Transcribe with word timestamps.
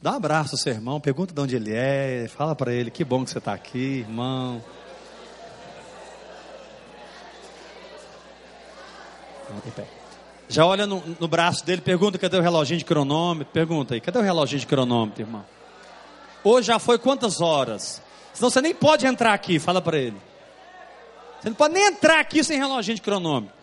Dá 0.00 0.12
um 0.12 0.16
abraço 0.16 0.54
ao 0.54 0.58
seu 0.58 0.72
irmão, 0.72 1.00
pergunta 1.00 1.34
de 1.34 1.40
onde 1.40 1.56
ele 1.56 1.72
é, 1.74 2.28
fala 2.28 2.54
para 2.54 2.72
ele 2.72 2.88
que 2.88 3.04
bom 3.04 3.24
que 3.24 3.30
você 3.30 3.38
está 3.38 3.52
aqui, 3.52 4.04
irmão. 4.06 4.62
Já 10.48 10.64
olha 10.64 10.86
no, 10.86 11.02
no, 11.18 11.26
braço 11.26 11.66
dele, 11.66 11.82
pergunta 11.82 12.16
cadê 12.16 12.36
o 12.36 12.40
reloginho 12.40 12.78
de 12.78 12.84
cronômetro. 12.84 13.52
Pergunta 13.52 13.94
aí, 13.94 14.00
cadê 14.00 14.18
o 14.18 14.22
reloginho 14.22 14.60
de 14.60 14.66
cronômetro, 14.66 15.22
irmão? 15.22 15.44
Hoje 16.44 16.68
já 16.68 16.78
foi 16.78 16.96
quantas 16.96 17.40
horas? 17.40 18.00
Senão 18.32 18.50
você 18.50 18.60
nem 18.60 18.74
pode 18.74 19.04
entrar 19.04 19.34
aqui, 19.34 19.58
fala 19.58 19.82
para 19.82 19.98
ele. 19.98 20.16
Você 21.40 21.48
não 21.48 21.56
pode 21.56 21.74
nem 21.74 21.86
entrar 21.86 22.20
aqui 22.20 22.44
sem 22.44 22.56
reloginho 22.56 22.94
de 22.94 23.02
cronômetro. 23.02 23.54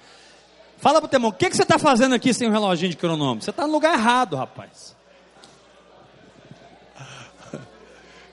Fala 0.78 1.00
para 1.00 1.06
o 1.06 1.10
teu 1.10 1.18
irmão, 1.18 1.30
o 1.30 1.34
que, 1.34 1.50
que 1.50 1.56
você 1.56 1.64
está 1.64 1.80
fazendo 1.80 2.14
aqui 2.14 2.34
sem 2.34 2.50
o 2.50 2.52
reloginho 2.52 2.92
de 2.92 2.98
cronômetro? 2.98 3.46
Você 3.46 3.52
está 3.52 3.66
no 3.66 3.72
lugar 3.72 3.94
errado, 3.94 4.36
rapaz. 4.36 4.95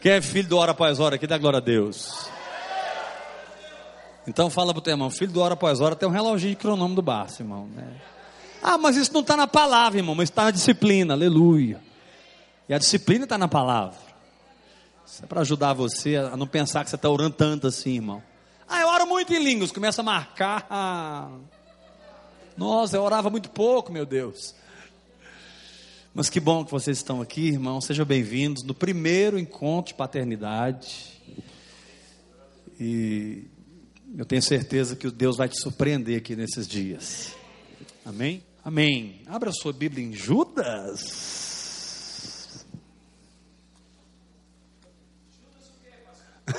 Quem 0.02 0.10
é 0.10 0.20
filho 0.20 0.48
do 0.48 0.58
hora 0.58 0.72
após 0.72 0.98
hora 0.98 1.14
aqui, 1.14 1.28
dá 1.28 1.38
glória 1.38 1.58
a 1.58 1.60
Deus. 1.60 2.28
Então 4.26 4.50
fala 4.50 4.72
para 4.72 4.80
o 4.80 4.82
teu 4.82 4.92
irmão, 4.92 5.08
filho 5.10 5.30
do 5.30 5.40
hora 5.40 5.54
após 5.54 5.80
hora 5.80 5.94
tem 5.94 6.08
um 6.08 6.12
reloginho 6.12 6.50
de 6.50 6.56
cronômetro 6.56 6.96
do 6.96 7.02
bar, 7.02 7.28
irmão. 7.38 7.68
Né? 7.68 8.00
Ah, 8.60 8.76
mas 8.76 8.96
isso 8.96 9.12
não 9.12 9.20
está 9.20 9.36
na 9.36 9.46
palavra, 9.46 10.00
irmão, 10.00 10.16
mas 10.16 10.28
está 10.28 10.42
na 10.44 10.50
disciplina, 10.50 11.14
aleluia. 11.14 11.80
E 12.68 12.74
a 12.74 12.78
disciplina 12.78 13.24
está 13.24 13.38
na 13.38 13.46
palavra. 13.46 13.96
Isso 15.06 15.22
é 15.22 15.26
para 15.26 15.40
ajudar 15.42 15.72
você 15.72 16.16
a 16.16 16.36
não 16.36 16.48
pensar 16.48 16.82
que 16.82 16.90
você 16.90 16.96
está 16.96 17.08
orando 17.08 17.36
tanto 17.36 17.68
assim, 17.68 17.94
irmão. 17.94 18.20
Ah, 18.68 18.80
eu 18.80 18.88
oro 18.88 19.06
muito 19.06 19.32
em 19.32 19.42
línguas, 19.42 19.70
começa 19.70 20.00
a 20.00 20.04
marcar. 20.04 21.30
Nossa, 22.56 22.96
eu 22.96 23.02
orava 23.04 23.30
muito 23.30 23.50
pouco, 23.50 23.92
meu 23.92 24.04
Deus. 24.04 24.54
Mas 26.14 26.28
que 26.28 26.38
bom 26.38 26.62
que 26.62 26.70
vocês 26.70 26.98
estão 26.98 27.22
aqui, 27.22 27.48
irmãos. 27.48 27.86
Sejam 27.86 28.04
bem-vindos 28.04 28.62
no 28.64 28.74
primeiro 28.74 29.38
encontro 29.38 29.94
de 29.94 29.96
paternidade. 29.96 31.18
E 32.78 33.44
eu 34.18 34.26
tenho 34.26 34.42
certeza 34.42 34.94
que 34.94 35.10
Deus 35.10 35.38
vai 35.38 35.48
te 35.48 35.58
surpreender 35.58 36.18
aqui 36.18 36.36
nesses 36.36 36.68
dias. 36.68 37.34
Amém? 38.04 38.44
Amém. 38.62 39.22
Abra 39.26 39.50
sua 39.52 39.72
Bíblia 39.72 40.04
em 40.04 40.12
Judas. 40.12 41.32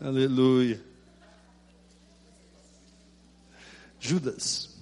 Aleluia. 0.00 0.84
Judas. 3.98 4.76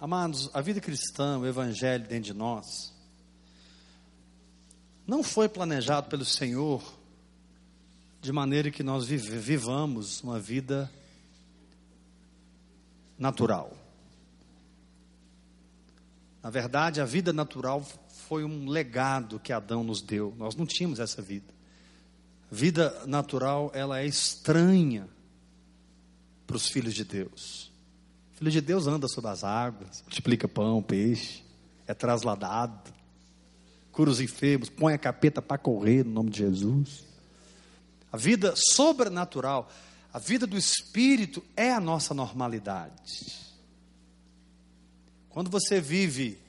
Amados, 0.00 0.50
a 0.52 0.60
vida 0.60 0.80
cristã, 0.80 1.38
o 1.38 1.46
evangelho 1.46 2.06
dentro 2.06 2.24
de 2.24 2.34
nós, 2.34 2.92
não 5.06 5.22
foi 5.22 5.48
planejado 5.48 6.08
pelo 6.10 6.24
Senhor 6.24 6.82
de 8.20 8.32
maneira 8.32 8.70
que 8.70 8.82
nós 8.82 9.06
vivamos 9.06 10.20
uma 10.22 10.40
vida 10.40 10.90
natural. 13.18 13.72
Na 16.42 16.50
verdade, 16.50 17.00
a 17.00 17.04
vida 17.04 17.32
natural 17.32 17.86
foi 18.28 18.44
um 18.44 18.68
legado 18.68 19.38
que 19.38 19.52
Adão 19.52 19.84
nos 19.84 20.00
deu. 20.00 20.34
Nós 20.38 20.56
não 20.56 20.66
tínhamos 20.66 20.98
essa 20.98 21.20
vida. 21.20 21.52
Vida 22.50 23.02
natural, 23.06 23.70
ela 23.74 24.00
é 24.00 24.06
estranha 24.06 25.08
para 26.46 26.56
os 26.56 26.68
filhos 26.68 26.94
de 26.94 27.04
Deus. 27.04 27.72
O 28.32 28.38
filho 28.38 28.50
de 28.50 28.60
Deus 28.60 28.86
anda 28.86 29.08
sobre 29.08 29.30
as 29.30 29.44
águas, 29.44 30.02
multiplica 30.02 30.48
pão, 30.48 30.82
peixe, 30.82 31.42
é 31.86 31.94
trasladado, 31.94 32.92
cura 33.92 34.10
os 34.10 34.20
enfermos, 34.20 34.68
põe 34.68 34.94
a 34.94 34.98
capeta 34.98 35.40
para 35.42 35.58
correr 35.58 36.04
no 36.04 36.12
nome 36.12 36.30
de 36.30 36.38
Jesus. 36.38 37.04
A 38.10 38.16
vida 38.16 38.54
sobrenatural, 38.56 39.70
a 40.12 40.18
vida 40.18 40.46
do 40.46 40.56
Espírito 40.56 41.44
é 41.56 41.72
a 41.72 41.80
nossa 41.80 42.14
normalidade. 42.14 43.44
Quando 45.28 45.50
você 45.50 45.80
vive 45.80 46.43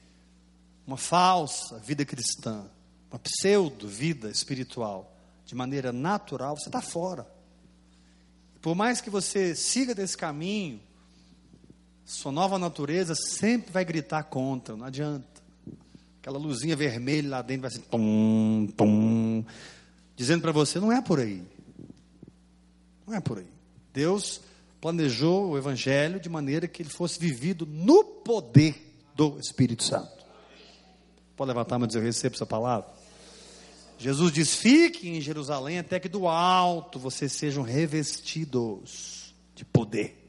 uma 0.86 0.96
falsa 0.96 1.78
vida 1.78 2.04
cristã, 2.04 2.64
uma 3.10 3.18
pseudo 3.18 3.88
vida 3.88 4.30
espiritual, 4.30 5.12
de 5.44 5.54
maneira 5.54 5.92
natural, 5.92 6.56
você 6.56 6.68
está 6.68 6.80
fora. 6.80 7.26
Por 8.60 8.74
mais 8.74 9.00
que 9.00 9.10
você 9.10 9.54
siga 9.54 9.94
desse 9.94 10.16
caminho, 10.16 10.80
sua 12.04 12.30
nova 12.30 12.58
natureza 12.58 13.14
sempre 13.14 13.72
vai 13.72 13.84
gritar 13.84 14.24
contra, 14.24 14.76
não 14.76 14.86
adianta. 14.86 15.42
Aquela 16.20 16.38
luzinha 16.38 16.74
vermelha 16.76 17.28
lá 17.28 17.42
dentro 17.42 17.62
vai 17.62 17.70
assim, 17.70 17.80
pum, 17.80 18.68
pum, 18.76 19.44
dizendo 20.16 20.42
para 20.42 20.52
você: 20.52 20.80
não 20.80 20.90
é 20.90 21.00
por 21.00 21.20
aí. 21.20 21.42
Não 23.06 23.14
é 23.14 23.20
por 23.20 23.38
aí. 23.38 23.46
Deus 23.92 24.40
planejou 24.80 25.50
o 25.50 25.58
Evangelho 25.58 26.18
de 26.18 26.28
maneira 26.28 26.68
que 26.68 26.82
ele 26.82 26.90
fosse 26.90 27.18
vivido 27.18 27.66
no 27.66 28.04
poder 28.04 28.96
do 29.14 29.38
Espírito 29.38 29.82
Santo. 29.82 30.15
Pode 31.36 31.48
levantar 31.48 31.78
dizer: 31.86 31.98
Eu 31.98 32.04
recebo 32.04 32.34
essa 32.34 32.46
palavra. 32.46 32.88
Jesus 33.98 34.32
diz: 34.32 34.54
Fique 34.54 35.08
em 35.08 35.20
Jerusalém 35.20 35.78
até 35.78 36.00
que 36.00 36.08
do 36.08 36.26
alto 36.26 36.98
vocês 36.98 37.32
sejam 37.32 37.62
revestidos 37.62 39.34
de 39.54 39.64
poder. 39.64 40.26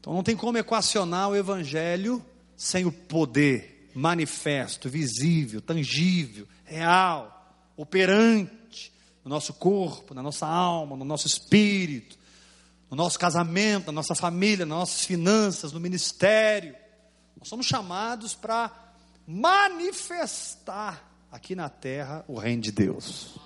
Então 0.00 0.12
não 0.12 0.22
tem 0.22 0.36
como 0.36 0.58
equacionar 0.58 1.30
o 1.30 1.36
Evangelho 1.36 2.24
sem 2.56 2.84
o 2.84 2.92
poder 2.92 3.90
manifesto, 3.94 4.88
visível, 4.88 5.60
tangível, 5.60 6.46
real, 6.64 7.54
operante 7.76 8.92
no 9.24 9.30
nosso 9.30 9.52
corpo, 9.54 10.14
na 10.14 10.22
nossa 10.22 10.46
alma, 10.46 10.96
no 10.96 11.04
nosso 11.04 11.26
espírito, 11.26 12.16
no 12.90 12.96
nosso 12.96 13.18
casamento, 13.18 13.86
na 13.86 13.92
nossa 13.92 14.14
família, 14.14 14.64
nas 14.64 14.78
nossas 14.78 15.04
finanças, 15.04 15.72
no 15.72 15.80
ministério. 15.80 16.74
Nós 17.38 17.48
somos 17.48 17.66
chamados 17.66 18.34
para 18.34 18.87
manifestar 19.28 21.06
aqui 21.30 21.54
na 21.54 21.68
terra 21.68 22.24
o 22.26 22.38
reino 22.38 22.62
de 22.62 22.72
Deus. 22.72 23.38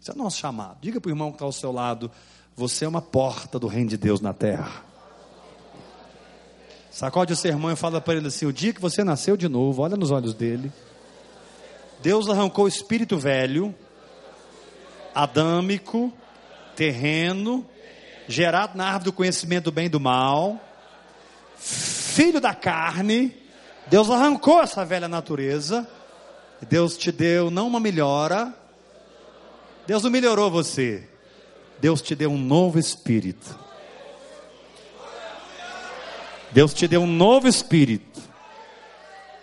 Esse 0.00 0.10
é 0.10 0.14
o 0.14 0.16
nosso 0.16 0.38
chamado. 0.38 0.78
Diga 0.80 0.98
para 0.98 1.10
o 1.10 1.12
irmão 1.12 1.30
que 1.30 1.36
está 1.36 1.44
ao 1.44 1.52
seu 1.52 1.70
lado: 1.70 2.10
você 2.56 2.86
é 2.86 2.88
uma 2.88 3.02
porta 3.02 3.58
do 3.58 3.66
reino 3.66 3.90
de 3.90 3.98
Deus 3.98 4.22
na 4.22 4.32
terra. 4.32 4.82
Sacode 6.90 7.34
o 7.34 7.36
sermão 7.36 7.70
e 7.70 7.76
fala 7.76 8.00
para 8.00 8.14
ele 8.14 8.28
assim: 8.28 8.46
o 8.46 8.52
dia 8.52 8.72
que 8.72 8.80
você 8.80 9.04
nasceu 9.04 9.36
de 9.36 9.48
novo, 9.48 9.82
olha 9.82 9.98
nos 9.98 10.10
olhos 10.10 10.32
dele. 10.32 10.72
Deus 12.00 12.28
arrancou 12.30 12.64
o 12.64 12.68
espírito 12.68 13.18
velho, 13.18 13.74
adâmico, 15.14 16.10
terreno, 16.74 17.66
gerado 18.26 18.78
na 18.78 18.86
árvore 18.86 19.04
do 19.04 19.12
conhecimento 19.12 19.64
do 19.64 19.72
bem 19.72 19.86
e 19.86 19.90
do 19.90 20.00
mal, 20.00 20.58
filho 21.56 22.40
da 22.40 22.54
carne, 22.54 23.43
Deus 23.86 24.10
arrancou 24.10 24.62
essa 24.62 24.84
velha 24.84 25.08
natureza. 25.08 25.88
Deus 26.68 26.96
te 26.96 27.12
deu 27.12 27.50
não 27.50 27.66
uma 27.66 27.80
melhora. 27.80 28.54
Deus 29.86 30.02
não 30.02 30.10
melhorou 30.10 30.50
você. 30.50 31.08
Deus 31.80 32.00
te 32.00 32.14
deu 32.14 32.30
um 32.30 32.38
novo 32.38 32.78
espírito. 32.78 33.58
Deus 36.52 36.72
te 36.72 36.86
deu 36.86 37.02
um 37.02 37.06
novo 37.06 37.48
espírito. 37.48 38.22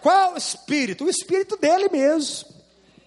Qual 0.02 0.36
espírito? 0.36 1.06
O 1.06 1.10
espírito 1.10 1.58
dele 1.58 1.90
mesmo. 1.90 2.50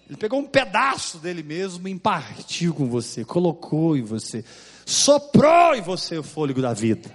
Ele 0.08 0.18
pegou 0.18 0.38
um 0.38 0.46
pedaço 0.46 1.18
dele 1.18 1.42
mesmo 1.42 1.88
e 1.88 1.90
impartiu 1.90 2.74
com 2.74 2.86
você, 2.86 3.24
colocou 3.24 3.96
em 3.96 4.02
você, 4.02 4.44
soprou 4.84 5.74
em 5.74 5.80
você 5.80 6.18
o 6.18 6.22
fôlego 6.22 6.60
da 6.60 6.74
vida. 6.74 7.10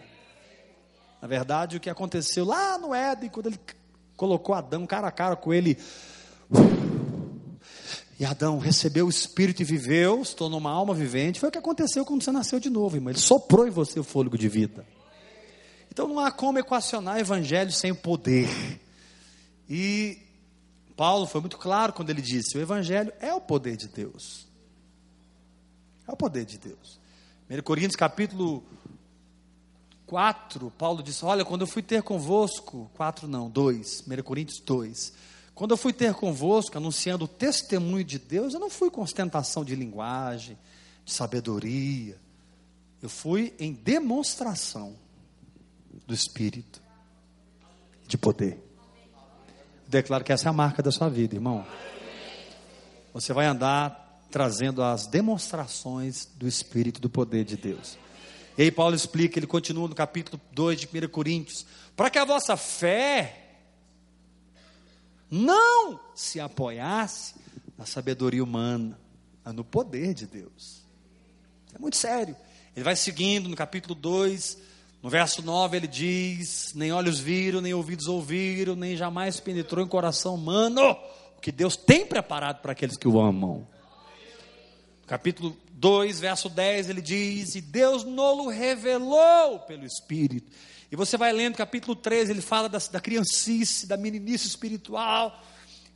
Na 1.22 1.28
verdade, 1.28 1.78
o 1.78 1.80
que 1.80 1.90
aconteceu 1.90 2.46
lá 2.46 2.78
no 2.80 2.94
Éden, 2.94 3.30
quando 3.30 3.48
ele 3.48 3.60
colocou 4.20 4.54
Adão 4.54 4.86
cara 4.86 5.08
a 5.08 5.12
cara 5.12 5.38
com 5.38 5.54
ele. 5.54 5.78
E 8.20 8.26
Adão 8.26 8.60
recebeu 8.60 9.06
o 9.06 9.10
Espírito 9.10 9.62
e 9.62 9.66
viveu, 9.66 10.26
se 10.26 10.36
tornou 10.36 10.60
uma 10.60 10.72
alma 10.72 10.94
vivente. 10.94 11.40
Foi 11.40 11.48
o 11.48 11.52
que 11.52 11.58
aconteceu 11.58 12.06
quando 12.06 12.22
você 12.22 12.32
nasceu 12.34 12.60
de 12.60 12.70
novo, 12.70 12.98
irmão. 12.98 13.12
Ele 13.12 13.20
soprou 13.20 13.66
em 13.66 13.70
você 13.70 13.98
o 13.98 14.04
fôlego 14.04 14.38
de 14.38 14.50
vida. 14.50 14.86
Então 15.90 16.06
não 16.06 16.20
há 16.20 16.30
como 16.32 16.60
equacionar 16.60 17.18
evangelho 17.18 17.72
sem 17.72 17.96
poder. 17.96 18.50
E 19.70 20.18
Paulo 20.98 21.26
foi 21.26 21.40
muito 21.40 21.58
claro 21.58 21.94
quando 21.94 22.10
ele 22.10 22.22
disse: 22.22 22.58
o 22.58 22.62
evangelho 22.62 23.14
é 23.22 23.34
o 23.34 23.40
poder 23.40 23.78
de 23.78 23.88
Deus. 23.88 24.46
É 26.06 26.12
o 26.12 26.18
poder 26.18 26.44
de 26.44 26.58
Deus. 26.58 27.00
1 27.50 27.62
Coríntios 27.62 27.96
capítulo 27.96 28.66
4, 30.10 30.72
Paulo 30.72 31.04
disse: 31.04 31.24
Olha, 31.24 31.46
quando 31.46 31.62
eu 31.62 31.68
fui 31.68 31.84
ter 31.84 32.02
convosco, 32.02 32.90
4 32.96 33.28
não, 33.28 33.48
2, 33.48 34.06
1 34.08 34.24
Coríntios 34.24 34.60
2. 34.60 35.14
Quando 35.54 35.72
eu 35.72 35.78
fui 35.78 35.94
ter 35.94 36.16
convosco, 36.16 36.76
anunciando 36.76 37.26
o 37.26 37.28
testemunho 37.28 38.04
de 38.04 38.18
Deus, 38.18 38.56
eu 38.56 38.60
não 38.60 38.72
fui 38.72 38.90
com 38.90 39.04
ostentação 39.04 39.64
de 39.64 39.76
linguagem, 39.76 40.58
de 41.06 41.14
sabedoria. 41.14 42.20
Eu 43.04 43.08
fui 43.08 43.54
em 43.60 43.72
demonstração 43.72 44.96
do 46.08 46.14
Espírito, 46.14 46.82
de 48.08 48.18
poder. 48.18 48.58
Declaro 49.88 50.24
que 50.24 50.34
essa 50.34 50.48
é 50.48 50.50
a 50.50 50.54
marca 50.54 50.82
da 50.82 50.92
sua 50.92 51.08
vida, 51.08 51.36
irmão. 51.36 51.68
Você 53.14 53.32
vai 53.32 53.46
andar 53.46 54.24
trazendo 54.32 54.82
as 54.82 55.06
demonstrações 55.06 56.28
do 56.36 56.48
Espírito 56.48 57.00
do 57.00 57.12
poder 57.12 57.46
de 57.46 57.56
Deus. 57.56 57.96
E 58.60 58.64
aí 58.64 58.72
Paulo 58.72 58.94
explica, 58.94 59.40
ele 59.40 59.48
continua 59.48 59.88
no 59.88 59.96
capítulo 59.96 60.38
2 60.52 60.82
de 60.82 60.86
1 60.86 61.08
Coríntios, 61.08 61.66
para 61.96 62.10
que 62.10 62.20
a 62.20 62.26
vossa 62.26 62.58
fé 62.58 63.52
não 65.32 65.98
se 66.14 66.42
apoiasse 66.42 67.36
na 67.78 67.86
sabedoria 67.86 68.44
humana, 68.44 69.00
mas 69.46 69.54
no 69.54 69.64
poder 69.64 70.14
de 70.14 70.28
Deus. 70.28 70.84
É 71.74 71.80
muito 71.80 71.96
sério. 71.96 72.36
Ele 72.76 72.84
vai 72.84 72.98
seguindo 72.98 73.48
no 73.48 73.56
capítulo 73.56 73.96
2, 73.96 74.58
no 75.02 75.10
verso 75.10 75.42
9 75.42 75.78
ele 75.78 75.88
diz: 75.88 76.74
Nem 76.76 76.92
olhos 76.92 77.18
viram, 77.18 77.62
nem 77.62 77.74
ouvidos 77.74 78.10
ouviram, 78.10 78.76
nem 78.76 78.98
jamais 78.98 79.40
penetrou 79.40 79.86
em 79.86 79.88
coração 79.88 80.36
humano 80.36 80.98
o 81.38 81.40
que 81.40 81.54
Deus 81.54 81.78
tem 81.78 82.06
preparado 82.06 82.60
para 82.62 82.74
aqueles 82.74 82.98
que 82.98 83.08
o 83.08 83.22
amam. 83.22 83.66
Capítulo 85.10 85.58
2, 85.72 86.20
verso 86.20 86.48
10, 86.50 86.88
ele 86.88 87.02
diz: 87.02 87.56
E 87.56 87.62
Deus 87.62 88.04
nolo 88.04 88.48
revelou 88.48 89.58
pelo 89.62 89.84
Espírito. 89.84 90.52
E 90.92 90.96
você 90.96 91.18
vai 91.18 91.34
lendo 91.34 91.56
capítulo 91.56 91.96
13, 91.96 92.32
ele 92.32 92.42
fala 92.42 92.70
da, 92.70 92.78
da 92.78 93.00
criancice, 93.00 93.88
da 93.88 93.98
meninice 93.98 94.46
espiritual, 94.46 95.44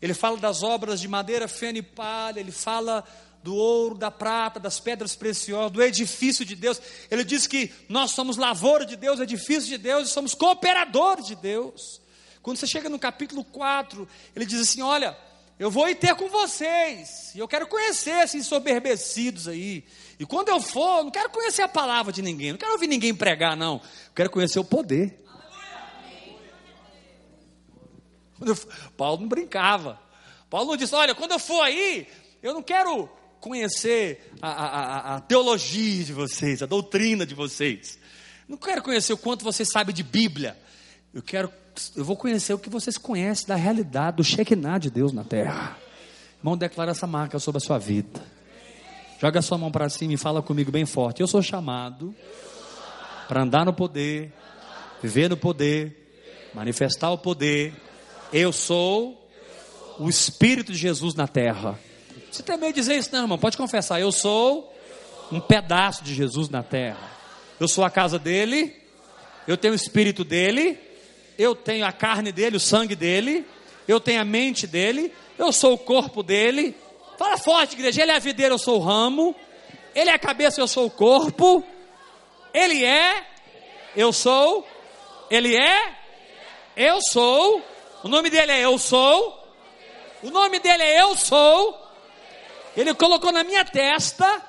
ele 0.01 0.15
fala 0.15 0.37
das 0.37 0.63
obras 0.63 0.99
de 0.99 1.07
madeira, 1.07 1.47
feno 1.47 1.77
e 1.77 1.83
palha, 1.83 2.39
ele 2.39 2.51
fala 2.51 3.03
do 3.43 3.55
ouro, 3.55 3.95
da 3.95 4.09
prata, 4.09 4.59
das 4.59 4.79
pedras 4.79 5.15
preciosas, 5.15 5.71
do 5.71 5.83
edifício 5.83 6.43
de 6.43 6.55
Deus. 6.55 6.81
Ele 7.11 7.23
diz 7.23 7.45
que 7.45 7.71
nós 7.87 8.09
somos 8.09 8.35
lavoura 8.35 8.83
de 8.83 8.95
Deus, 8.95 9.19
edifício 9.19 9.69
de 9.69 9.77
Deus, 9.77 10.09
e 10.09 10.11
somos 10.11 10.33
cooperadores 10.33 11.27
de 11.27 11.35
Deus. 11.35 12.01
Quando 12.41 12.57
você 12.57 12.65
chega 12.65 12.89
no 12.89 12.97
capítulo 12.97 13.43
4, 13.43 14.07
ele 14.35 14.47
diz 14.47 14.59
assim: 14.59 14.81
Olha, 14.81 15.15
eu 15.63 15.71
vou 15.71 15.87
ir 15.87 15.95
ter 15.95 16.13
com 16.15 16.27
vocês, 16.27 17.31
e 17.33 17.39
eu 17.39 17.47
quero 17.47 17.65
conhecer 17.67 18.21
esses 18.25 18.45
soberbecidos 18.45 19.47
aí. 19.47 19.85
E 20.19 20.25
quando 20.25 20.49
eu 20.49 20.59
for, 20.59 20.97
eu 20.97 21.03
não 21.05 21.11
quero 21.11 21.29
conhecer 21.29 21.61
a 21.61 21.69
palavra 21.69 22.11
de 22.11 22.21
ninguém, 22.21 22.51
não 22.51 22.57
quero 22.57 22.73
ouvir 22.73 22.87
ninguém 22.87 23.15
pregar, 23.15 23.55
não. 23.55 23.75
Eu 23.75 24.13
quero 24.13 24.29
conhecer 24.29 24.59
o 24.59 24.65
poder. 24.65 25.23
Paulo 28.97 29.21
não 29.21 29.29
brincava. 29.29 29.97
Paulo 30.49 30.71
não 30.71 30.75
disse: 30.75 30.93
Olha, 30.93 31.15
quando 31.15 31.31
eu 31.31 31.39
for 31.39 31.61
aí, 31.61 32.09
eu 32.41 32.53
não 32.53 32.61
quero 32.61 33.09
conhecer 33.39 34.33
a, 34.41 34.49
a, 34.49 35.15
a, 35.15 35.21
teologia 35.21 36.03
de 36.03 36.11
vocês, 36.11 36.61
a 36.61 36.65
doutrina 36.65 37.25
de 37.25 37.33
vocês. 37.33 37.97
Não 38.49 38.57
quero 38.57 38.83
conhecer 38.83 39.13
o 39.13 39.17
quanto 39.17 39.45
vocês 39.45 39.69
sabem 39.71 39.95
de 39.95 40.03
Bíblia. 40.03 40.59
Eu 41.13 41.21
quero, 41.21 41.49
eu 41.95 42.05
vou 42.05 42.15
conhecer 42.15 42.53
o 42.53 42.59
que 42.59 42.69
vocês 42.69 42.97
conhecem 42.97 43.47
da 43.47 43.55
realidade, 43.55 44.17
do 44.17 44.23
Shekinah 44.23 44.77
de 44.77 44.89
Deus 44.89 45.11
na 45.11 45.23
terra. 45.23 45.77
Irmão, 46.39 46.57
declara 46.57 46.91
essa 46.91 47.07
marca 47.07 47.39
sobre 47.39 47.57
a 47.57 47.61
sua 47.61 47.77
vida. 47.77 48.21
Joga 49.19 49.39
a 49.39 49.41
sua 49.41 49.57
mão 49.57 49.71
para 49.71 49.87
cima 49.89 50.13
e 50.13 50.17
fala 50.17 50.41
comigo 50.41 50.71
bem 50.71 50.85
forte. 50.85 51.21
Eu 51.21 51.27
sou 51.27 51.41
chamado 51.41 52.13
para 53.27 53.41
andar 53.41 53.65
no 53.65 53.73
poder, 53.73 54.33
viver 55.01 55.29
no 55.29 55.37
poder, 55.37 56.09
manifestar 56.53 57.11
o 57.11 57.17
poder. 57.17 57.73
Eu 58.31 58.51
sou 58.51 59.29
o 59.97 60.09
Espírito 60.09 60.71
de 60.71 60.77
Jesus 60.77 61.15
na 61.15 61.27
terra. 61.27 61.79
Você 62.31 62.43
tem 62.43 62.57
medo 62.57 62.73
de 62.73 62.81
dizer 62.81 62.95
isso, 62.95 63.09
não, 63.13 63.21
irmão? 63.21 63.37
Pode 63.37 63.57
confessar. 63.57 64.01
Eu 64.01 64.11
sou 64.11 64.73
um 65.31 65.39
pedaço 65.39 66.03
de 66.03 66.13
Jesus 66.13 66.49
na 66.49 66.61
terra. 66.61 67.11
Eu 67.59 67.67
sou 67.67 67.83
a 67.83 67.89
casa 67.89 68.19
dele. 68.19 68.75
Eu 69.47 69.55
tenho 69.55 69.73
o 69.73 69.75
espírito 69.75 70.23
dele. 70.23 70.77
Eu 71.37 71.55
tenho 71.55 71.85
a 71.85 71.91
carne 71.91 72.31
dele, 72.31 72.57
o 72.57 72.59
sangue 72.59 72.95
dele. 72.95 73.45
Eu 73.87 73.99
tenho 73.99 74.21
a 74.21 74.25
mente 74.25 74.65
dele. 74.67 75.13
Eu 75.37 75.51
sou 75.51 75.73
o 75.73 75.77
corpo 75.77 76.23
dele. 76.23 76.75
Fala 77.17 77.37
forte, 77.37 77.73
igreja. 77.73 78.01
Ele 78.01 78.11
é 78.11 78.15
a 78.15 78.19
videira, 78.19 78.53
eu 78.53 78.59
sou 78.59 78.77
o 78.77 78.83
ramo. 78.83 79.35
Ele 79.95 80.09
é 80.09 80.13
a 80.13 80.19
cabeça, 80.19 80.59
eu 80.61 80.67
sou 80.67 80.87
o 80.87 80.91
corpo. 80.91 81.63
Ele 82.53 82.83
é, 82.83 83.25
eu 83.95 84.11
sou. 84.13 84.67
Ele 85.29 85.55
é, 85.55 85.93
eu 86.75 86.99
sou. 87.01 87.61
O 88.03 88.07
nome 88.09 88.29
dele 88.29 88.51
é 88.51 88.65
Eu 88.65 88.77
Sou. 88.77 89.41
O 90.21 90.29
nome 90.29 90.59
dele 90.59 90.83
é 90.83 91.01
Eu 91.01 91.15
Sou. 91.15 91.79
Ele 92.75 92.93
colocou 92.93 93.31
na 93.31 93.43
minha 93.43 93.63
testa. 93.63 94.41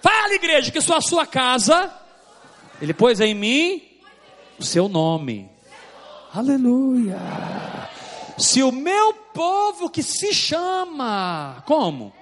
Fala, 0.00 0.34
igreja, 0.34 0.70
que 0.70 0.80
sou 0.80 0.96
a 0.96 1.00
sua 1.00 1.26
casa. 1.26 1.92
Ele 2.80 2.94
pôs 2.94 3.20
em 3.20 3.34
mim 3.34 3.82
o 4.58 4.64
seu 4.64 4.88
nome. 4.88 5.50
Aleluia. 6.34 7.18
Se 8.38 8.62
o 8.62 8.72
meu 8.72 9.12
povo 9.12 9.90
que 9.90 10.02
se 10.02 10.32
chama, 10.32 11.62
como? 11.66 12.12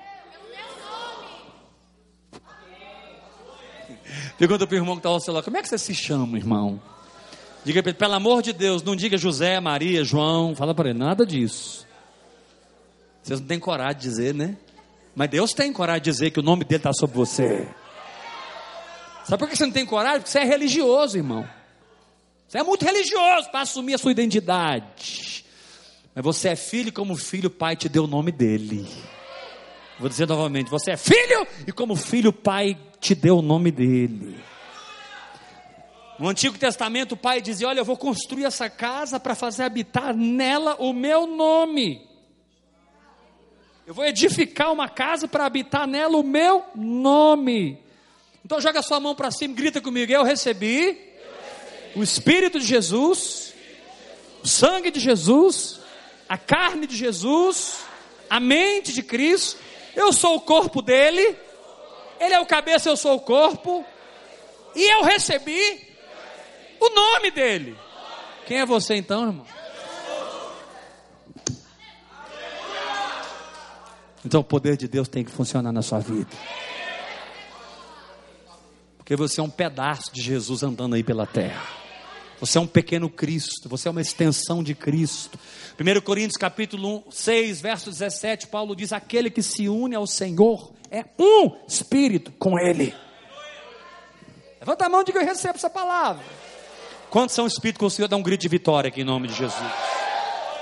Pergunta 4.37 4.67
para 4.67 4.75
o 4.75 4.79
irmão 4.79 4.97
que 4.97 5.07
está 5.07 5.09
ao 5.09 5.35
lado: 5.35 5.45
como 5.45 5.57
é 5.57 5.63
que 5.63 5.69
você 5.69 5.79
se 5.79 5.95
chama, 5.95 6.37
irmão? 6.37 6.81
Diga 7.65 7.83
para 7.83 7.91
ele, 7.91 7.99
pelo 7.99 8.15
amor 8.15 8.43
de 8.43 8.53
Deus, 8.53 8.83
não 8.83 8.97
diga 8.97 9.17
José, 9.17 9.61
Maria, 9.61 10.03
João. 10.03 10.57
Fala 10.57 10.75
para 10.75 10.91
ele, 10.91 10.99
nada 10.99 11.25
disso. 11.25 11.87
Vocês 13.23 13.39
não 13.39 13.47
têm 13.47 13.61
coragem 13.61 13.99
de 13.99 14.03
dizer, 14.09 14.35
né? 14.35 14.57
Mas 15.15 15.31
Deus 15.31 15.53
tem 15.53 15.73
coragem 15.73 16.03
de 16.03 16.11
dizer 16.11 16.31
que 16.31 16.41
o 16.41 16.43
nome 16.43 16.65
dele 16.65 16.79
está 16.79 16.93
sobre 16.93 17.17
você. 17.17 17.69
Sabe 19.25 19.39
por 19.39 19.49
que 19.49 19.57
você 19.57 19.67
não 19.67 19.73
tem 19.73 19.87
coragem? 19.87 20.21
Porque 20.21 20.31
você 20.31 20.41
é 20.41 20.45
religioso, 20.45 21.17
irmão. 21.17 21.47
Você 22.51 22.59
é 22.59 22.65
muito 22.65 22.85
religioso 22.85 23.49
para 23.49 23.61
assumir 23.61 23.95
a 23.95 23.99
sua 23.99 24.11
identidade. 24.11 25.45
Mas 26.13 26.25
você 26.25 26.49
é 26.49 26.57
filho 26.57 26.93
como 26.93 27.15
filho, 27.15 27.47
o 27.47 27.51
pai 27.51 27.77
te 27.77 27.89
deu 27.89 28.03
o 28.03 28.09
nome 28.09 28.33
dele. 28.33 28.89
Vou 30.01 30.09
dizer 30.09 30.27
novamente: 30.27 30.69
você 30.69 30.91
é 30.91 30.97
filho 30.97 31.47
e 31.65 31.71
como 31.71 31.95
filho, 31.95 32.31
o 32.31 32.33
pai 32.33 32.77
te 32.99 33.15
deu 33.15 33.39
o 33.39 33.43
nome 33.43 33.71
dele. 33.71 34.37
No 36.19 36.27
Antigo 36.27 36.59
Testamento, 36.59 37.13
o 37.13 37.17
pai 37.17 37.41
dizia: 37.41 37.69
Olha, 37.69 37.79
eu 37.79 37.85
vou 37.85 37.97
construir 37.97 38.47
essa 38.47 38.69
casa 38.69 39.21
para 39.21 39.37
fazer 39.37 39.63
habitar 39.63 40.13
nela 40.13 40.75
o 40.81 40.93
meu 40.93 41.29
nome. 41.29 42.05
Eu 43.87 43.95
vou 43.95 44.05
edificar 44.05 44.73
uma 44.73 44.89
casa 44.89 45.29
para 45.29 45.47
habitar 45.47 45.87
nela 45.87 46.17
o 46.17 46.25
meu 46.25 46.65
nome. 46.75 47.79
Então 48.45 48.61
joga 48.61 48.83
sua 48.83 48.99
mão 48.99 49.15
para 49.15 49.31
cima, 49.31 49.55
grita 49.55 49.81
comigo. 49.81 50.11
Eu 50.11 50.25
recebi, 50.25 51.10
o 51.95 52.03
Espírito 52.03 52.59
de 52.59 52.67
Jesus, 52.67 53.55
o 54.43 54.49
sangue 54.49 54.91
de 54.91 55.01
Jesus, 55.01 55.81
a 56.29 56.39
carne 56.39 56.87
de 56.87 56.97
Jesus, 56.97 57.81
a 58.29 58.39
mente 58.39 58.93
de 58.93 59.03
Cristo. 59.03 59.61
Eu 59.97 60.13
sou 60.13 60.37
o 60.37 60.41
corpo 60.41 60.81
dele. 60.81 61.37
Ele 62.21 62.35
é 62.35 62.41
o 62.41 62.47
cabeça, 62.47 62.89
eu 62.89 62.97
sou 62.97 63.17
o 63.17 63.21
corpo. 63.21 63.85
E 64.75 64.93
eu 64.93 65.03
recebi 65.03 65.89
o 66.79 66.89
nome 66.91 67.31
dele. 67.31 67.77
Quem 68.47 68.61
é 68.61 68.67
você 68.67 68.95
então, 68.95 69.27
irmão? 69.27 69.47
Então 74.25 74.41
o 74.41 74.45
poder 74.45 74.77
de 74.77 74.87
Deus 74.87 75.09
tem 75.09 75.25
que 75.25 75.31
funcionar 75.31 75.73
na 75.73 75.83
sua 75.83 75.99
vida. 75.99 76.31
Porque 78.99 79.17
você 79.17 79.41
é 79.41 79.43
um 79.43 79.51
pedaço 79.51 80.13
de 80.13 80.23
Jesus 80.23 80.63
andando 80.63 80.95
aí 80.95 81.03
pela 81.03 81.27
terra. 81.27 81.80
Você 82.41 82.57
é 82.57 82.61
um 82.61 82.67
pequeno 82.67 83.11
Cristo, 83.11 83.69
você 83.69 83.87
é 83.87 83.91
uma 83.91 84.01
extensão 84.01 84.63
de 84.63 84.75
Cristo. 84.75 85.39
1 85.79 86.01
Coríntios 86.01 86.39
capítulo 86.39 87.05
6, 87.11 87.61
verso 87.61 87.91
17, 87.91 88.47
Paulo 88.47 88.75
diz: 88.75 88.95
aquele 88.95 89.31
que 89.31 89.43
se 89.43 89.69
une 89.69 89.95
ao 89.95 90.07
Senhor 90.07 90.73
é 90.91 91.05
um 91.19 91.55
espírito 91.69 92.33
com 92.33 92.59
Ele. 92.59 92.95
Levanta 94.59 94.87
a 94.87 94.89
mão 94.89 95.03
e 95.03 95.05
diga: 95.05 95.21
Eu 95.21 95.27
recebo 95.27 95.57
essa 95.57 95.69
palavra. 95.69 96.25
Quantos 97.11 97.35
são 97.35 97.47
espíritos 97.47 97.79
com 97.79 97.87
o 97.87 97.91
Senhor? 97.91 98.09
Dá 98.09 98.17
um 98.17 98.23
grito 98.23 98.41
de 98.41 98.49
vitória 98.49 98.89
aqui 98.89 99.03
em 99.03 99.05
nome 99.05 99.29
de 99.29 99.35
Jesus. 99.35 99.73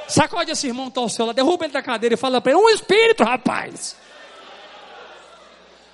Sacode 0.09 0.51
esse 0.51 0.67
irmão 0.67 0.87
que 0.87 0.93
está 0.93 1.01
ao 1.01 1.09
seu 1.09 1.33
derruba 1.33 1.65
ele 1.65 1.73
da 1.73 1.83
cadeira 1.83 2.15
e 2.15 2.19
fala 2.19 2.41
para 2.41 2.53
ele: 2.53 2.61
um 2.61 2.71
espírito, 2.71 3.23
rapaz. 3.23 3.97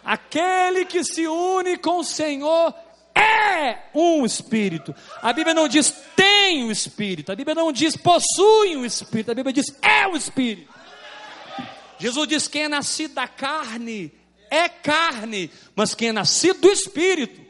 Aquele 0.03 0.87
que 0.87 1.05
se 1.05 1.27
une 1.27 1.77
com 1.77 1.99
o 1.99 2.05
Senhor 2.05 2.75
é 3.15 3.91
um 3.95 4.25
espírito. 4.25 4.95
A 5.23 5.33
Bíblia 5.33 5.55
não 5.55 5.69
diz 5.69 5.91
tem 6.17 6.65
um 6.65 6.71
espírito, 6.71 7.31
a 7.31 7.37
Bíblia 7.37 7.55
não 7.55 7.73
diz 7.73 7.97
possui 7.97 8.77
um 8.77 8.85
espírito, 8.85 9.31
a 9.31 9.35
Bíblia 9.35 9.53
diz 9.53 9.67
é 9.81 10.07
um 10.07 10.17
espírito. 10.17 10.73
Jesus 11.99 12.29
diz: 12.29 12.49
quem 12.49 12.65
é 12.65 12.69
nascido 12.69 13.15
da 13.15 13.29
carne 13.29 14.13
é 14.51 14.69
carne, 14.69 15.51
mas 15.75 15.95
quem 15.95 16.09
é 16.09 16.13
nascido 16.13 16.61
do 16.61 16.71
espírito. 16.71 17.45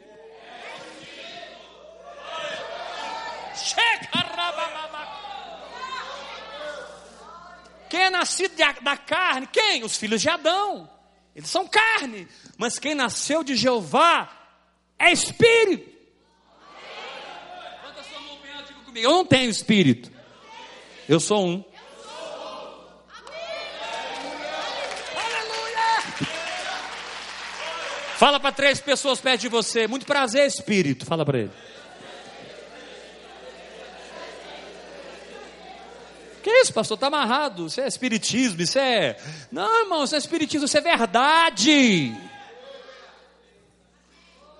Quem 7.89 8.01
é 8.01 8.09
nascido 8.09 8.55
da 8.81 8.97
carne? 8.97 9.47
Quem? 9.47 9.83
Os 9.83 9.95
filhos 9.95 10.21
de 10.21 10.29
Adão. 10.29 10.89
Eles 11.35 11.49
são 11.49 11.67
carne. 11.67 12.27
Mas 12.57 12.79
quem 12.79 12.95
nasceu 12.95 13.43
de 13.43 13.55
Jeová 13.55 14.29
é 14.97 15.11
espírito. 15.11 15.89
Levanta 17.83 18.03
sua 18.03 18.19
mão 18.21 18.37
bem 18.41 18.51
alto 18.53 18.73
comigo. 18.73 19.05
Eu 19.05 19.11
não 19.11 19.25
tenho 19.25 19.49
espírito. 19.49 20.11
Eu 21.07 21.19
sou 21.19 21.45
um. 21.45 21.63
Fala 28.17 28.39
para 28.39 28.53
três 28.53 28.79
pessoas 28.79 29.19
perto 29.19 29.41
de 29.41 29.49
você. 29.49 29.87
Muito 29.87 30.05
prazer, 30.05 30.47
Espírito. 30.47 31.05
Fala 31.05 31.25
para 31.25 31.39
ele. 31.39 31.51
Que 36.41 36.49
isso, 36.49 36.73
pastor? 36.73 36.95
Está 36.95 37.07
amarrado. 37.07 37.67
Isso 37.67 37.81
é 37.81 37.87
espiritismo. 37.87 38.61
Isso 38.61 38.79
é. 38.79 39.17
Não, 39.51 39.81
irmão, 39.81 40.05
isso 40.05 40.15
é 40.15 40.17
espiritismo. 40.17 40.65
Isso 40.65 40.77
é 40.77 40.81
verdade. 40.81 42.15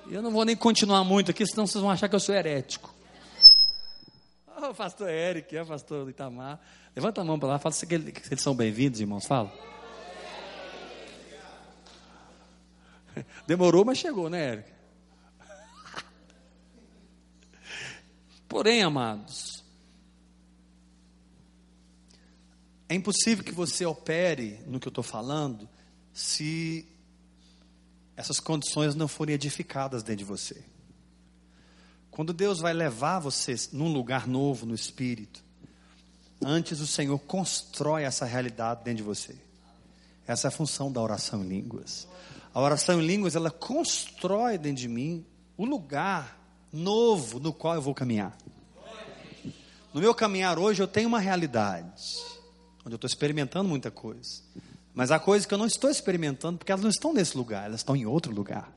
Eu 0.07 0.21
não 0.21 0.31
vou 0.31 0.45
nem 0.45 0.55
continuar 0.55 1.03
muito 1.03 1.31
aqui, 1.31 1.45
senão 1.45 1.65
vocês 1.65 1.81
vão 1.81 1.89
achar 1.89 2.07
que 2.07 2.15
eu 2.15 2.19
sou 2.19 2.35
herético. 2.35 2.93
Oh, 4.57 4.73
pastor 4.73 5.09
Eric, 5.09 5.55
é 5.55 5.65
pastor 5.65 6.09
Itamar. 6.09 6.59
Levanta 6.95 7.21
a 7.21 7.23
mão 7.23 7.39
para 7.39 7.49
lá, 7.49 7.59
fala 7.59 7.73
se 7.73 7.85
eles 7.91 8.41
são 8.41 8.55
bem-vindos, 8.55 9.01
irmãos. 9.01 9.25
Fala. 9.25 9.51
Demorou, 13.47 13.83
mas 13.83 13.97
chegou, 13.97 14.29
né, 14.29 14.51
Érica? 14.51 14.75
Porém, 18.47 18.83
amados, 18.83 19.63
é 22.87 22.95
impossível 22.95 23.43
que 23.43 23.51
você 23.51 23.85
opere 23.85 24.61
no 24.67 24.79
que 24.79 24.87
eu 24.87 24.91
estou 24.91 25.03
falando 25.03 25.67
se 26.13 26.87
essas 28.15 28.39
condições 28.39 28.95
não 28.95 29.07
forem 29.07 29.35
edificadas 29.35 30.03
dentro 30.03 30.19
de 30.19 30.25
você. 30.25 30.63
Quando 32.09 32.31
Deus 32.31 32.59
vai 32.59 32.73
levar 32.73 33.19
você 33.19 33.55
num 33.73 33.91
lugar 33.91 34.25
novo 34.25 34.65
no 34.65 34.73
espírito, 34.73 35.43
antes 36.43 36.79
o 36.79 36.87
Senhor 36.87 37.19
constrói 37.19 38.03
essa 38.03 38.25
realidade 38.25 38.83
dentro 38.85 38.97
de 38.97 39.03
você. 39.03 39.35
Essa 40.25 40.47
é 40.47 40.49
a 40.49 40.51
função 40.51 40.91
da 40.91 41.01
oração 41.01 41.43
em 41.43 41.47
línguas. 41.47 42.07
A 42.53 42.61
oração 42.61 43.01
em 43.01 43.05
línguas, 43.05 43.35
ela 43.35 43.51
constrói 43.51 44.57
dentro 44.57 44.81
de 44.81 44.87
mim 44.87 45.25
o 45.57 45.65
lugar 45.65 46.39
novo 46.71 47.39
no 47.39 47.51
qual 47.53 47.75
eu 47.75 47.81
vou 47.81 47.93
caminhar. 47.93 48.35
No 49.93 50.01
meu 50.01 50.13
caminhar 50.15 50.57
hoje, 50.57 50.81
eu 50.81 50.87
tenho 50.87 51.07
uma 51.07 51.19
realidade, 51.19 52.01
onde 52.85 52.93
eu 52.93 52.95
estou 52.95 53.07
experimentando 53.07 53.67
muita 53.67 53.91
coisa. 53.91 54.41
Mas 54.95 55.11
há 55.11 55.19
coisas 55.19 55.45
que 55.45 55.53
eu 55.53 55.57
não 55.57 55.67
estou 55.67 55.89
experimentando, 55.89 56.57
porque 56.57 56.71
elas 56.71 56.81
não 56.81 56.89
estão 56.89 57.13
nesse 57.13 57.37
lugar, 57.37 57.65
elas 57.65 57.81
estão 57.81 57.97
em 57.97 58.05
outro 58.05 58.33
lugar. 58.33 58.71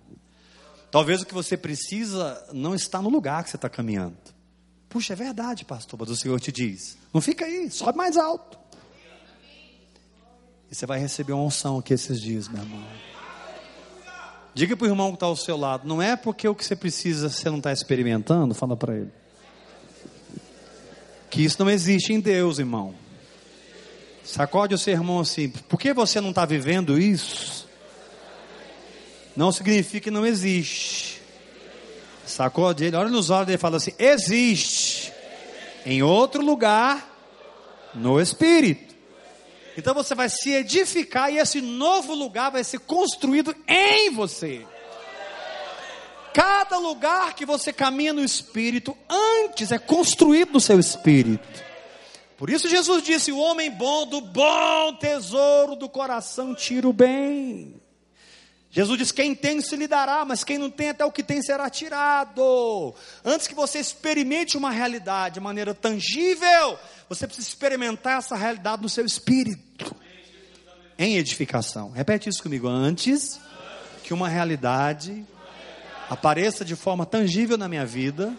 Talvez 0.91 1.23
o 1.23 1.27
que 1.27 1.33
você 1.33 1.57
precisa 1.57 2.45
não 2.53 2.75
está 2.75 3.01
no 3.01 3.09
lugar 3.09 3.45
que 3.45 3.51
você 3.51 3.57
está 3.57 3.69
caminhando. 3.69 4.17
Puxa, 4.89 5.13
é 5.13 5.17
verdade, 5.17 5.65
pastor, 5.65 6.01
mas 6.01 6.11
o 6.11 6.17
Senhor 6.17 6.41
te 6.41 6.51
diz: 6.51 6.99
não 7.15 7.21
fica 7.21 7.45
aí, 7.45 7.71
sobe 7.71 7.97
mais 7.97 8.17
alto. 8.17 8.59
E 10.71 10.75
você 10.75 10.87
vai 10.87 10.99
receber 10.99 11.33
uma 11.33 11.45
unção 11.45 11.79
aqui 11.79 11.95
esses 11.95 12.21
dias, 12.21 12.49
meu 12.49 12.63
irmão. 12.63 12.85
Diga 14.55 14.77
para 14.77 14.87
o 14.87 14.89
irmão 14.89 15.11
que 15.11 15.17
está 15.17 15.27
ao 15.27 15.37
seu 15.37 15.57
lado, 15.57 15.87
não 15.87 16.03
é 16.03 16.17
porque 16.17 16.49
o 16.49 16.55
que 16.55 16.65
você 16.65 16.75
precisa 16.75 17.29
você 17.29 17.49
não 17.49 17.59
está 17.59 17.73
experimentando, 17.73 18.55
fala 18.55 18.77
para 18.77 18.97
ele. 18.97 19.13
Que 21.31 21.45
isso 21.45 21.63
não 21.63 21.71
existe 21.71 22.13
em 22.13 22.19
Deus, 22.19 22.59
irmão. 22.59 22.95
Sacode 24.29 24.75
o 24.75 24.79
seu 24.79 24.93
irmão 24.93 25.21
assim, 25.21 25.49
por 25.49 25.81
que 25.81 25.95
você 25.95 26.21
não 26.21 26.29
está 26.29 26.45
vivendo 26.45 27.01
isso? 27.01 27.67
Não 29.35 29.51
significa 29.51 30.05
que 30.05 30.11
não 30.11 30.27
existe. 30.27 31.23
Sacode 32.27 32.85
ele, 32.85 32.95
olha 32.95 33.09
nos 33.09 33.31
olhos 33.31 33.47
dele 33.47 33.57
e 33.57 33.59
fala 33.61 33.79
assim: 33.79 33.95
existe 33.99 35.11
em 35.87 36.03
outro 36.03 36.45
lugar 36.45 37.11
no 37.95 38.21
Espírito. 38.21 38.95
Então 39.79 39.95
você 39.95 40.15
vai 40.15 40.29
se 40.29 40.53
edificar 40.53 41.33
e 41.33 41.39
esse 41.39 41.63
novo 41.63 42.13
lugar 42.13 42.51
vai 42.51 42.63
ser 42.63 42.81
construído 42.81 43.57
em 43.67 44.11
você. 44.11 44.67
Cada 46.35 46.77
lugar 46.77 47.35
que 47.35 47.47
você 47.47 47.73
caminha 47.73 48.13
no 48.13 48.23
espírito, 48.23 48.95
antes 49.09 49.73
é 49.73 49.79
construído 49.79 50.53
no 50.53 50.61
seu 50.61 50.79
espírito. 50.79 51.68
Por 52.39 52.49
isso 52.49 52.69
Jesus 52.69 53.03
disse: 53.03 53.33
O 53.33 53.39
homem 53.39 53.69
bom 53.69 54.07
do 54.07 54.21
bom 54.21 54.95
tesouro 54.95 55.75
do 55.75 55.89
coração 55.89 56.55
tira 56.55 56.89
o 56.89 56.93
bem. 56.93 57.75
Jesus 58.71 58.97
diz: 58.97 59.13
quem 59.13 59.35
tem 59.35 59.61
se 59.61 59.75
lhe 59.75 59.89
dará, 59.89 60.25
mas 60.25 60.45
quem 60.45 60.57
não 60.57 60.71
tem, 60.71 60.91
até 60.91 61.05
o 61.05 61.11
que 61.11 61.25
tem 61.25 61.43
será 61.43 61.69
tirado. 61.69 62.95
Antes 63.25 63.49
que 63.49 63.57
você 63.57 63.81
experimente 63.81 64.57
uma 64.57 64.71
realidade 64.71 65.35
de 65.35 65.41
maneira 65.41 65.75
tangível, 65.75 66.79
você 67.09 67.27
precisa 67.27 67.49
experimentar 67.49 68.19
essa 68.19 68.37
realidade 68.37 68.83
no 68.83 68.89
seu 68.89 69.05
espírito, 69.05 69.93
em 70.97 71.17
edificação. 71.17 71.91
Repete 71.91 72.29
isso 72.29 72.41
comigo. 72.41 72.69
Antes 72.69 73.41
que 74.05 74.15
uma 74.15 74.29
realidade 74.29 75.27
apareça 76.09 76.65
de 76.65 76.77
forma 76.77 77.05
tangível 77.05 77.59
na 77.59 77.69
minha 77.69 77.85
vida, 77.85 78.33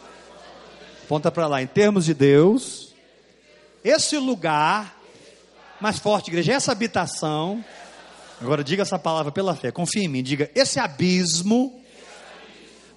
ponta 1.09 1.29
para 1.29 1.47
lá, 1.47 1.61
em 1.61 1.67
termos 1.67 2.05
de 2.05 2.13
Deus, 2.13 2.88
esse 3.83 4.17
lugar, 4.17 4.97
mais 5.79 5.99
forte, 5.99 6.29
igreja, 6.29 6.53
essa 6.53 6.71
habitação, 6.71 7.63
agora 8.41 8.63
diga 8.63 8.81
essa 8.81 8.99
palavra 8.99 9.31
pela 9.31 9.55
fé, 9.55 9.71
confia 9.71 10.03
em 10.03 10.07
mim, 10.07 10.23
diga, 10.23 10.49
esse 10.53 10.79
abismo, 10.79 11.81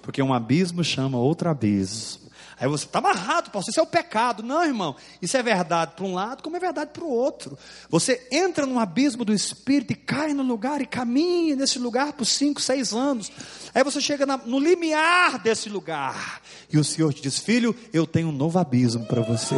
porque 0.01 0.21
um 0.21 0.33
abismo 0.33 0.83
chama 0.83 1.17
outro 1.17 1.49
abismo. 1.49 2.23
Aí 2.59 2.67
você 2.67 2.85
está 2.85 2.99
amarrado, 2.99 3.49
pastor, 3.49 3.71
isso 3.71 3.79
é 3.79 3.83
o 3.83 3.87
pecado. 3.87 4.43
Não, 4.43 4.63
irmão, 4.63 4.95
isso 5.21 5.35
é 5.35 5.43
verdade 5.43 5.93
para 5.95 6.05
um 6.05 6.13
lado, 6.13 6.43
como 6.43 6.55
é 6.55 6.59
verdade 6.59 6.91
para 6.93 7.03
o 7.03 7.09
outro. 7.09 7.57
Você 7.89 8.25
entra 8.31 8.65
num 8.65 8.79
abismo 8.79 9.25
do 9.25 9.33
espírito 9.33 9.91
e 9.91 9.95
cai 9.95 10.33
no 10.33 10.43
lugar 10.43 10.79
e 10.79 10.85
caminha 10.85 11.55
nesse 11.55 11.79
lugar 11.79 12.13
por 12.13 12.25
cinco, 12.25 12.61
seis 12.61 12.93
anos. 12.93 13.31
Aí 13.73 13.83
você 13.83 13.99
chega 13.99 14.25
na, 14.25 14.37
no 14.37 14.59
limiar 14.59 15.39
desse 15.39 15.67
lugar 15.67 16.41
e 16.71 16.77
o 16.77 16.83
Senhor 16.83 17.13
te 17.13 17.21
diz: 17.21 17.39
Filho, 17.39 17.75
eu 17.91 18.05
tenho 18.05 18.29
um 18.29 18.31
novo 18.31 18.59
abismo 18.59 19.05
para 19.05 19.21
você. 19.21 19.57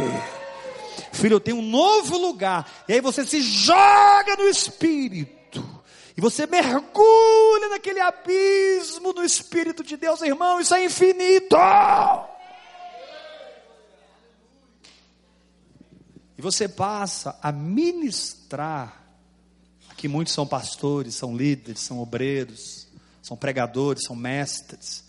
Filho, 1.16 1.34
eu 1.34 1.40
tenho 1.40 1.58
um 1.58 1.62
novo 1.62 2.16
lugar. 2.16 2.70
E 2.88 2.92
aí 2.92 3.00
você 3.00 3.24
se 3.24 3.40
joga 3.40 4.36
no 4.36 4.48
espírito. 4.48 5.36
E 6.16 6.20
você 6.20 6.46
mergulha 6.46 7.68
naquele 7.68 8.00
abismo 8.00 9.12
no 9.12 9.22
Espírito 9.22 9.84
de 9.84 9.98
Deus, 9.98 10.22
irmão, 10.22 10.58
isso 10.58 10.74
é 10.74 10.82
infinito. 10.82 11.56
E 16.38 16.42
você 16.42 16.66
passa 16.66 17.38
a 17.42 17.52
ministrar. 17.52 19.04
Aqui 19.90 20.08
muitos 20.08 20.32
são 20.32 20.46
pastores, 20.46 21.14
são 21.14 21.36
líderes, 21.36 21.80
são 21.80 21.98
obreiros, 21.98 22.88
são 23.22 23.36
pregadores, 23.36 24.04
são 24.04 24.16
mestres. 24.16 25.04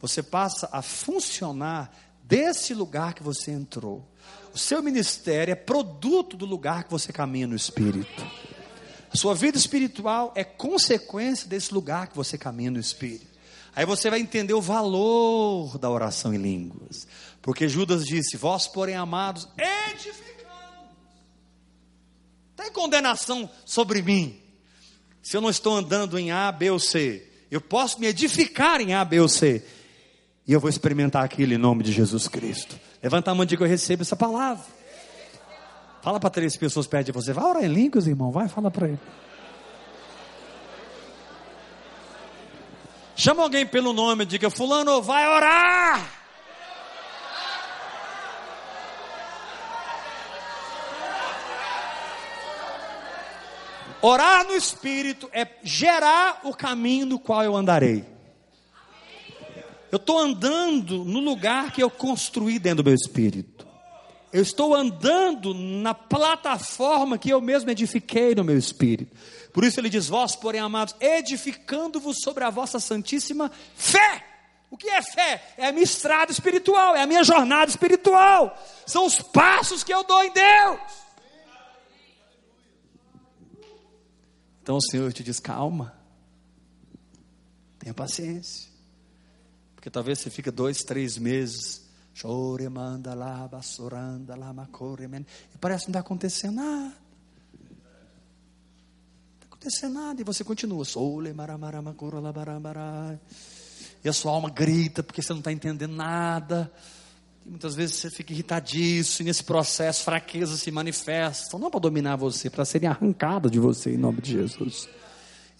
Você 0.00 0.22
passa 0.22 0.68
a 0.72 0.80
funcionar 0.80 1.90
desse 2.26 2.74
lugar 2.74 3.14
que 3.14 3.22
você 3.22 3.50
entrou. 3.50 4.06
O 4.52 4.58
seu 4.58 4.82
ministério 4.82 5.52
é 5.52 5.54
produto 5.54 6.36
do 6.36 6.46
lugar 6.46 6.84
que 6.84 6.90
você 6.90 7.12
caminha 7.12 7.46
no 7.46 7.54
Espírito. 7.54 8.26
A 9.12 9.16
sua 9.16 9.34
vida 9.34 9.56
espiritual 9.56 10.32
é 10.34 10.42
consequência 10.42 11.48
desse 11.48 11.72
lugar 11.72 12.08
que 12.08 12.16
você 12.16 12.36
caminha 12.36 12.70
no 12.70 12.80
Espírito. 12.80 13.36
Aí 13.74 13.84
você 13.84 14.10
vai 14.10 14.20
entender 14.20 14.54
o 14.54 14.60
valor 14.60 15.78
da 15.78 15.90
oração 15.90 16.34
em 16.34 16.38
línguas. 16.38 17.06
Porque 17.42 17.68
Judas 17.68 18.04
disse: 18.04 18.36
Vós, 18.36 18.66
porém, 18.66 18.96
amados, 18.96 19.46
edificai 19.58 20.26
tem 22.56 22.72
condenação 22.72 23.48
sobre 23.64 24.02
mim. 24.02 24.40
Se 25.22 25.36
eu 25.36 25.40
não 25.40 25.50
estou 25.50 25.76
andando 25.76 26.18
em 26.18 26.30
A, 26.30 26.50
B 26.50 26.70
ou 26.70 26.78
C, 26.78 27.30
eu 27.50 27.60
posso 27.60 28.00
me 28.00 28.06
edificar 28.06 28.80
em 28.80 28.94
A, 28.94 29.04
B 29.04 29.20
ou 29.20 29.28
C. 29.28 29.64
E 30.46 30.52
eu 30.52 30.60
vou 30.60 30.70
experimentar 30.70 31.24
aquilo 31.24 31.52
em 31.54 31.58
nome 31.58 31.82
de 31.82 31.90
Jesus 31.90 32.28
Cristo. 32.28 32.78
Levanta 33.02 33.30
a 33.30 33.34
mão 33.34 33.42
e 33.42 33.46
diga: 33.46 33.64
Eu 33.64 33.68
recebo 33.68 34.02
essa 34.02 34.14
palavra. 34.14 34.64
Fala 36.02 36.20
para 36.20 36.30
três 36.30 36.56
pessoas 36.56 36.86
perto 36.86 37.06
de 37.06 37.12
você. 37.12 37.32
Vai 37.32 37.44
orar 37.44 37.64
em 37.64 37.68
línguas, 37.68 38.06
irmão. 38.06 38.30
Vai, 38.30 38.48
fala 38.48 38.70
para 38.70 38.86
ele. 38.86 39.00
Chama 43.16 43.42
alguém 43.42 43.66
pelo 43.66 43.92
nome 43.92 44.22
e 44.22 44.26
diga: 44.26 44.48
Fulano, 44.48 45.02
vai 45.02 45.26
orar. 45.26 46.12
Orar 54.00 54.46
no 54.46 54.54
Espírito 54.54 55.28
é 55.32 55.48
gerar 55.64 56.42
o 56.44 56.54
caminho 56.54 57.06
no 57.06 57.18
qual 57.18 57.42
eu 57.42 57.56
andarei. 57.56 58.15
Eu 59.90 59.96
estou 59.96 60.18
andando 60.18 61.04
no 61.04 61.20
lugar 61.20 61.72
que 61.72 61.82
eu 61.82 61.90
construí 61.90 62.58
dentro 62.58 62.82
do 62.82 62.86
meu 62.86 62.94
espírito. 62.94 63.66
eu 64.32 64.42
estou 64.42 64.74
andando 64.74 65.54
na 65.54 65.94
plataforma 65.94 67.16
que 67.16 67.30
eu 67.30 67.40
mesmo 67.40 67.70
edifiquei 67.70 68.34
no 68.34 68.44
meu 68.44 68.58
espírito. 68.58 69.16
Por 69.52 69.64
isso 69.64 69.80
ele 69.80 69.88
diz: 69.88 70.08
Vós, 70.08 70.36
porém, 70.36 70.60
amados, 70.60 70.94
edificando-vos 71.00 72.18
sobre 72.22 72.44
a 72.44 72.50
vossa 72.50 72.78
santíssima 72.78 73.50
fé. 73.74 74.24
O 74.70 74.76
que 74.76 74.88
é 74.88 75.00
fé? 75.00 75.54
É 75.56 75.68
a 75.68 75.72
minha 75.72 75.84
estrada 75.84 76.32
espiritual, 76.32 76.96
é 76.96 77.02
a 77.02 77.06
minha 77.06 77.22
jornada 77.22 77.70
espiritual. 77.70 78.60
São 78.84 79.06
os 79.06 79.22
passos 79.22 79.84
que 79.84 79.94
eu 79.94 80.04
dou 80.04 80.22
em 80.24 80.32
Deus. 80.32 80.80
Então 84.62 84.76
o 84.76 84.82
Senhor 84.82 85.12
te 85.12 85.22
diz: 85.22 85.38
calma, 85.38 85.96
tenha 87.78 87.94
paciência. 87.94 88.75
Porque 89.86 89.92
talvez 89.92 90.18
você 90.18 90.30
fica 90.30 90.50
dois, 90.50 90.82
três 90.82 91.16
meses, 91.16 91.82
chore, 92.12 92.68
manda 92.68 93.14
lá, 93.14 93.46
bassuranda 93.46 94.34
lá, 94.34 94.52
macore, 94.52 95.04
e 95.04 95.58
parece 95.60 95.84
que 95.84 95.92
não 95.92 95.92
está 95.92 96.00
acontecendo 96.00 96.56
nada. 96.56 96.92
Está 99.34 99.46
acontecendo 99.46 99.94
nada, 99.94 100.20
e 100.20 100.24
você 100.24 100.42
continua. 100.42 100.84
E 104.02 104.08
a 104.08 104.12
sua 104.12 104.32
alma 104.32 104.50
grita 104.50 105.04
porque 105.04 105.22
você 105.22 105.32
não 105.32 105.38
está 105.38 105.52
entendendo 105.52 105.92
nada. 105.92 106.68
E 107.46 107.48
muitas 107.48 107.76
vezes 107.76 107.94
você 107.94 108.10
fica 108.10 108.32
irritadíssimo, 108.32 109.24
e 109.24 109.28
nesse 109.28 109.44
processo 109.44 110.02
fraquezas 110.02 110.58
se 110.58 110.72
manifestam, 110.72 111.60
não 111.60 111.70
para 111.70 111.78
dominar 111.78 112.16
você, 112.16 112.50
para 112.50 112.64
serem 112.64 112.88
arrancadas 112.88 113.52
de 113.52 113.60
você 113.60 113.94
em 113.94 113.96
nome 113.96 114.20
de 114.20 114.32
Jesus. 114.32 114.88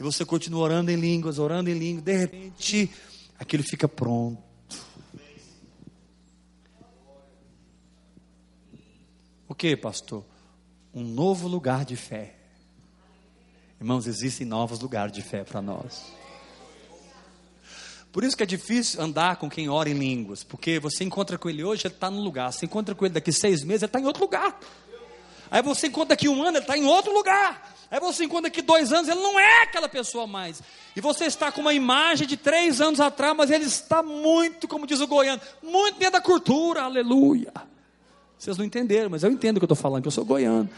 E 0.01 0.03
você 0.03 0.25
continua 0.25 0.63
orando 0.65 0.91
em 0.91 0.97
línguas, 0.97 1.39
orando 1.39 1.71
em 1.71 1.79
línguas, 1.79 2.03
de 2.03 2.17
repente 2.17 2.91
aquilo 3.39 3.63
fica 3.63 3.89
pronto. 3.89 4.43
O 9.49 9.55
que, 9.55 9.77
pastor? 9.77 10.25
Um 10.93 11.05
novo 11.05 11.47
lugar 11.49 11.85
de 11.85 11.97
fé. 11.97 12.35
Irmãos, 13.81 14.07
existem 14.07 14.47
novos 14.47 14.81
lugares 14.81 15.13
de 15.13 15.23
fé 15.23 15.45
para 15.45 15.63
nós. 15.63 16.13
Por 18.11 18.25
isso 18.25 18.35
que 18.35 18.43
é 18.43 18.47
difícil 18.47 19.01
andar 19.03 19.37
com 19.37 19.49
quem 19.51 19.69
ora 19.69 19.91
em 19.91 19.93
línguas, 19.93 20.43
porque 20.43 20.79
você 20.79 21.05
encontra 21.05 21.37
com 21.37 21.51
ele 21.51 21.63
hoje, 21.63 21.87
ele 21.87 21.93
está 21.93 22.11
num 22.11 22.23
lugar, 22.23 22.51
você 22.51 22.65
encontra 22.65 22.95
com 22.95 23.05
ele 23.05 23.13
daqui 23.13 23.31
seis 23.31 23.63
meses, 23.63 23.83
ele 23.83 23.91
está 23.91 24.01
em 24.01 24.07
outro 24.07 24.23
lugar. 24.23 24.59
Aí 25.51 25.63
você 25.63 25.87
encontra 25.87 26.11
daqui 26.11 26.29
um 26.29 26.43
ano, 26.43 26.59
ele 26.59 26.65
está 26.65 26.77
em 26.77 26.85
outro 26.85 27.13
lugar. 27.13 27.75
Aí 27.91 28.01
você 28.01 28.25
encontra 28.25 28.51
daqui 28.51 28.63
dois 28.63 28.93
anos, 28.93 29.09
ele 29.09 29.21
não 29.21 29.39
é 29.39 29.63
aquela 29.63 29.89
pessoa 29.89 30.27
mais. 30.27 30.63
E 30.95 31.01
você 31.01 31.27
está 31.27 31.53
com 31.53 31.61
uma 31.61 31.73
imagem 31.73 32.27
de 32.27 32.37
três 32.37 32.81
anos 32.81 33.01
atrás, 33.01 33.37
mas 33.37 33.51
ele 33.51 33.65
está 33.65 34.03
muito, 34.03 34.67
como 34.67 34.87
diz 34.87 35.01
o 35.01 35.07
goiano, 35.07 35.41
muito 35.63 35.99
dentro 35.99 36.15
da 36.15 36.21
cultura, 36.21 36.83
aleluia. 36.83 37.53
Vocês 38.39 38.59
não 38.59 38.65
entenderam, 38.65 39.09
mas 39.11 39.23
eu 39.23 39.31
entendo 39.31 39.57
o 39.57 39.61
que 39.61 39.65
eu 39.65 39.73
estou 39.73 39.77
falando, 39.77 40.03
que 40.03 40.09
eu 40.09 40.13
sou 40.13 40.25
goiano. 40.25 40.69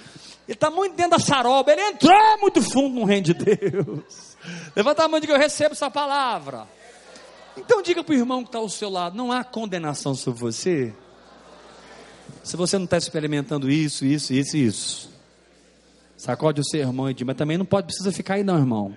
Ele 0.47 0.55
está 0.55 0.71
muito 0.71 0.95
dentro 0.95 1.13
da 1.13 1.19
saroba, 1.19 1.73
ele 1.73 1.83
entrou 1.83 2.39
muito 2.41 2.63
fundo 2.63 3.01
no 3.01 3.05
reino 3.05 3.25
de 3.25 3.35
Deus. 3.35 4.37
Levanta 4.77 5.05
a 5.05 5.09
mão 5.09 5.19
e 5.19 5.21
diga, 5.21 5.33
eu 5.33 5.39
recebo 5.39 5.73
essa 5.73 5.91
palavra. 5.91 6.67
Então 7.57 7.83
diga 7.83 8.05
para 8.05 8.15
o 8.15 8.17
irmão 8.17 8.43
que 8.43 8.49
está 8.49 8.59
ao 8.59 8.69
seu 8.69 8.89
lado: 8.89 9.17
não 9.17 9.33
há 9.33 9.43
condenação 9.43 10.15
sobre 10.15 10.41
você. 10.41 10.95
Se 12.43 12.57
você 12.57 12.79
não 12.79 12.85
está 12.85 12.97
experimentando 12.97 13.71
isso, 13.71 14.05
isso, 14.05 14.33
isso 14.33 14.57
isso. 14.57 15.11
Sacode 16.17 16.61
o 16.61 16.65
seu 16.65 16.81
irmão 16.81 17.09
e 17.09 17.15
diz, 17.15 17.27
mas 17.27 17.37
também 17.37 17.57
não 17.57 17.65
pode, 17.65 17.87
precisa 17.87 18.11
ficar 18.11 18.35
aí 18.35 18.43
não, 18.43 18.59
irmão. 18.59 18.97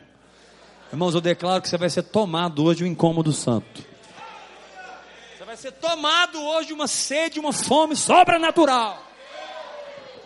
Irmãos, 0.92 1.14
eu 1.14 1.22
declaro 1.22 1.62
que 1.62 1.70
você 1.70 1.78
vai 1.78 1.90
ser 1.90 2.04
tomado 2.04 2.64
hoje 2.64 2.84
um 2.84 2.88
incômodo 2.88 3.32
santo. 3.32 3.86
Você 5.38 5.46
vai 5.46 5.56
ser 5.56 5.72
tomado 5.74 6.42
hoje 6.42 6.74
uma 6.74 6.88
sede, 6.88 7.40
uma 7.40 7.54
fome 7.54 7.96
sobrenatural. 7.96 9.02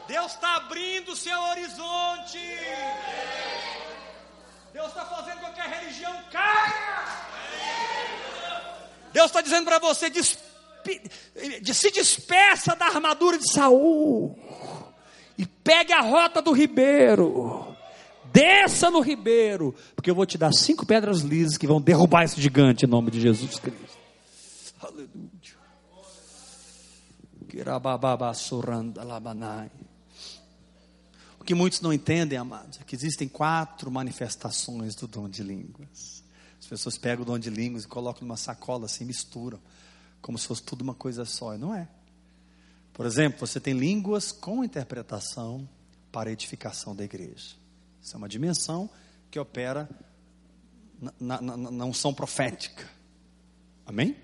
Deus 0.07 0.33
está 0.33 0.55
abrindo 0.57 1.11
o 1.11 1.15
seu 1.15 1.39
horizonte. 1.39 2.39
Deus 4.71 4.87
está 4.87 5.05
fazendo 5.05 5.39
com 5.39 5.51
que 5.51 5.59
a 5.59 5.67
religião 5.67 6.15
caia. 6.31 7.15
Deus 9.11 9.27
está 9.27 9.41
dizendo 9.41 9.65
para 9.65 9.79
você: 9.79 10.09
se 11.73 11.91
despeça 11.91 12.75
da 12.75 12.85
armadura 12.85 13.37
de 13.37 13.51
Saul 13.51 14.37
e 15.37 15.45
pegue 15.45 15.93
a 15.93 16.01
rota 16.01 16.41
do 16.41 16.51
ribeiro. 16.51 17.75
Desça 18.31 18.91
no 18.91 18.99
ribeiro, 18.99 19.73
porque 19.95 20.09
eu 20.09 20.15
vou 20.15 20.25
te 20.25 20.37
dar 20.37 20.51
cinco 20.51 20.85
pedras 20.85 21.21
lisas 21.21 21.57
que 21.57 21.65
vão 21.65 21.79
derrubar 21.79 22.23
esse 22.23 22.41
gigante 22.41 22.85
em 22.85 22.89
nome 22.89 23.09
de 23.09 23.21
Jesus 23.21 23.59
Cristo. 23.59 23.97
Aleluia. 24.81 25.35
O 31.39 31.43
que 31.45 31.53
muitos 31.53 31.79
não 31.79 31.93
entendem, 31.93 32.37
amados, 32.37 32.79
é 32.81 32.83
que 32.83 32.95
existem 32.95 33.29
quatro 33.29 33.89
manifestações 33.89 34.95
do 34.95 35.07
dom 35.07 35.29
de 35.29 35.41
línguas. 35.41 36.21
As 36.59 36.67
pessoas 36.67 36.97
pegam 36.97 37.23
o 37.23 37.25
dom 37.25 37.39
de 37.39 37.49
línguas 37.49 37.83
e 37.85 37.87
colocam 37.87 38.27
numa 38.27 38.35
sacola 38.35 38.85
assim, 38.85 39.05
misturam, 39.05 39.59
como 40.25 40.39
se 40.39 40.47
fosse 40.47 40.63
tudo 40.63 40.81
uma 40.81 40.95
coisa 40.95 41.23
só, 41.23 41.53
e 41.53 41.57
não 41.59 41.71
é. 41.71 41.87
Por 42.91 43.05
exemplo, 43.05 43.45
você 43.45 43.59
tem 43.59 43.75
línguas 43.75 44.31
com 44.31 44.63
interpretação 44.63 45.69
para 46.11 46.31
edificação 46.31 46.95
da 46.95 47.03
igreja. 47.03 47.55
Isso 48.01 48.15
é 48.15 48.17
uma 48.17 48.27
dimensão 48.27 48.89
que 49.29 49.37
opera 49.37 49.87
na, 51.19 51.39
na, 51.39 51.55
na 51.55 51.85
unção 51.85 52.11
profética. 52.11 52.89
Amém? 53.85 54.17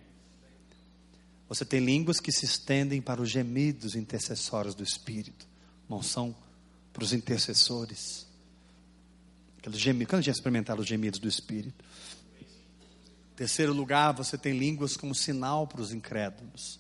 Você 1.47 1.63
tem 1.63 1.79
línguas 1.79 2.19
que 2.19 2.31
se 2.31 2.45
estendem 2.45 2.99
para 2.99 3.21
os 3.21 3.29
gemidos 3.29 3.95
intercessórios 3.95 4.73
do 4.73 4.81
Espírito. 4.81 5.47
Uma 5.87 5.99
unção 5.99 6.35
para 6.91 7.03
os 7.03 7.13
intercessores. 7.13 8.25
Aqueles 9.59 9.79
gemidos. 9.79 10.09
Quando 10.09 10.21
a 10.21 10.23
gente 10.23 10.33
experimentar 10.33 10.79
os 10.79 10.87
gemidos 10.87 11.19
do 11.19 11.27
Espírito? 11.27 11.85
Terceiro 13.41 13.73
lugar, 13.73 14.13
você 14.13 14.37
tem 14.37 14.55
línguas 14.55 14.95
como 14.95 15.15
sinal 15.15 15.65
para 15.65 15.81
os 15.81 15.91
incrédulos. 15.91 16.79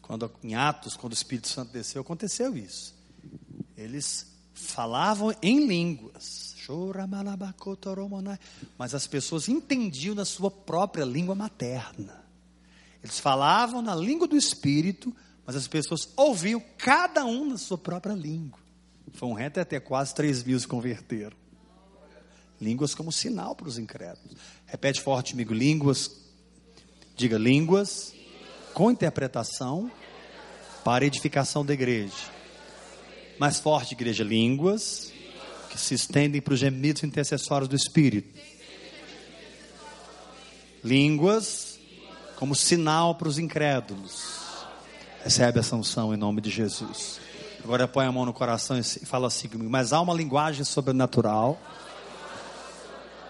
Quando 0.00 0.32
em 0.42 0.54
Atos, 0.54 0.96
quando 0.96 1.12
o 1.12 1.14
Espírito 1.14 1.48
Santo 1.48 1.70
desceu, 1.70 2.00
aconteceu 2.00 2.56
isso. 2.56 2.94
Eles 3.76 4.26
falavam 4.54 5.34
em 5.42 5.66
línguas. 5.66 6.54
Mas 8.78 8.94
as 8.94 9.06
pessoas 9.06 9.50
entendiam 9.50 10.14
na 10.14 10.24
sua 10.24 10.50
própria 10.50 11.04
língua 11.04 11.34
materna. 11.34 12.24
Eles 13.04 13.18
falavam 13.18 13.82
na 13.82 13.94
língua 13.94 14.26
do 14.26 14.34
Espírito, 14.34 15.14
mas 15.44 15.56
as 15.56 15.68
pessoas 15.68 16.08
ouviam 16.16 16.62
cada 16.78 17.26
um 17.26 17.50
na 17.50 17.58
sua 17.58 17.76
própria 17.76 18.14
língua. 18.14 18.58
Foi 19.12 19.28
um 19.28 19.34
reto 19.34 19.60
até 19.60 19.78
quase 19.78 20.14
3 20.14 20.42
mil 20.42 20.58
se 20.58 20.66
converteram. 20.66 21.36
Línguas 22.60 22.94
como 22.94 23.12
sinal 23.12 23.54
para 23.54 23.68
os 23.68 23.78
incrédulos. 23.78 24.36
Repete 24.66 25.00
forte 25.00 25.32
comigo: 25.32 25.52
línguas. 25.52 26.10
Diga 27.16 27.38
línguas 27.38 28.12
com 28.74 28.90
interpretação 28.90 29.90
para 30.84 31.04
edificação 31.06 31.64
da 31.64 31.72
igreja. 31.72 32.14
Mais 33.38 33.58
forte, 33.58 33.92
igreja, 33.92 34.22
línguas 34.22 35.12
que 35.70 35.78
se 35.78 35.94
estendem 35.94 36.40
para 36.40 36.54
os 36.54 36.60
gemidos 36.60 37.02
intercessórios 37.02 37.68
do 37.68 37.76
Espírito. 37.76 38.38
Línguas 40.84 41.78
como 42.36 42.54
sinal 42.54 43.14
para 43.14 43.28
os 43.28 43.38
incrédulos. 43.38 44.40
Recebe 45.24 45.58
a 45.58 45.62
sanção 45.62 46.14
em 46.14 46.16
nome 46.16 46.40
de 46.40 46.50
Jesus. 46.50 47.18
Agora 47.64 47.88
põe 47.88 48.06
a 48.06 48.12
mão 48.12 48.24
no 48.24 48.32
coração 48.32 48.78
e 48.78 48.82
fala 48.82 49.26
assim 49.26 49.48
comigo. 49.48 49.68
Mas 49.68 49.92
há 49.92 50.00
uma 50.00 50.14
linguagem 50.14 50.64
sobrenatural 50.64 51.60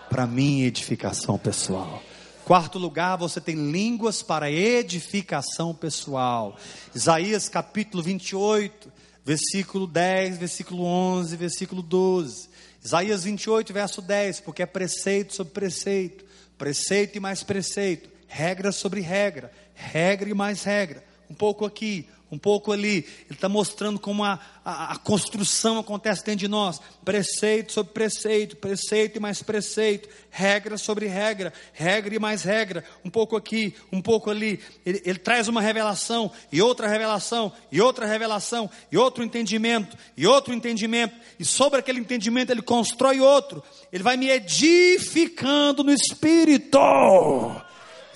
para 0.08 0.26
minha 0.26 0.66
edificação 0.66 1.38
pessoal. 1.38 2.02
Quarto 2.44 2.78
lugar, 2.78 3.16
você 3.16 3.40
tem 3.40 3.56
línguas 3.56 4.22
para 4.22 4.50
edificação 4.50 5.74
pessoal. 5.74 6.56
Isaías 6.94 7.48
capítulo 7.48 8.02
28, 8.02 8.92
versículo 9.24 9.86
10, 9.86 10.38
versículo 10.38 10.84
11, 10.84 11.36
versículo 11.36 11.82
12. 11.82 12.48
Isaías 12.84 13.24
28, 13.24 13.72
verso 13.72 14.00
10, 14.00 14.40
porque 14.40 14.62
é 14.62 14.66
preceito 14.66 15.34
sobre 15.34 15.52
preceito, 15.52 16.24
preceito 16.56 17.16
e 17.16 17.20
mais 17.20 17.42
preceito, 17.42 18.08
regra 18.28 18.70
sobre 18.70 19.00
regra, 19.00 19.50
regra 19.74 20.30
e 20.30 20.34
mais 20.34 20.62
regra. 20.62 21.02
Um 21.28 21.34
pouco 21.34 21.64
aqui, 21.64 22.08
um 22.30 22.38
pouco 22.38 22.72
ali. 22.72 23.06
Ele 23.26 23.32
está 23.32 23.48
mostrando 23.48 24.00
como 24.00 24.24
a, 24.24 24.38
a, 24.64 24.92
a, 24.92 24.96
construção 24.96 25.78
acontece 25.78 26.24
dentro 26.24 26.40
de 26.40 26.48
nós. 26.48 26.80
Preceito 27.04 27.72
sobre 27.72 27.92
preceito, 27.92 28.56
preceito 28.56 29.16
e 29.16 29.20
mais 29.20 29.42
preceito, 29.42 30.08
regra 30.30 30.76
sobre 30.76 31.06
regra, 31.06 31.52
regra 31.72 32.14
e 32.14 32.18
mais 32.18 32.42
regra. 32.42 32.84
Um 33.04 33.10
pouco 33.10 33.36
aqui, 33.36 33.74
um 33.92 34.02
pouco 34.02 34.30
ali. 34.30 34.60
Ele, 34.84 35.00
ele 35.04 35.18
traz 35.18 35.48
uma 35.48 35.60
revelação, 35.60 36.30
e 36.50 36.60
outra 36.60 36.88
revelação, 36.88 37.52
e 37.70 37.80
outra 37.80 38.06
revelação, 38.06 38.68
e 38.90 38.96
outro 38.96 39.22
entendimento, 39.22 39.96
e 40.16 40.26
outro 40.26 40.52
entendimento. 40.52 41.14
E 41.38 41.44
sobre 41.44 41.78
aquele 41.78 42.00
entendimento 42.00 42.50
ele 42.50 42.62
constrói 42.62 43.20
outro. 43.20 43.62
Ele 43.92 44.02
vai 44.02 44.16
me 44.16 44.28
edificando 44.28 45.84
no 45.84 45.92
espírito. 45.92 46.78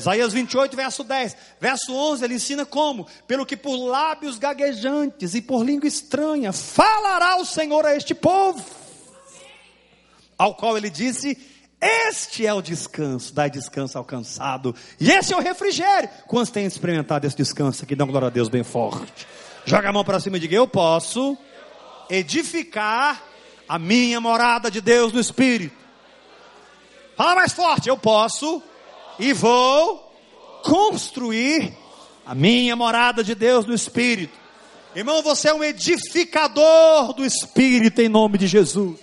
Isaías 0.00 0.32
28, 0.32 0.76
verso 0.76 1.04
10. 1.04 1.36
Verso 1.60 1.94
11, 1.94 2.24
ele 2.24 2.34
ensina 2.34 2.66
como? 2.66 3.06
Pelo 3.26 3.46
que 3.46 3.56
por 3.56 3.76
lábios 3.76 4.38
gaguejantes 4.38 5.34
e 5.34 5.42
por 5.42 5.64
língua 5.64 5.86
estranha 5.86 6.52
falará 6.52 7.36
o 7.36 7.44
Senhor 7.44 7.84
a 7.86 7.94
este 7.94 8.14
povo. 8.14 8.64
Ao 10.36 10.54
qual 10.54 10.76
ele 10.76 10.90
disse: 10.90 11.36
Este 11.80 12.46
é 12.46 12.52
o 12.54 12.62
descanso, 12.62 13.34
dai 13.34 13.50
descanso 13.50 13.98
alcançado. 13.98 14.74
E 14.98 15.10
esse 15.10 15.32
é 15.32 15.36
o 15.36 15.40
refrigério. 15.40 16.08
Quantos 16.26 16.50
têm 16.50 16.64
experimentado 16.64 17.26
esse 17.26 17.36
descanso 17.36 17.84
aqui? 17.84 17.94
Dá 17.94 18.04
glória 18.04 18.28
a 18.28 18.30
Deus 18.30 18.48
bem 18.48 18.64
forte. 18.64 19.26
Joga 19.64 19.90
a 19.90 19.92
mão 19.92 20.04
para 20.04 20.18
cima 20.18 20.38
e 20.38 20.40
diga: 20.40 20.56
Eu 20.56 20.66
posso 20.66 21.36
edificar 22.08 23.22
a 23.68 23.78
minha 23.78 24.20
morada 24.20 24.70
de 24.70 24.80
Deus 24.80 25.12
no 25.12 25.20
Espírito. 25.20 25.76
Fala 27.16 27.34
mais 27.34 27.52
forte: 27.52 27.88
Eu 27.88 27.98
posso 27.98 28.62
e 29.20 29.32
vou 29.34 30.10
construir 30.64 31.76
a 32.24 32.34
minha 32.34 32.74
morada 32.74 33.22
de 33.22 33.34
Deus 33.34 33.66
no 33.66 33.74
Espírito. 33.74 34.38
Irmão, 34.94 35.22
você 35.22 35.48
é 35.48 35.54
um 35.54 35.62
edificador 35.62 37.12
do 37.12 37.24
Espírito 37.24 38.00
em 38.00 38.08
nome 38.08 38.38
de 38.38 38.46
Jesus. 38.46 38.98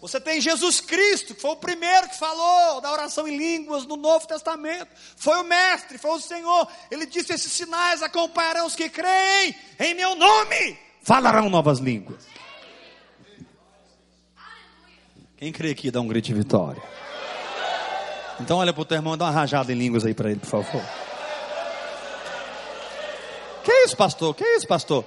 Você 0.00 0.18
tem 0.18 0.40
Jesus 0.40 0.80
Cristo, 0.80 1.34
que 1.34 1.40
foi 1.42 1.50
o 1.50 1.56
primeiro 1.56 2.08
que 2.08 2.18
falou 2.18 2.80
da 2.80 2.90
oração 2.90 3.28
em 3.28 3.36
línguas 3.36 3.84
no 3.84 3.96
Novo 3.96 4.26
Testamento. 4.26 4.88
Foi 5.14 5.36
o 5.38 5.44
Mestre, 5.44 5.98
foi 5.98 6.12
o 6.12 6.20
Senhor. 6.20 6.66
Ele 6.90 7.04
disse: 7.04 7.34
Esses 7.34 7.52
sinais 7.52 8.02
acompanharão 8.02 8.66
os 8.66 8.74
que 8.74 8.88
creem 8.88 9.54
em 9.78 9.94
meu 9.94 10.14
nome, 10.14 10.78
falarão 11.02 11.50
novas 11.50 11.80
línguas. 11.80 12.24
Quem 15.36 15.52
crê 15.52 15.70
aqui 15.70 15.90
dá 15.90 16.00
um 16.00 16.06
grito 16.06 16.26
de 16.26 16.34
vitória. 16.34 16.99
Então 18.40 18.58
olha 18.58 18.72
para 18.72 18.82
o 18.82 18.84
teu 18.84 18.96
irmão, 18.96 19.16
dá 19.16 19.26
uma 19.26 19.30
rajada 19.30 19.72
em 19.72 19.76
línguas 19.76 20.04
aí 20.04 20.14
para 20.14 20.30
ele, 20.30 20.40
por 20.40 20.48
favor. 20.48 20.82
Que 23.62 23.72
isso, 23.84 23.96
pastor? 23.96 24.34
Que 24.34 24.44
isso, 24.44 24.66
pastor? 24.66 25.04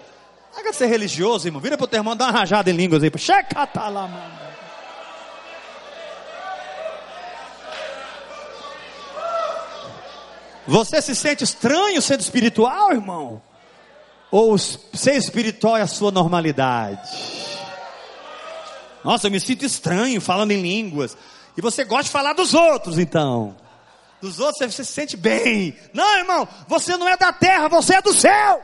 Haga 0.56 0.72
ser 0.72 0.86
religioso, 0.86 1.48
irmão. 1.48 1.60
Vira 1.60 1.76
para 1.76 1.86
o 1.86 1.88
teu 1.88 1.98
irmão, 1.98 2.16
dá 2.16 2.26
uma 2.26 2.32
rajada 2.32 2.70
em 2.70 2.74
línguas 2.74 3.02
aí. 3.04 3.12
Checa, 3.18 3.68
lá, 3.76 4.08
mano. 4.08 4.44
Você 10.66 11.02
se 11.02 11.16
sente 11.16 11.44
estranho 11.44 12.02
sendo 12.02 12.22
espiritual, 12.22 12.92
irmão? 12.92 13.42
Ou 14.32 14.58
ser 14.58 15.16
espiritual 15.16 15.76
é 15.76 15.82
a 15.82 15.88
sua 15.88 16.12
normalidade? 16.12 17.02
Nossa, 19.04 19.28
eu 19.28 19.32
me 19.32 19.40
sinto 19.40 19.66
estranho 19.66 20.22
falando 20.22 20.52
em 20.52 20.62
línguas. 20.62 21.18
E 21.56 21.62
você 21.62 21.84
gosta 21.84 22.06
de 22.06 22.10
falar 22.10 22.34
dos 22.34 22.54
outros, 22.54 22.98
então. 22.98 23.56
Dos 24.22 24.40
outros 24.40 24.58
você 24.58 24.72
se 24.72 24.86
sente 24.86 25.18
bem. 25.18 25.78
Não, 25.94 26.18
irmão, 26.18 26.48
você 26.68 26.98
não 26.98 27.08
é 27.08 27.16
da 27.16 27.32
terra, 27.32 27.68
você 27.68 27.96
é 27.96 28.02
do 28.02 28.14
céu. 28.14 28.64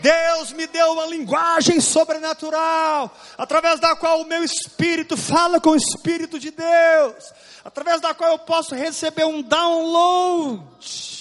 Deus 0.00 0.52
me 0.52 0.66
deu 0.66 0.92
uma 0.92 1.06
linguagem 1.06 1.80
sobrenatural, 1.80 3.14
através 3.36 3.80
da 3.80 3.96
qual 3.96 4.20
o 4.20 4.26
meu 4.26 4.42
espírito 4.44 5.16
fala 5.16 5.60
com 5.60 5.70
o 5.70 5.76
espírito 5.76 6.38
de 6.38 6.50
Deus, 6.50 7.32
através 7.64 8.00
da 8.00 8.14
qual 8.14 8.32
eu 8.32 8.38
posso 8.38 8.74
receber 8.74 9.24
um 9.24 9.42
download 9.42 11.19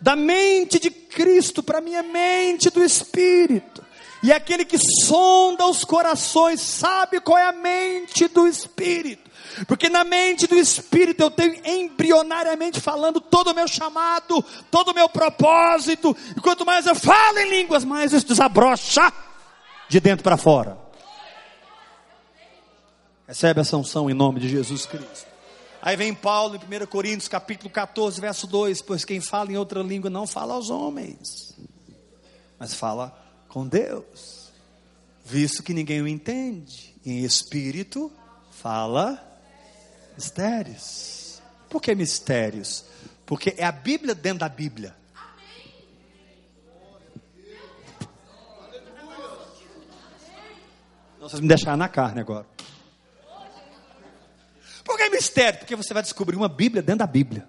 da 0.00 0.16
mente 0.16 0.78
de 0.78 0.90
Cristo 0.90 1.62
para 1.62 1.80
minha 1.80 2.02
mente 2.02 2.70
do 2.70 2.82
espírito. 2.82 3.84
E 4.22 4.32
aquele 4.32 4.64
que 4.64 4.78
sonda 4.78 5.66
os 5.66 5.84
corações 5.84 6.60
sabe 6.60 7.20
qual 7.20 7.36
é 7.36 7.44
a 7.44 7.52
mente 7.52 8.26
do 8.28 8.46
espírito. 8.46 9.24
Porque 9.68 9.88
na 9.88 10.02
mente 10.02 10.46
do 10.46 10.56
Espírito 10.56 11.22
eu 11.22 11.30
tenho 11.30 11.60
embrionariamente 11.64 12.80
falando 12.80 13.20
todo 13.20 13.50
o 13.50 13.54
meu 13.54 13.68
chamado, 13.68 14.44
todo 14.70 14.90
o 14.90 14.94
meu 14.94 15.08
propósito. 15.08 16.16
E 16.36 16.40
quanto 16.40 16.66
mais 16.66 16.86
eu 16.86 16.94
falo 16.94 17.38
em 17.38 17.50
línguas, 17.50 17.84
mais 17.84 18.12
isso 18.12 18.26
desabrocha 18.26 19.12
de 19.88 20.00
dentro 20.00 20.24
para 20.24 20.36
fora. 20.36 20.76
Recebe 23.28 23.60
essa 23.60 23.76
unção 23.76 24.10
em 24.10 24.14
nome 24.14 24.40
de 24.40 24.48
Jesus 24.48 24.86
Cristo. 24.86 25.33
Aí 25.86 25.96
vem 25.96 26.14
Paulo 26.14 26.56
em 26.56 26.82
1 26.82 26.86
Coríntios 26.86 27.28
capítulo 27.28 27.68
14, 27.68 28.18
verso 28.18 28.46
2: 28.46 28.80
Pois 28.80 29.04
quem 29.04 29.20
fala 29.20 29.52
em 29.52 29.58
outra 29.58 29.82
língua 29.82 30.08
não 30.08 30.26
fala 30.26 30.54
aos 30.54 30.70
homens, 30.70 31.54
mas 32.58 32.72
fala 32.72 33.14
com 33.48 33.68
Deus, 33.68 34.50
visto 35.22 35.62
que 35.62 35.74
ninguém 35.74 36.00
o 36.00 36.08
entende, 36.08 36.96
em 37.04 37.22
espírito 37.22 38.10
fala 38.50 39.22
Mistérios. 40.16 41.42
Por 41.68 41.82
que 41.82 41.94
mistérios? 41.94 42.86
Porque 43.26 43.54
é 43.58 43.66
a 43.66 43.72
Bíblia 43.72 44.14
dentro 44.14 44.38
da 44.38 44.48
Bíblia. 44.48 44.96
Não, 51.20 51.28
vocês 51.28 51.42
me 51.42 51.48
deixaram 51.48 51.76
na 51.76 51.90
carne 51.90 52.20
agora. 52.20 52.53
Por 54.94 54.98
que 54.98 55.10
mistério? 55.10 55.58
Porque 55.58 55.74
você 55.74 55.92
vai 55.92 56.04
descobrir 56.04 56.36
uma 56.36 56.48
Bíblia 56.48 56.80
dentro 56.80 57.00
da 57.00 57.06
Bíblia. 57.08 57.44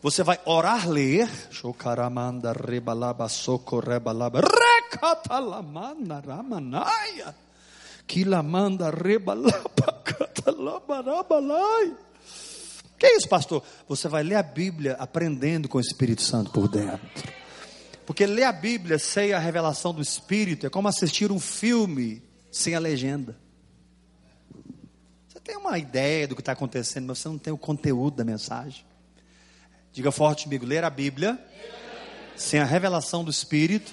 Você 0.00 0.22
vai 0.22 0.38
orar, 0.44 0.88
ler. 0.88 1.28
Rebalaba. 3.84 4.42
Quilamanda 8.06 8.90
rebalaba 8.90 10.04
que 12.96 13.06
é 13.06 13.16
isso, 13.16 13.28
pastor? 13.28 13.64
Você 13.88 14.06
vai 14.06 14.22
ler 14.22 14.36
a 14.36 14.42
Bíblia 14.44 14.94
aprendendo 15.00 15.68
com 15.68 15.78
o 15.78 15.80
Espírito 15.80 16.22
Santo 16.22 16.52
por 16.52 16.68
dentro. 16.68 17.00
Porque 18.06 18.24
ler 18.24 18.44
a 18.44 18.52
Bíblia 18.52 19.00
sem 19.00 19.32
a 19.32 19.40
revelação 19.40 19.92
do 19.92 20.00
Espírito 20.00 20.64
é 20.64 20.70
como 20.70 20.86
assistir 20.86 21.32
um 21.32 21.40
filme 21.40 22.22
sem 22.52 22.76
a 22.76 22.78
legenda. 22.78 23.47
Tem 25.48 25.56
uma 25.56 25.78
ideia 25.78 26.28
do 26.28 26.34
que 26.34 26.42
está 26.42 26.52
acontecendo, 26.52 27.06
mas 27.06 27.20
você 27.20 27.28
não 27.28 27.38
tem 27.38 27.50
o 27.50 27.56
conteúdo 27.56 28.18
da 28.18 28.22
mensagem. 28.22 28.84
Diga 29.94 30.12
forte 30.12 30.44
comigo: 30.44 30.66
ler 30.66 30.84
a 30.84 30.90
Bíblia 30.90 31.42
sem 32.36 32.60
a 32.60 32.66
revelação 32.66 33.24
do 33.24 33.30
Espírito, 33.30 33.90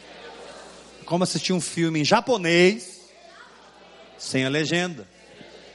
como 1.05 1.23
assistir 1.23 1.53
um 1.53 1.61
filme 1.61 2.01
em 2.01 2.03
japonês 2.03 2.99
sem 4.17 4.43
a 4.43 4.49
legenda. 4.49 5.07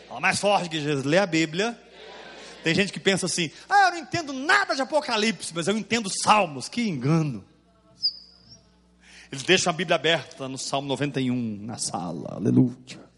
Fala 0.06 0.20
mais 0.20 0.38
forte 0.38 0.68
que 0.68 0.82
Jesus. 0.82 1.06
Lê 1.06 1.16
a 1.16 1.24
Bíblia. 1.24 1.80
Tem 2.62 2.74
gente 2.74 2.92
que 2.92 3.00
pensa 3.00 3.24
assim: 3.24 3.50
ah, 3.66 3.86
eu 3.86 3.92
não 3.92 3.98
entendo 4.00 4.34
nada 4.34 4.74
de 4.74 4.82
Apocalipse, 4.82 5.50
mas 5.54 5.66
eu 5.66 5.78
entendo 5.78 6.10
Salmos. 6.10 6.68
Que 6.68 6.86
engano. 6.86 7.42
Eles 9.32 9.44
deixam 9.44 9.70
a 9.70 9.74
Bíblia 9.74 9.96
aberta 9.96 10.46
no 10.46 10.58
Salmo 10.58 10.88
91, 10.88 11.34
na 11.62 11.78
sala. 11.78 12.34
Aleluia. 12.34 13.09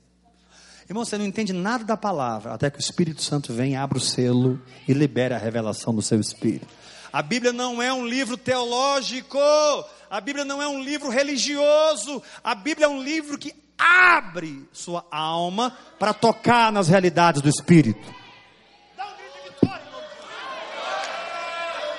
Irmão, 0.92 1.06
você 1.06 1.16
não 1.16 1.24
entende 1.24 1.54
nada 1.54 1.84
da 1.84 1.96
palavra, 1.96 2.52
até 2.52 2.70
que 2.70 2.76
o 2.76 2.78
Espírito 2.78 3.22
Santo 3.22 3.50
vem, 3.50 3.78
abre 3.78 3.96
o 3.96 4.00
selo 4.00 4.60
e 4.86 4.92
libera 4.92 5.36
a 5.36 5.38
revelação 5.38 5.94
do 5.94 6.02
seu 6.02 6.20
espírito. 6.20 6.66
A 7.10 7.22
Bíblia 7.22 7.50
não 7.50 7.80
é 7.80 7.90
um 7.90 8.06
livro 8.06 8.36
teológico, 8.36 9.38
a 10.10 10.20
Bíblia 10.20 10.44
não 10.44 10.60
é 10.60 10.68
um 10.68 10.82
livro 10.82 11.08
religioso, 11.08 12.22
a 12.44 12.54
Bíblia 12.54 12.84
é 12.84 12.88
um 12.90 13.02
livro 13.02 13.38
que 13.38 13.54
abre 13.78 14.68
sua 14.70 15.02
alma 15.10 15.74
para 15.98 16.12
tocar 16.12 16.70
nas 16.70 16.88
realidades 16.88 17.40
do 17.40 17.48
Espírito. 17.48 18.14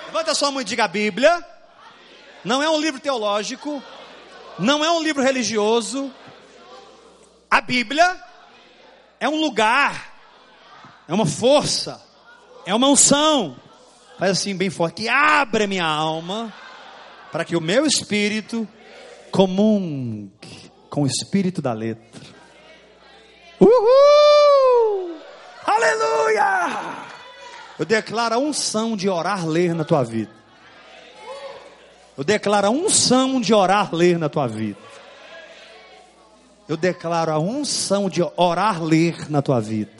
Levanta 0.06 0.36
sua 0.36 0.52
mão 0.52 0.62
e 0.62 0.64
diga 0.64 0.84
a 0.84 0.88
Bíblia. 0.88 1.44
Não 2.46 2.62
é 2.62 2.70
um 2.70 2.80
livro 2.80 3.00
teológico, 3.00 3.82
não 4.60 4.86
é 4.86 4.92
um 4.92 5.02
livro 5.02 5.24
religioso. 5.24 6.14
A 7.50 7.60
Bíblia 7.60 8.33
é 9.24 9.30
um 9.30 9.40
lugar, 9.40 10.18
é 11.08 11.14
uma 11.14 11.26
força, 11.26 12.02
é 12.66 12.76
uma 12.76 12.90
unção. 12.90 13.56
Faz 14.20 14.32
assim 14.32 14.54
bem 14.54 14.70
forte, 14.70 15.04
que 15.04 15.08
abre 15.08 15.64
a 15.64 15.68
minha 15.68 15.86
alma 15.86 16.54
para 17.32 17.46
que 17.46 17.56
o 17.56 17.62
meu 17.62 17.86
espírito 17.86 18.68
comungue 19.32 20.70
com 20.90 21.04
o 21.04 21.08
espírito 21.08 21.62
da 21.62 21.72
letra. 21.72 22.04
Uhul! 23.62 25.16
Aleluia! 25.66 26.98
Eu 27.80 27.86
declaro 27.86 28.36
a 28.36 28.38
unção 28.38 28.98
de 28.98 29.08
orar, 29.08 29.48
ler 29.48 29.74
na 29.74 29.86
tua 29.86 30.04
vida. 30.04 30.32
Eu 32.18 32.26
declaro 32.26 32.68
a 32.68 32.70
unção 32.70 33.40
de 33.40 33.54
orar, 33.54 33.96
ler 33.96 34.20
na 34.20 34.28
tua 34.28 34.48
vida. 34.48 34.78
Eu 36.68 36.78
declaro 36.78 37.32
a 37.32 37.40
unção 37.40 38.10
de 38.10 38.22
orar, 38.38 38.82
ler 38.82 39.30
na 39.30 39.42
tua 39.42 39.60
vida. 39.60 39.92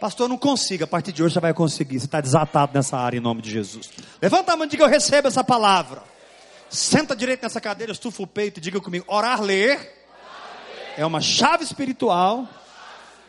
Pastor, 0.00 0.28
não 0.28 0.38
consigo. 0.38 0.84
A 0.84 0.86
partir 0.86 1.12
de 1.12 1.22
hoje 1.22 1.34
você 1.34 1.40
vai 1.40 1.52
conseguir. 1.52 1.98
Você 1.98 2.06
está 2.06 2.20
desatado 2.20 2.72
nessa 2.72 2.96
área 2.96 3.16
em 3.16 3.20
nome 3.20 3.42
de 3.42 3.50
Jesus. 3.50 3.90
Levanta 4.22 4.52
a 4.52 4.56
mão 4.56 4.66
e 4.66 4.70
diga: 4.70 4.84
Eu 4.84 4.88
recebo 4.88 5.26
essa 5.26 5.42
palavra. 5.42 6.02
Senta 6.70 7.16
direito 7.16 7.42
nessa 7.42 7.60
cadeira, 7.60 7.92
estufa 7.92 8.22
o 8.22 8.26
peito 8.26 8.58
e 8.58 8.60
diga 8.60 8.80
comigo: 8.80 9.04
Orar, 9.08 9.42
ler 9.42 9.96
é 10.96 11.04
uma 11.04 11.20
chave 11.20 11.64
espiritual 11.64 12.48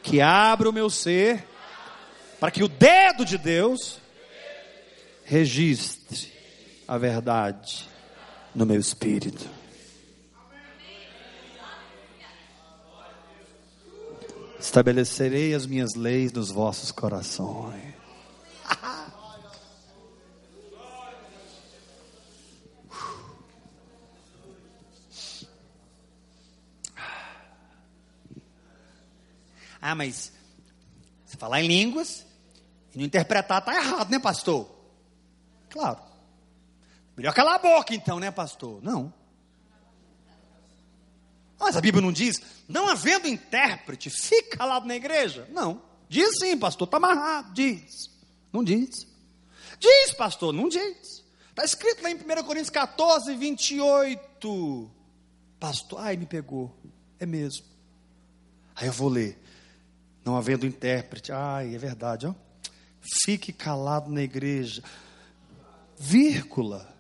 que 0.04 0.22
abre 0.22 0.68
o 0.68 0.74
meu 0.74 0.90
ser 0.90 1.46
para 2.40 2.52
que 2.52 2.64
o 2.64 2.68
dedo 2.68 3.26
de 3.26 3.38
Deus 3.38 4.00
registre 5.24 6.32
a 6.88 6.98
verdade 6.98 7.88
no 8.56 8.66
meu 8.66 8.80
espírito. 8.80 9.59
Estabelecerei 14.60 15.54
as 15.54 15.66
minhas 15.66 15.96
leis 15.96 16.34
nos 16.34 16.52
vossos 16.52 16.92
corações. 16.92 17.96
Ah, 29.82 29.96
mas 29.96 30.34
se 31.26 31.38
falar 31.38 31.62
em 31.62 31.68
línguas 31.68 32.26
e 32.94 32.98
não 32.98 33.06
interpretar 33.06 33.60
está 33.60 33.74
errado, 33.74 34.12
né, 34.12 34.20
pastor? 34.20 34.70
Claro. 35.70 36.00
Melhor 37.16 37.34
calar 37.34 37.56
a 37.56 37.60
boca 37.60 37.96
então, 37.96 38.20
né, 38.20 38.30
pastor? 38.30 38.84
Não. 38.84 39.14
Mas 41.60 41.76
a 41.76 41.82
Bíblia 41.82 42.02
não 42.02 42.12
diz, 42.12 42.42
não 42.68 42.88
havendo 42.88 43.28
intérprete, 43.28 44.10
fica 44.10 44.58
calado 44.58 44.88
na 44.88 44.96
igreja. 44.96 45.48
Não. 45.52 45.82
Diz 46.08 46.40
sim, 46.40 46.58
pastor, 46.58 46.86
está 46.86 46.98
amarrado. 46.98 47.54
Diz. 47.54 48.10
Não 48.52 48.64
diz. 48.64 49.06
Diz, 49.80 50.14
pastor, 50.14 50.54
não 50.54 50.70
diz. 50.70 51.24
Está 51.50 51.64
escrito 51.64 52.02
lá 52.02 52.10
em 52.10 52.16
1 52.16 52.20
Coríntios 52.44 52.70
14, 52.70 53.36
28. 53.36 54.90
Pastor, 55.60 56.00
ai, 56.00 56.16
me 56.16 56.26
pegou. 56.26 56.74
É 57.20 57.26
mesmo. 57.26 57.66
Aí 58.76 58.88
eu 58.88 58.94
vou 58.94 59.10
ler. 59.10 59.38
Não 60.24 60.38
havendo 60.38 60.66
intérprete. 60.66 61.32
Ai, 61.32 61.76
é 61.76 61.78
verdade, 61.78 62.26
ó. 62.26 62.34
Fique 63.26 63.52
calado 63.52 64.10
na 64.10 64.22
igreja. 64.22 64.82
Vírgula. 65.98 66.96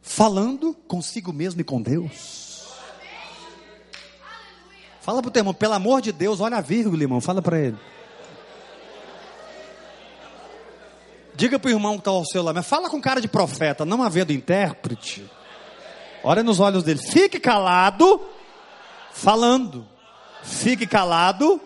Falando 0.00 0.72
consigo 0.72 1.32
mesmo 1.32 1.60
e 1.60 1.64
com 1.64 1.82
Deus. 1.82 2.49
Fala 5.00 5.22
para 5.22 5.28
o 5.28 5.32
teu 5.32 5.40
irmão, 5.40 5.54
pelo 5.54 5.74
amor 5.74 6.00
de 6.00 6.12
Deus, 6.12 6.40
olha 6.40 6.58
a 6.58 6.60
vírgula, 6.60 7.02
irmão. 7.02 7.20
Fala 7.20 7.40
para 7.40 7.58
ele. 7.58 7.78
Diga 11.34 11.58
para 11.58 11.68
o 11.68 11.72
irmão 11.72 11.94
que 11.94 12.00
está 12.00 12.10
ao 12.10 12.24
seu 12.26 12.42
lado, 12.42 12.56
mas 12.56 12.66
fala 12.66 12.90
com 12.90 13.00
cara 13.00 13.18
de 13.18 13.26
profeta, 13.28 13.86
não 13.86 14.02
havendo 14.02 14.30
intérprete. 14.30 15.24
Olha 16.22 16.42
nos 16.42 16.60
olhos 16.60 16.82
dele. 16.82 17.00
Fique 17.00 17.40
calado, 17.40 18.20
falando. 19.10 19.88
Fique 20.42 20.86
calado, 20.86 21.58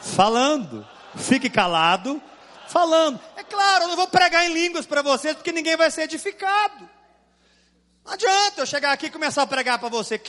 falando. 0.00 0.86
Fique 1.16 1.48
calado, 1.48 2.20
falando. 2.68 3.18
É 3.36 3.42
claro, 3.42 3.84
eu 3.84 3.88
não 3.88 3.96
vou 3.96 4.08
pregar 4.08 4.44
em 4.44 4.52
línguas 4.52 4.84
para 4.84 5.00
vocês, 5.00 5.34
porque 5.34 5.52
ninguém 5.52 5.76
vai 5.76 5.90
ser 5.90 6.02
edificado. 6.02 6.93
Não 8.04 8.12
adianta 8.12 8.60
eu 8.60 8.66
chegar 8.66 8.92
aqui 8.92 9.06
e 9.06 9.10
começar 9.10 9.42
a 9.42 9.46
pregar 9.46 9.78
para 9.78 9.88
você. 9.88 10.20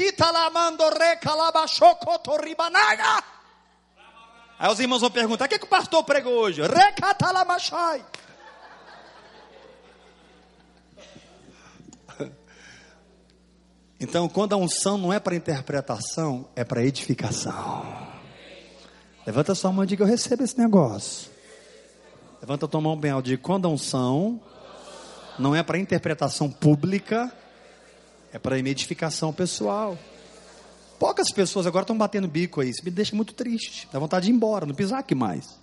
Aí 4.57 4.71
os 4.71 4.79
irmãos 4.79 5.01
vão 5.01 5.11
perguntar: 5.11 5.45
o 5.45 5.49
que, 5.49 5.59
que 5.59 5.65
o 5.65 5.69
pastor 5.69 6.03
pregou 6.03 6.33
hoje? 6.33 6.61
Recatalamachai. 6.61 8.05
Então, 13.99 14.27
quando 14.27 14.53
a 14.53 14.57
unção 14.57 14.97
não 14.97 15.11
é 15.11 15.19
para 15.19 15.35
interpretação, 15.35 16.49
é 16.55 16.63
para 16.63 16.83
edificação. 16.83 17.85
Levanta 19.25 19.55
sua 19.55 19.71
mão 19.71 19.83
e 19.83 19.87
diga: 19.87 20.03
Eu 20.03 20.07
recebo 20.07 20.43
esse 20.43 20.57
negócio. 20.57 21.31
Levanta 22.41 22.67
tua 22.67 22.81
mão 22.81 22.95
bem 22.95 23.11
alto. 23.11 23.25
Diga: 23.25 23.41
Quando 23.41 23.65
a 23.65 23.69
unção 23.69 24.39
não 25.39 25.55
é 25.55 25.63
para 25.63 25.77
interpretação 25.77 26.51
pública, 26.51 27.33
é 28.35 28.39
para 28.39 28.59
edificação 28.59 29.31
pessoal. 29.31 29.97
Poucas 30.99 31.31
pessoas 31.31 31.65
agora 31.65 31.83
estão 31.83 31.97
batendo 31.97 32.27
bico 32.27 32.59
aí. 32.59 32.69
Isso 32.69 32.83
me 32.83 32.91
deixa 32.91 33.15
muito 33.15 33.33
triste. 33.33 33.87
Dá 33.93 33.97
vontade 33.97 34.25
de 34.25 34.31
ir 34.31 34.35
embora, 34.35 34.65
não 34.65 34.75
pisar 34.75 34.99
aqui 34.99 35.15
mais. 35.15 35.57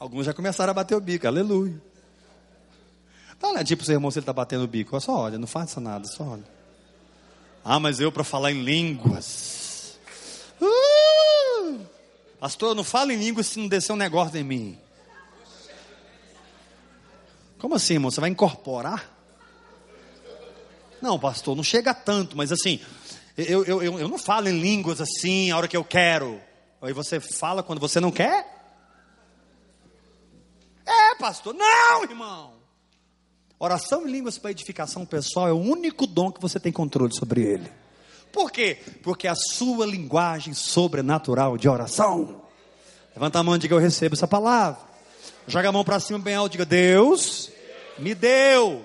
Alguns 0.00 0.26
já 0.26 0.34
começaram 0.34 0.72
a 0.72 0.74
bater 0.74 0.96
o 0.96 1.00
bico, 1.00 1.28
aleluia. 1.28 1.80
Dá 3.40 3.46
uma 3.46 3.54
olhadinha 3.54 3.76
para 3.76 3.84
o 3.84 3.86
seu 3.86 3.94
irmão 3.94 4.10
se 4.10 4.18
ele 4.18 4.24
está 4.24 4.32
batendo 4.32 4.64
o 4.64 4.68
bico. 4.68 5.00
Só 5.00 5.16
olha, 5.16 5.38
não 5.38 5.46
faça 5.46 5.80
nada, 5.80 6.04
só 6.08 6.24
olha. 6.24 6.44
Ah, 7.64 7.78
mas 7.78 8.00
eu 8.00 8.10
para 8.10 8.24
falar 8.24 8.50
em 8.50 8.64
línguas. 8.64 9.96
Uh! 10.60 11.86
Pastor, 12.40 12.70
eu 12.70 12.74
não 12.74 12.82
falo 12.84 13.12
em 13.12 13.16
línguas 13.16 13.46
se 13.46 13.60
não 13.60 13.68
descer 13.68 13.92
um 13.92 13.96
negócio 13.96 14.36
em 14.36 14.42
mim. 14.44 14.78
Como 17.58 17.74
assim, 17.74 17.94
irmão? 17.94 18.10
Você 18.10 18.20
vai 18.20 18.30
incorporar? 18.30 19.12
Não, 21.00 21.18
pastor, 21.18 21.54
não 21.54 21.62
chega 21.62 21.92
tanto, 21.94 22.36
mas 22.36 22.50
assim, 22.50 22.80
eu, 23.36 23.64
eu, 23.64 23.82
eu, 23.82 23.98
eu 24.00 24.08
não 24.08 24.18
falo 24.18 24.48
em 24.48 24.58
línguas 24.58 25.00
assim, 25.00 25.50
a 25.50 25.56
hora 25.56 25.68
que 25.68 25.76
eu 25.76 25.84
quero. 25.84 26.40
Aí 26.80 26.92
você 26.92 27.20
fala 27.20 27.62
quando 27.62 27.80
você 27.80 28.00
não 28.00 28.10
quer? 28.10 28.56
É, 30.86 31.14
pastor. 31.16 31.54
Não, 31.54 32.02
irmão. 32.04 32.54
Oração 33.58 34.06
em 34.06 34.10
línguas 34.10 34.38
para 34.38 34.50
edificação 34.50 35.04
pessoal 35.04 35.48
é 35.48 35.52
o 35.52 35.58
único 35.58 36.06
dom 36.06 36.30
que 36.30 36.40
você 36.40 36.60
tem 36.60 36.70
controle 36.70 37.14
sobre 37.14 37.42
ele. 37.42 37.70
Por 38.32 38.50
quê? 38.50 38.78
Porque 39.02 39.26
a 39.26 39.34
sua 39.34 39.86
linguagem 39.86 40.52
sobrenatural 40.52 41.56
de 41.56 41.68
oração. 41.68 42.42
Levanta 43.14 43.38
a 43.38 43.42
mão 43.42 43.56
e 43.56 43.58
diga: 43.58 43.74
Eu 43.74 43.78
recebo 43.78 44.14
essa 44.14 44.28
palavra. 44.28 44.80
Joga 45.48 45.68
a 45.68 45.72
mão 45.72 45.84
para 45.84 46.00
cima 46.00 46.18
bem 46.18 46.34
alto, 46.34 46.52
diga: 46.52 46.64
Deus 46.66 47.50
me 47.98 48.14
deu 48.14 48.84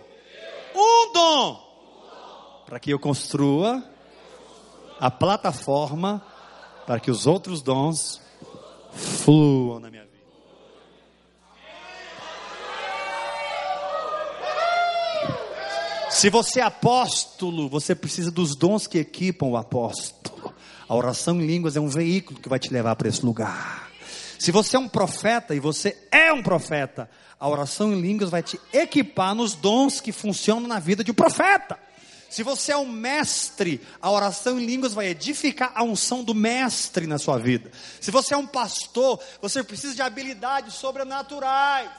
um 0.76 1.13
dom 1.13 1.71
para 2.65 2.80
que 2.80 2.91
eu 2.91 3.00
construa 3.00 3.84
a 5.00 5.10
plataforma 5.10 6.24
para 6.86 7.00
que 7.00 7.10
os 7.10 7.26
outros 7.26 7.62
dons 7.62 8.21
fluam 8.93 9.80
na 9.80 9.89
minha 9.89 10.04
vida. 10.04 10.12
Se 16.10 16.30
você 16.30 16.60
é 16.60 16.63
apóstolo, 16.63 17.67
você 17.67 17.95
precisa 17.95 18.30
dos 18.30 18.56
dons 18.56 18.86
que 18.86 19.00
equipam 19.00 19.47
o 19.47 19.58
apóstolo. 19.58 20.54
A 20.88 20.95
oração 20.95 21.41
em 21.41 21.47
línguas 21.47 21.76
é 21.76 21.80
um 21.80 21.88
veículo 21.88 22.39
que 22.39 22.50
vai 22.50 22.60
te 22.60 22.71
levar 22.71 22.95
para 22.95 23.08
esse 23.08 23.26
lugar. 23.26 23.91
Se 24.42 24.52
você 24.52 24.76
é 24.76 24.80
um 24.80 24.90
profeta 24.90 25.54
e 25.54 25.60
você 25.60 25.96
é 26.12 26.34
um 26.34 26.42
profeta, 26.42 27.08
a 27.40 27.48
oração 27.48 27.94
em 27.94 28.02
línguas 28.02 28.32
vai 28.32 28.42
te 28.42 28.60
equipar 28.74 29.36
nos 29.36 29.54
dons 29.54 30.02
que 30.02 30.12
funcionam 30.12 30.68
na 30.68 30.80
vida 30.80 31.04
de 31.04 31.12
um 31.12 31.14
profeta. 31.14 31.78
Se 32.28 32.42
você 32.42 32.72
é 32.72 32.78
um 32.78 32.88
mestre, 32.88 33.80
a 34.02 34.10
oração 34.10 34.60
em 34.60 34.66
línguas 34.66 34.96
vai 34.96 35.10
edificar 35.10 35.72
a 35.76 35.84
unção 35.84 36.24
do 36.24 36.34
mestre 36.34 37.06
na 37.06 37.20
sua 37.20 37.38
vida. 37.38 37.72
Se 38.00 38.10
você 38.10 38.34
é 38.34 38.38
um 38.38 38.48
pastor, 38.48 39.20
você 39.40 39.62
precisa 39.62 39.94
de 39.94 40.02
habilidades 40.02 40.74
sobrenaturais. 40.74 41.92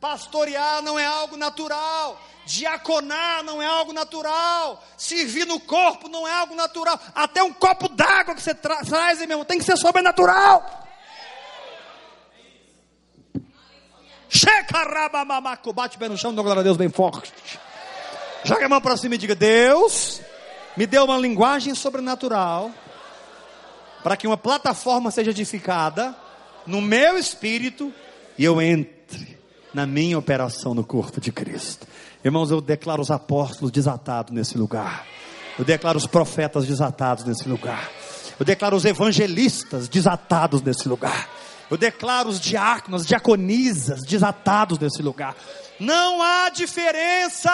Pastorear 0.00 0.80
não 0.80 0.98
é 0.98 1.04
algo 1.04 1.36
natural. 1.36 2.18
Diaconar 2.46 3.44
não 3.44 3.60
é 3.60 3.66
algo 3.66 3.92
natural. 3.92 4.82
Servir 4.96 5.46
no 5.46 5.60
corpo 5.60 6.08
não 6.08 6.26
é 6.26 6.32
algo 6.32 6.54
natural. 6.54 6.98
Até 7.14 7.42
um 7.42 7.52
copo 7.52 7.90
d'água 7.90 8.34
que 8.34 8.40
você 8.40 8.54
tra 8.54 8.76
traz, 8.76 9.18
meu 9.18 9.32
irmão, 9.32 9.44
tem 9.44 9.58
que 9.58 9.64
ser 9.64 9.76
sobrenatural. 9.76 10.80
Checarabamamaco. 14.34 15.72
Bate 15.72 15.96
o 15.96 16.00
pé 16.00 16.08
no 16.08 16.18
chão, 16.18 16.34
dá 16.34 16.42
glória 16.42 16.60
a 16.60 16.62
Deus 16.64 16.76
bem 16.76 16.88
forte. 16.88 17.32
Joga 18.44 18.66
a 18.66 18.68
mão 18.68 18.80
para 18.80 18.96
cima 18.96 19.14
e 19.14 19.18
diga: 19.18 19.34
Deus 19.34 20.20
me 20.76 20.86
deu 20.86 21.04
uma 21.04 21.16
linguagem 21.16 21.74
sobrenatural 21.74 22.70
para 24.02 24.16
que 24.16 24.26
uma 24.26 24.36
plataforma 24.36 25.10
seja 25.10 25.30
edificada 25.30 26.14
no 26.66 26.80
meu 26.82 27.16
espírito 27.16 27.92
e 28.36 28.44
eu 28.44 28.60
entre 28.60 29.38
na 29.72 29.86
minha 29.86 30.18
operação 30.18 30.74
no 30.74 30.84
corpo 30.84 31.20
de 31.20 31.32
Cristo. 31.32 31.86
Irmãos, 32.24 32.50
eu 32.50 32.60
declaro 32.60 33.02
os 33.02 33.10
apóstolos 33.10 33.70
desatados 33.70 34.32
nesse 34.32 34.58
lugar. 34.58 35.06
Eu 35.58 35.64
declaro 35.64 35.96
os 35.96 36.06
profetas 36.06 36.66
desatados 36.66 37.24
nesse 37.24 37.48
lugar. 37.48 37.90
Eu 38.38 38.44
declaro 38.44 38.76
os 38.76 38.84
evangelistas 38.84 39.88
desatados 39.88 40.60
nesse 40.60 40.88
lugar. 40.88 41.28
Eu 41.70 41.76
declaro 41.76 42.28
os 42.28 42.40
diáconos, 42.40 43.06
diaconisas 43.06 44.02
desatados 44.02 44.78
nesse 44.78 45.02
lugar. 45.02 45.34
Não 45.80 46.22
há 46.22 46.50
diferença 46.50 47.50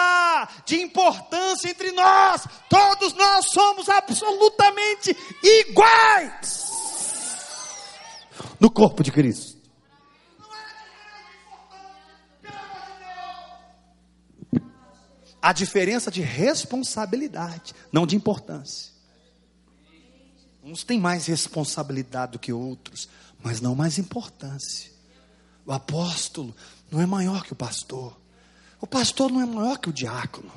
de 0.65 0.81
importância 0.81 1.69
entre 1.69 1.91
nós. 1.91 2.45
Todos 2.69 3.13
nós 3.13 3.47
somos 3.51 3.89
absolutamente 3.89 5.15
iguais. 5.43 6.69
no 8.59 8.69
corpo 8.69 9.03
de 9.03 9.11
Cristo. 9.11 9.59
A 15.41 15.51
diferença 15.51 16.11
de 16.11 16.21
responsabilidade, 16.21 17.73
não 17.91 18.05
de 18.05 18.15
importância. 18.15 18.91
Uns 20.63 20.83
têm 20.83 20.99
mais 20.99 21.25
responsabilidade 21.25 22.33
do 22.33 22.39
que 22.39 22.53
outros, 22.53 23.09
mas 23.43 23.61
não 23.61 23.75
mais 23.75 23.97
importância. 23.97 24.91
O 25.65 25.71
apóstolo 25.71 26.55
não 26.89 27.01
é 27.01 27.05
maior 27.05 27.43
que 27.43 27.53
o 27.53 27.55
pastor. 27.55 28.19
O 28.79 28.87
pastor 28.87 29.31
não 29.31 29.41
é 29.41 29.45
maior 29.45 29.77
que 29.77 29.89
o 29.89 29.93
diácono. 29.93 30.51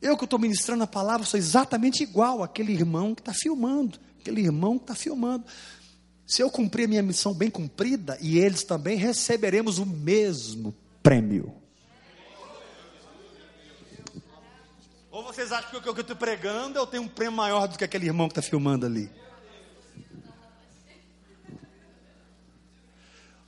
Eu 0.00 0.16
que 0.16 0.24
estou 0.24 0.38
ministrando 0.38 0.84
a 0.84 0.86
palavra 0.86 1.26
sou 1.26 1.38
exatamente 1.38 2.02
igual 2.02 2.42
àquele 2.42 2.72
irmão 2.72 3.14
que 3.14 3.22
está 3.22 3.32
filmando. 3.32 3.98
Aquele 4.20 4.42
irmão 4.42 4.78
que 4.78 4.84
está 4.84 4.94
filmando. 4.94 5.44
Se 6.26 6.42
eu 6.42 6.50
cumprir 6.50 6.84
a 6.84 6.88
minha 6.88 7.02
missão 7.02 7.32
bem 7.32 7.50
cumprida, 7.50 8.18
e 8.20 8.38
eles 8.38 8.64
também 8.64 8.96
receberemos 8.96 9.78
o 9.78 9.86
mesmo 9.86 10.74
prêmio. 11.02 11.54
Ou 15.10 15.22
vocês 15.22 15.50
acham 15.50 15.70
que 15.70 15.76
o 15.76 15.82
que 15.82 15.88
eu 15.88 16.00
estou 16.00 16.16
pregando 16.16 16.78
eu 16.78 16.86
tenho 16.86 17.04
um 17.04 17.08
prêmio 17.08 17.36
maior 17.36 17.66
do 17.68 17.78
que 17.78 17.84
aquele 17.84 18.06
irmão 18.06 18.28
que 18.28 18.32
está 18.32 18.42
filmando 18.42 18.84
ali? 18.84 19.10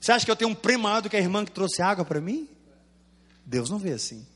Você 0.01 0.13
acha 0.13 0.25
que 0.25 0.31
eu 0.31 0.37
tenho 0.37 0.51
um 0.51 0.55
prêmio 0.55 0.85
maior 0.85 1.03
do 1.03 1.11
que 1.11 1.17
a 1.17 1.21
irmã 1.21 1.45
que 1.45 1.51
trouxe 1.51 1.83
água 1.83 2.05
para 2.05 2.21
mim? 2.21 2.49
Deus 3.45 3.71
não 3.71 3.79
vê 3.79 3.93
assim. 3.93 4.27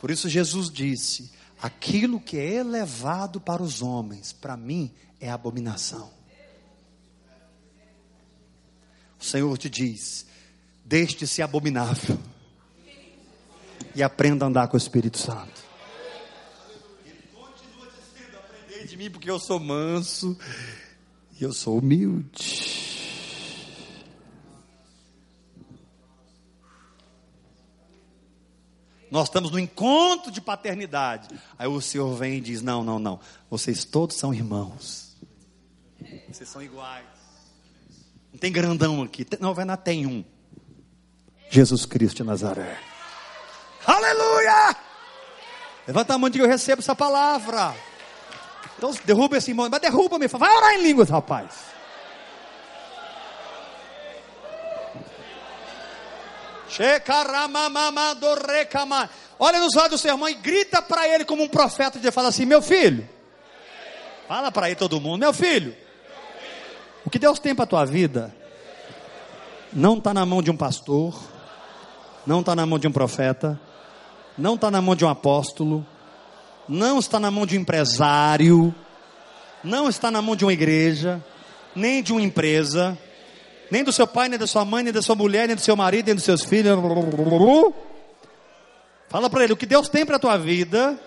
Por 0.00 0.10
isso 0.10 0.28
Jesus 0.28 0.68
disse: 0.68 1.30
aquilo 1.60 2.20
que 2.20 2.36
é 2.36 2.54
elevado 2.54 3.40
para 3.40 3.62
os 3.62 3.82
homens, 3.82 4.32
para 4.32 4.56
mim 4.56 4.92
é 5.20 5.30
abominação. 5.30 6.10
O 9.20 9.24
Senhor 9.24 9.56
te 9.56 9.70
diz: 9.70 10.26
deixe-se 10.84 11.40
abominável 11.40 12.18
e 13.94 14.02
aprenda 14.02 14.44
a 14.44 14.48
andar 14.48 14.66
com 14.66 14.74
o 14.74 14.78
Espírito 14.78 15.18
Santo. 15.18 15.62
Ele 17.06 17.22
continua 17.32 17.86
dizendo: 17.86 18.38
aprendei 18.38 18.86
de 18.86 18.96
mim 18.96 19.10
porque 19.10 19.30
eu 19.30 19.38
sou 19.38 19.60
manso 19.60 20.36
e 21.38 21.44
eu 21.44 21.52
sou 21.52 21.78
humilde. 21.78 22.81
Nós 29.12 29.28
estamos 29.28 29.50
no 29.50 29.58
encontro 29.58 30.32
de 30.32 30.40
paternidade. 30.40 31.28
Aí 31.58 31.68
o 31.68 31.82
Senhor 31.82 32.16
vem 32.16 32.38
e 32.38 32.40
diz: 32.40 32.62
Não, 32.62 32.82
não, 32.82 32.98
não. 32.98 33.20
Vocês 33.50 33.84
todos 33.84 34.16
são 34.16 34.32
irmãos. 34.32 35.14
Vocês 36.30 36.48
são 36.48 36.62
iguais. 36.62 37.04
Não 38.32 38.40
tem 38.40 38.50
grandão 38.50 39.02
aqui. 39.02 39.26
Não, 39.38 39.52
vai 39.52 39.66
na 39.66 39.76
tem 39.76 40.06
um. 40.06 40.24
Jesus 41.50 41.84
Cristo 41.84 42.16
de 42.16 42.22
Nazaré. 42.24 42.80
Aleluia! 43.86 44.74
Levanta 45.86 46.14
a 46.14 46.18
mão 46.18 46.28
e 46.28 46.30
diga: 46.30 46.44
Eu 46.44 46.48
recebo 46.48 46.80
essa 46.80 46.96
palavra. 46.96 47.76
Então 48.78 48.94
derruba 49.04 49.36
esse 49.36 49.50
irmão, 49.50 49.68
mas 49.70 49.80
derruba-me. 49.82 50.26
Vai 50.26 50.56
orar 50.56 50.72
em 50.76 50.82
línguas, 50.84 51.10
rapaz. 51.10 51.71
Olha 59.38 59.60
nos 59.60 59.76
olhos 59.76 59.90
do 59.90 59.98
seu 59.98 60.12
irmão 60.12 60.28
e 60.28 60.34
grita 60.34 60.80
para 60.80 61.08
ele 61.08 61.24
como 61.24 61.42
um 61.42 61.48
profeta 61.48 61.98
e 62.02 62.10
fala 62.10 62.28
assim: 62.28 62.46
Meu 62.46 62.62
filho, 62.62 63.08
fala 64.28 64.50
para 64.50 64.66
aí 64.66 64.74
todo 64.74 65.00
mundo, 65.00 65.20
meu 65.20 65.32
filho, 65.32 65.76
o 67.04 67.10
que 67.10 67.18
Deus 67.18 67.38
tem 67.38 67.54
para 67.54 67.64
a 67.64 67.68
tua 67.68 67.84
vida 67.84 68.34
não 69.72 69.96
está 69.96 70.12
na 70.12 70.26
mão 70.26 70.42
de 70.42 70.50
um 70.50 70.56
pastor, 70.56 71.18
não 72.26 72.40
está 72.40 72.54
na 72.54 72.66
mão 72.66 72.78
de 72.78 72.86
um 72.86 72.92
profeta, 72.92 73.58
não 74.36 74.54
está 74.54 74.70
na 74.70 74.82
mão 74.82 74.94
de 74.94 75.04
um 75.04 75.08
apóstolo, 75.08 75.86
não 76.68 76.98
está 76.98 77.18
na 77.18 77.30
mão 77.30 77.46
de 77.46 77.56
um 77.56 77.62
empresário, 77.62 78.74
não 79.64 79.88
está 79.88 80.10
na 80.10 80.20
mão 80.20 80.36
de 80.36 80.44
uma 80.44 80.52
igreja, 80.52 81.24
nem 81.74 82.02
de 82.02 82.12
uma 82.12 82.22
empresa, 82.22 82.98
nem 83.72 83.82
do 83.82 83.90
seu 83.90 84.06
pai, 84.06 84.28
nem 84.28 84.38
da 84.38 84.46
sua 84.46 84.66
mãe, 84.66 84.84
nem 84.84 84.92
da 84.92 85.00
sua 85.00 85.14
mulher, 85.14 85.46
nem 85.46 85.56
do 85.56 85.62
seu 85.62 85.74
marido, 85.74 86.04
nem 86.04 86.14
dos 86.14 86.24
seus 86.24 86.44
filhos. 86.44 86.78
Fala 89.08 89.30
para 89.30 89.44
ele: 89.44 89.54
o 89.54 89.56
que 89.56 89.64
Deus 89.64 89.88
tem 89.88 90.04
para 90.04 90.16
a 90.16 90.18
tua 90.18 90.36
vida 90.36 91.00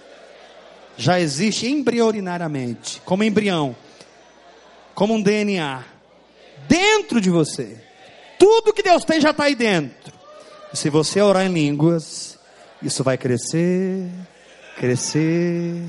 já 0.97 1.19
existe 1.19 1.67
embrionariamente, 1.67 3.03
como 3.05 3.23
embrião, 3.23 3.75
como 4.95 5.13
um 5.13 5.21
DNA, 5.21 5.83
dentro 6.67 7.21
de 7.21 7.29
você. 7.29 7.77
Tudo 8.39 8.73
que 8.73 8.81
Deus 8.81 9.05
tem 9.05 9.21
já 9.21 9.29
está 9.29 9.43
aí 9.43 9.53
dentro. 9.53 10.11
E 10.73 10.77
se 10.77 10.89
você 10.89 11.21
orar 11.21 11.45
em 11.45 11.53
línguas, 11.53 12.39
isso 12.81 13.03
vai 13.03 13.15
crescer, 13.15 14.09
crescer, 14.75 15.83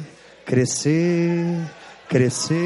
crescer, 0.44 1.56
crescer, 2.06 2.62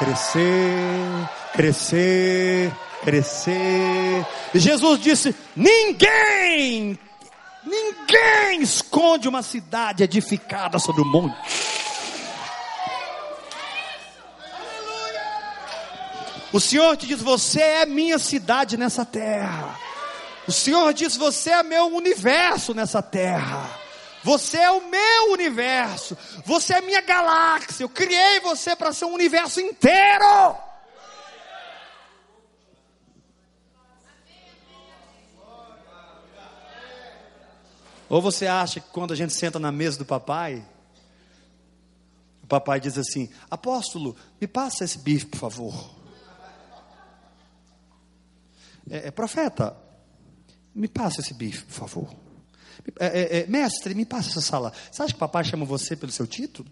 crescer, 0.00 1.28
crescer, 1.54 2.72
crescer. 3.02 4.26
Jesus 4.54 5.00
disse: 5.00 5.34
ninguém, 5.54 6.98
ninguém 7.64 8.62
esconde 8.62 9.28
uma 9.28 9.42
cidade 9.42 10.02
edificada 10.02 10.78
sobre 10.78 11.02
o 11.02 11.04
monte. 11.04 11.78
O 16.52 16.60
Senhor 16.60 16.96
te 16.96 17.06
diz: 17.06 17.20
Você 17.20 17.60
é 17.60 17.86
minha 17.86 18.18
cidade 18.18 18.76
nessa 18.76 19.04
terra. 19.04 19.78
O 20.46 20.52
Senhor 20.52 20.92
diz: 20.94 21.16
Você 21.16 21.50
é 21.50 21.62
meu 21.62 21.86
universo 21.94 22.72
nessa 22.72 23.02
terra. 23.02 23.68
Você 24.24 24.56
é 24.58 24.70
o 24.70 24.88
meu 24.88 25.32
universo. 25.32 26.16
Você 26.44 26.74
é 26.74 26.80
minha 26.80 27.00
galáxia. 27.00 27.84
Eu 27.84 27.88
criei 27.88 28.40
você 28.40 28.74
para 28.74 28.92
ser 28.92 29.04
um 29.04 29.12
universo 29.12 29.60
inteiro. 29.60 30.56
Ou 38.08 38.22
você 38.22 38.46
acha 38.46 38.80
que 38.80 38.88
quando 38.90 39.12
a 39.12 39.16
gente 39.16 39.32
senta 39.32 39.58
na 39.58 39.70
mesa 39.70 39.98
do 39.98 40.04
papai, 40.04 40.66
o 42.42 42.46
papai 42.46 42.80
diz 42.80 42.96
assim: 42.96 43.28
Apóstolo, 43.50 44.16
me 44.40 44.46
passa 44.46 44.84
esse 44.84 44.98
bife, 44.98 45.26
por 45.26 45.38
favor. 45.38 45.98
É, 48.90 49.08
é 49.08 49.10
profeta, 49.10 49.76
me 50.74 50.88
passa 50.88 51.20
esse 51.20 51.34
bife, 51.34 51.64
por 51.64 51.74
favor. 51.74 52.14
É, 52.98 53.06
é, 53.06 53.38
é, 53.40 53.46
mestre, 53.46 53.94
me 53.94 54.06
passa 54.06 54.30
essa 54.30 54.40
sala. 54.40 54.72
Você 54.90 55.02
acha 55.02 55.12
que 55.12 55.18
papai 55.18 55.44
chama 55.44 55.66
você 55.66 55.94
pelo 55.94 56.10
seu 56.10 56.26
título? 56.26 56.68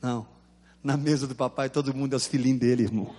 Não. 0.00 0.35
Na 0.86 0.96
mesa 0.96 1.26
do 1.26 1.34
papai, 1.34 1.68
todo 1.68 1.92
mundo 1.92 2.12
é 2.12 2.16
os 2.16 2.28
filhinhos 2.28 2.60
dele, 2.60 2.84
irmão. 2.84 3.12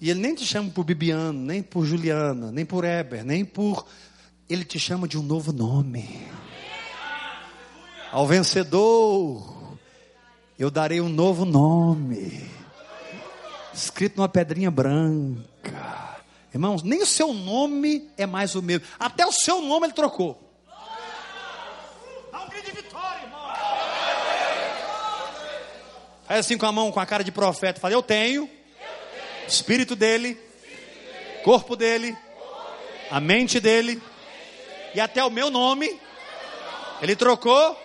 E 0.00 0.08
ele 0.08 0.18
nem 0.18 0.34
te 0.34 0.46
chama 0.46 0.70
por 0.70 0.82
Bibiano, 0.82 1.38
nem 1.38 1.62
por 1.62 1.84
Juliana, 1.84 2.50
nem 2.50 2.64
por 2.64 2.84
Eber, 2.84 3.22
nem 3.22 3.44
por. 3.44 3.84
Ele 4.48 4.64
te 4.64 4.78
chama 4.78 5.06
de 5.06 5.18
um 5.18 5.22
novo 5.22 5.52
nome. 5.52 6.26
Ao 8.10 8.26
vencedor, 8.26 9.76
eu 10.58 10.70
darei 10.70 11.02
um 11.02 11.10
novo 11.10 11.44
nome, 11.44 12.50
escrito 13.74 14.16
numa 14.16 14.28
pedrinha 14.28 14.70
branca. 14.70 16.16
Irmãos, 16.50 16.82
nem 16.82 17.02
o 17.02 17.06
seu 17.06 17.34
nome 17.34 18.08
é 18.16 18.24
mais 18.24 18.54
o 18.54 18.62
mesmo, 18.62 18.86
até 18.98 19.26
o 19.26 19.32
seu 19.32 19.60
nome 19.60 19.84
ele 19.84 19.92
trocou. 19.92 20.40
Dá 22.32 22.42
um 22.42 22.48
grito 22.48 22.70
de 22.70 22.76
vitória, 22.82 23.22
irmão. 23.22 23.44
Assim 26.38 26.58
com 26.58 26.66
a 26.66 26.72
mão, 26.72 26.90
com 26.90 26.98
a 26.98 27.06
cara 27.06 27.22
de 27.22 27.30
profeta. 27.30 27.80
Fala, 27.80 27.94
eu 27.94 28.02
tenho, 28.02 28.50
espírito 29.46 29.94
dele, 29.94 30.36
corpo 31.44 31.76
dele, 31.76 32.16
a 33.08 33.20
mente 33.20 33.60
dele, 33.60 34.02
e 34.94 35.00
até 35.00 35.24
o 35.24 35.30
meu 35.30 35.48
nome, 35.48 36.00
ele 37.00 37.14
trocou 37.14 37.80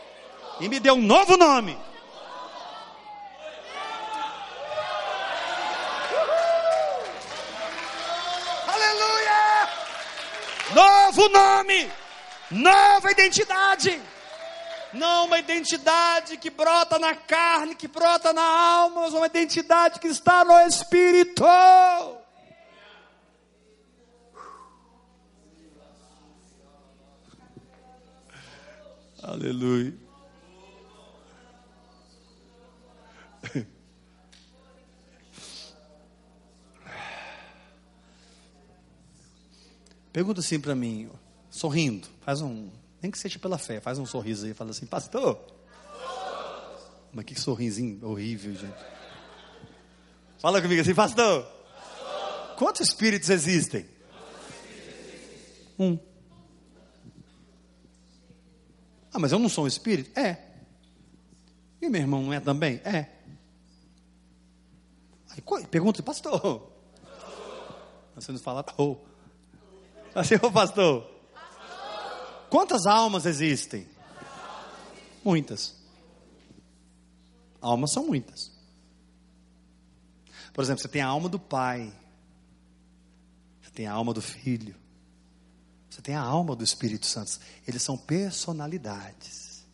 e 0.60 0.68
me 0.68 0.80
deu 0.80 0.96
um 0.96 1.02
novo 1.02 1.38
nome. 1.38 1.78
Aleluia! 8.68 9.70
Novo 10.74 11.30
nome, 11.30 11.92
nova 12.50 13.12
identidade. 13.12 14.02
Não 14.94 15.26
uma 15.26 15.38
identidade 15.38 16.38
que 16.38 16.50
brota 16.50 16.98
na 16.98 17.16
carne, 17.16 17.76
que 17.76 17.88
brota 17.88 18.34
na 18.34 18.42
alma, 18.42 19.02
mas 19.02 19.14
uma 19.14 19.28
identidade 19.28 20.00
que 20.00 20.08
está 20.08 20.44
no 20.44 20.60
espírito. 20.62 21.44
Aleluia. 29.22 29.94
Pergunta 40.12 40.40
assim 40.40 40.60
para 40.60 40.74
mim, 40.74 41.12
sorrindo, 41.52 42.08
faz 42.22 42.42
um, 42.42 42.72
nem 43.02 43.12
que 43.12 43.18
seja 43.18 43.40
pela 43.40 43.58
fé, 43.58 43.80
faz 43.80 43.98
um 43.98 44.06
sorriso 44.06 44.46
aí, 44.46 44.54
fala 44.54 44.72
assim, 44.72 44.86
pastor. 44.86 45.40
Mas 47.12 47.26
que 47.26 47.40
sorrisinho 47.40 48.06
horrível, 48.08 48.54
gente. 48.54 48.86
Fala 50.38 50.62
comigo 50.62 50.82
assim, 50.82 50.94
pastor. 50.94 51.44
pastor. 51.44 52.56
Quantos 52.58 52.88
espíritos 52.88 53.30
existem? 53.30 53.86
Um. 55.78 55.98
Ah, 59.14 59.20
mas 59.20 59.32
eu 59.32 59.40
não 59.40 59.50
sou 59.50 59.64
um 59.64 59.68
espírito? 59.68 60.18
É. 60.20 60.38
E 61.82 61.90
meu 61.90 62.02
irmão 62.02 62.22
não 62.22 62.34
é 62.34 62.40
também? 62.40 62.82
É. 62.84 63.08
Aí 65.30 65.68
pergunta, 65.68 66.04
pastor. 66.04 66.70
Você 68.16 68.32
não 68.32 68.40
fala, 68.40 68.66
oh. 68.78 68.98
Assim, 70.14 70.36
ô 70.36 70.52
pastor. 70.52 71.19
Quantas 72.50 72.86
almas 72.86 73.26
existem? 73.26 73.88
Muitas. 75.24 75.76
Almas 77.62 77.92
são 77.92 78.08
muitas. 78.08 78.52
Por 80.54 80.64
exemplo, 80.64 80.82
você 80.82 80.88
tem 80.88 81.02
a 81.02 81.08
alma 81.08 81.30
do 81.30 81.40
pai. 81.40 81.94
Você 83.62 83.72
tem 83.72 83.88
a 83.88 83.94
alma 83.94 84.14
do 84.14 84.22
filho. 84.22 84.76
Você 85.90 86.02
tem 86.02 86.16
a 86.16 86.22
alma 86.22 86.56
do 86.56 86.64
Espírito 86.64 87.06
Santo. 87.06 87.40
Eles 87.68 87.84
são 87.84 87.98
personalidades. 87.98 89.66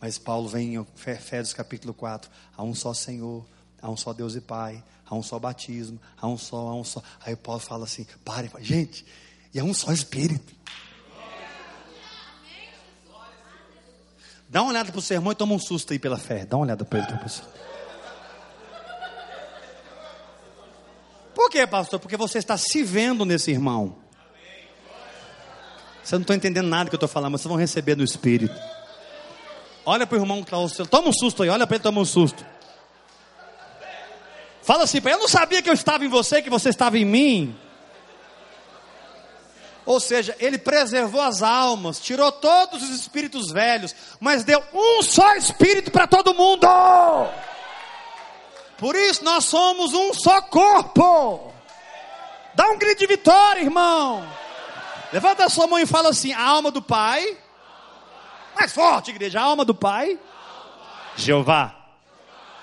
Mas 0.00 0.18
Paulo 0.18 0.48
vem 0.48 0.74
em 0.74 0.86
Efésios 1.06 1.54
capítulo 1.54 1.94
4. 1.94 2.30
Há 2.56 2.62
um 2.62 2.74
só 2.74 2.92
Senhor, 2.92 3.46
há 3.80 3.90
um 3.90 3.96
só 3.96 4.12
Deus 4.12 4.34
e 4.34 4.40
Pai, 4.40 4.84
há 5.06 5.14
um 5.14 5.22
só 5.22 5.38
batismo, 5.38 5.98
há 6.20 6.26
um 6.26 6.36
só, 6.36 6.68
há 6.68 6.74
um 6.74 6.84
só. 6.84 7.02
Aí 7.20 7.34
Paulo 7.34 7.60
fala 7.60 7.84
assim: 7.84 8.06
pare, 8.24 8.50
gente, 8.60 9.06
e 9.52 9.58
é 9.58 9.64
um 9.64 9.72
só 9.72 9.92
Espírito. 9.92 10.54
Dá 14.54 14.62
uma 14.62 14.70
olhada 14.70 14.92
para 14.92 15.00
o 15.00 15.02
sermão 15.02 15.32
e 15.32 15.34
toma 15.34 15.52
um 15.52 15.58
susto 15.58 15.92
aí 15.92 15.98
pela 15.98 16.16
fé. 16.16 16.46
Dá 16.46 16.56
uma 16.56 16.62
olhada 16.64 16.84
para 16.84 17.00
ele. 17.00 17.08
Por 21.34 21.50
quê, 21.50 21.66
pastor? 21.66 21.98
Porque 21.98 22.16
você 22.16 22.38
está 22.38 22.56
se 22.56 22.84
vendo 22.84 23.24
nesse 23.24 23.50
irmão. 23.50 23.96
Você 26.04 26.14
não 26.14 26.22
está 26.22 26.36
entendendo 26.36 26.68
nada 26.68 26.88
que 26.88 26.94
eu 26.94 26.98
estou 26.98 27.08
falando, 27.08 27.32
mas 27.32 27.40
vocês 27.40 27.50
vão 27.50 27.58
receber 27.58 27.96
no 27.96 28.04
Espírito. 28.04 28.54
Olha 29.84 30.06
para 30.06 30.16
o 30.16 30.20
irmão 30.20 30.36
que 30.36 30.54
está 30.54 30.56
ao. 30.56 30.68
Toma 30.86 31.08
um 31.08 31.12
susto 31.12 31.42
aí, 31.42 31.48
olha 31.48 31.66
para 31.66 31.74
ele, 31.74 31.82
toma 31.82 32.00
um 32.00 32.04
susto. 32.04 32.46
Fala 34.62 34.84
assim, 34.84 35.00
eu 35.04 35.18
não 35.18 35.26
sabia 35.26 35.60
que 35.62 35.68
eu 35.68 35.74
estava 35.74 36.04
em 36.04 36.08
você, 36.08 36.40
que 36.40 36.48
você 36.48 36.68
estava 36.68 36.96
em 36.96 37.04
mim. 37.04 37.58
Ou 39.86 40.00
seja, 40.00 40.34
ele 40.38 40.56
preservou 40.56 41.20
as 41.20 41.42
almas, 41.42 42.00
tirou 42.00 42.32
todos 42.32 42.82
os 42.82 42.90
espíritos 42.90 43.50
velhos, 43.52 43.94
mas 44.18 44.42
deu 44.42 44.62
um 44.72 45.02
só 45.02 45.34
espírito 45.34 45.90
para 45.90 46.06
todo 46.06 46.34
mundo. 46.34 46.66
Por 48.78 48.96
isso 48.96 49.22
nós 49.22 49.44
somos 49.44 49.92
um 49.92 50.14
só 50.14 50.40
corpo. 50.42 51.52
Dá 52.54 52.68
um 52.70 52.78
grito 52.78 53.00
de 53.00 53.06
vitória, 53.06 53.60
irmão. 53.60 54.26
Levanta 55.12 55.44
a 55.44 55.48
sua 55.48 55.66
mão 55.66 55.78
e 55.78 55.86
fala 55.86 56.10
assim: 56.10 56.32
a 56.32 56.42
alma 56.42 56.70
do 56.70 56.80
Pai. 56.80 57.36
Mais 58.56 58.72
forte, 58.72 59.10
igreja. 59.10 59.40
A 59.40 59.44
alma 59.44 59.64
do 59.64 59.74
Pai. 59.74 60.18
Jeová. 61.16 61.74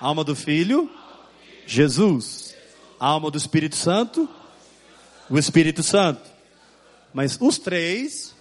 A 0.00 0.06
alma 0.06 0.24
do 0.24 0.34
Filho. 0.34 0.90
Jesus. 1.66 2.54
A 2.98 3.06
alma 3.06 3.30
do 3.30 3.38
Espírito 3.38 3.76
Santo. 3.76 4.28
O 5.30 5.38
Espírito 5.38 5.82
Santo. 5.82 6.31
Mas 7.12 7.38
os 7.40 7.58
três, 7.58 8.34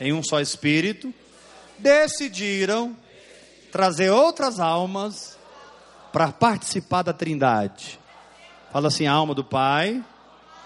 em 0.00 0.12
um 0.12 0.22
só 0.22 0.40
Espírito, 0.40 1.12
decidiram 1.78 2.96
trazer 3.70 4.10
outras 4.10 4.58
almas 4.58 5.36
para 6.12 6.32
participar 6.32 7.02
da 7.02 7.12
Trindade. 7.12 8.00
Fala 8.72 8.88
assim: 8.88 9.06
a 9.06 9.12
alma 9.12 9.34
do 9.34 9.44
Pai, 9.44 10.02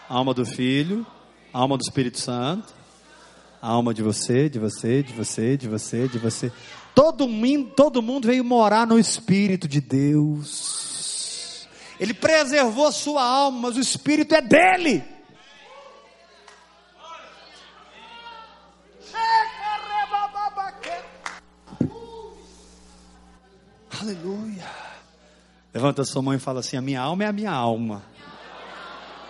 a 0.09 0.15
alma 0.15 0.33
do 0.33 0.47
Filho, 0.47 1.07
a 1.53 1.59
alma 1.59 1.77
do 1.77 1.83
Espírito 1.83 2.19
Santo, 2.19 2.73
a 3.61 3.69
alma 3.69 3.93
de 3.93 4.03
você, 4.03 4.49
de 4.49 4.59
você, 4.59 5.03
de 5.03 5.13
você, 5.13 5.57
de 5.57 5.69
você, 5.69 6.09
de 6.09 6.19
você. 6.19 6.53
Todo 6.95 7.29
mundo, 7.29 7.73
todo 7.77 8.03
mundo 8.03 8.27
veio 8.27 8.45
morar 8.45 8.87
no 8.87 8.99
Espírito 8.99 9.67
de 9.69 9.81
Deus. 9.81 11.69
Ele 11.99 12.15
preservou 12.15 12.91
sua 12.91 13.23
alma, 13.23 13.69
mas 13.69 13.77
o 13.77 13.81
Espírito 13.81 14.35
é 14.35 14.41
dele. 14.41 15.05
Aleluia. 24.01 24.65
Levanta 25.75 26.05
sua 26.05 26.23
mão 26.23 26.33
e 26.33 26.39
fala 26.39 26.61
assim: 26.61 26.75
a 26.75 26.81
minha 26.81 27.03
alma 27.03 27.25
é 27.25 27.27
a 27.27 27.33
minha 27.33 27.51
alma. 27.51 28.03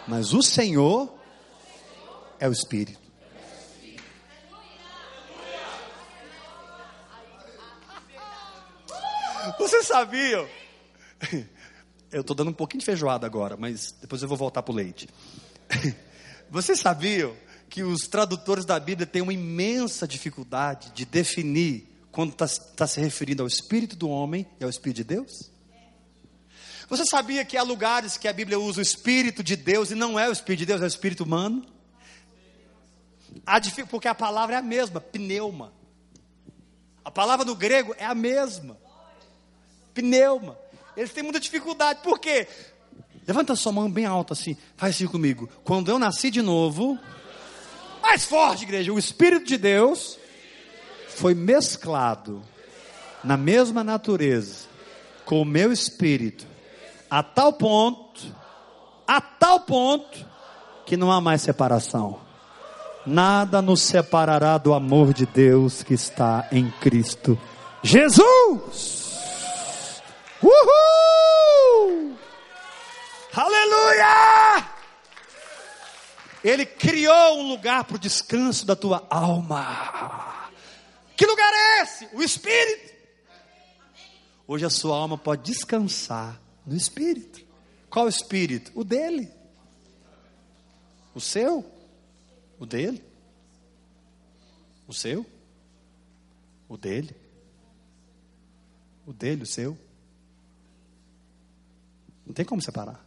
Mas 0.06 0.32
o 0.32 0.42
Senhor 0.42 1.12
é 2.38 2.48
o 2.48 2.52
Espírito. 2.52 3.00
Você 9.58 9.82
sabia? 9.82 10.48
Eu 12.12 12.20
estou 12.20 12.36
dando 12.36 12.50
um 12.50 12.54
pouquinho 12.54 12.78
de 12.78 12.86
feijoada 12.86 13.26
agora, 13.26 13.56
mas 13.56 13.92
depois 14.00 14.22
eu 14.22 14.28
vou 14.28 14.36
voltar 14.36 14.62
para 14.62 14.72
o 14.72 14.74
leite. 14.74 15.08
Você 16.48 16.76
sabia 16.76 17.32
que 17.68 17.82
os 17.82 18.02
tradutores 18.02 18.64
da 18.64 18.78
Bíblia 18.78 19.06
têm 19.06 19.22
uma 19.22 19.32
imensa 19.32 20.06
dificuldade 20.06 20.92
de 20.92 21.04
definir 21.04 21.89
quando 22.12 22.32
está 22.32 22.46
tá 22.76 22.86
se 22.86 23.00
referindo 23.00 23.42
ao 23.42 23.48
Espírito 23.48 23.96
do 23.96 24.08
homem 24.08 24.46
e 24.58 24.64
ao 24.64 24.70
Espírito 24.70 24.96
de 24.96 25.04
Deus? 25.04 25.50
Você 26.88 27.04
sabia 27.04 27.44
que 27.44 27.56
há 27.56 27.62
lugares 27.62 28.16
que 28.16 28.26
a 28.26 28.32
Bíblia 28.32 28.58
usa 28.58 28.80
o 28.80 28.82
Espírito 28.82 29.44
de 29.44 29.54
Deus 29.54 29.92
e 29.92 29.94
não 29.94 30.18
é 30.18 30.28
o 30.28 30.32
Espírito 30.32 30.60
de 30.60 30.66
Deus, 30.66 30.80
é 30.80 30.84
o 30.84 30.88
Espírito 30.88 31.22
humano? 31.22 31.64
porque 33.88 34.08
a 34.08 34.14
palavra 34.14 34.56
é 34.56 34.58
a 34.58 34.62
mesma, 34.62 35.00
pneuma. 35.00 35.72
A 37.04 37.10
palavra 37.10 37.44
no 37.44 37.54
grego 37.54 37.94
é 37.96 38.04
a 38.04 38.14
mesma. 38.14 38.76
Pneuma. 39.94 40.58
Eles 40.96 41.12
têm 41.12 41.22
muita 41.22 41.40
dificuldade. 41.40 42.00
Por 42.02 42.18
quê? 42.18 42.46
Levanta 43.26 43.54
sua 43.54 43.72
mão 43.72 43.90
bem 43.90 44.04
alta 44.04 44.32
assim. 44.32 44.56
Faz 44.76 44.96
assim 44.96 45.06
comigo. 45.06 45.48
Quando 45.62 45.90
eu 45.90 45.98
nasci 45.98 46.30
de 46.30 46.42
novo, 46.42 46.98
mais 48.02 48.24
forte, 48.24 48.64
igreja, 48.64 48.92
o 48.92 48.98
Espírito 48.98 49.46
de 49.46 49.56
Deus 49.56 50.18
foi 51.20 51.34
mesclado 51.34 52.42
na 53.22 53.36
mesma 53.36 53.84
natureza 53.84 54.64
com 55.26 55.42
o 55.42 55.44
meu 55.44 55.70
espírito, 55.70 56.46
a 57.10 57.22
tal 57.22 57.52
ponto, 57.52 58.34
a 59.06 59.20
tal 59.20 59.60
ponto, 59.60 60.26
que 60.86 60.96
não 60.96 61.12
há 61.12 61.20
mais 61.20 61.42
separação. 61.42 62.18
Nada 63.04 63.60
nos 63.60 63.82
separará 63.82 64.56
do 64.56 64.72
amor 64.72 65.12
de 65.12 65.26
Deus 65.26 65.82
que 65.82 65.92
está 65.92 66.48
em 66.50 66.70
Cristo 66.80 67.38
Jesus. 67.82 69.10
Uhul! 70.42 72.16
Aleluia! 73.34 74.66
Ele 76.42 76.64
criou 76.64 77.40
um 77.40 77.48
lugar 77.50 77.84
para 77.84 77.96
o 77.96 78.00
descanso 78.00 78.64
da 78.64 78.74
tua 78.74 79.06
alma. 79.10 80.29
Que 81.20 81.26
lugar 81.26 81.52
é 81.52 81.82
esse? 81.82 82.08
O 82.14 82.22
Espírito. 82.22 82.94
Hoje 84.46 84.64
a 84.64 84.70
sua 84.70 84.96
alma 84.96 85.18
pode 85.18 85.42
descansar 85.42 86.40
no 86.64 86.74
Espírito. 86.74 87.46
Qual 87.90 88.08
Espírito? 88.08 88.72
O 88.74 88.82
dele. 88.82 89.30
O 91.14 91.20
seu? 91.20 91.62
O 92.58 92.64
dele? 92.64 93.04
O 94.88 94.94
seu? 94.94 95.26
O 96.66 96.78
dele? 96.78 97.14
O 99.06 99.12
dele, 99.12 99.42
o 99.42 99.46
seu? 99.46 99.76
Não 102.24 102.32
tem 102.32 102.46
como 102.46 102.62
separar. 102.62 103.04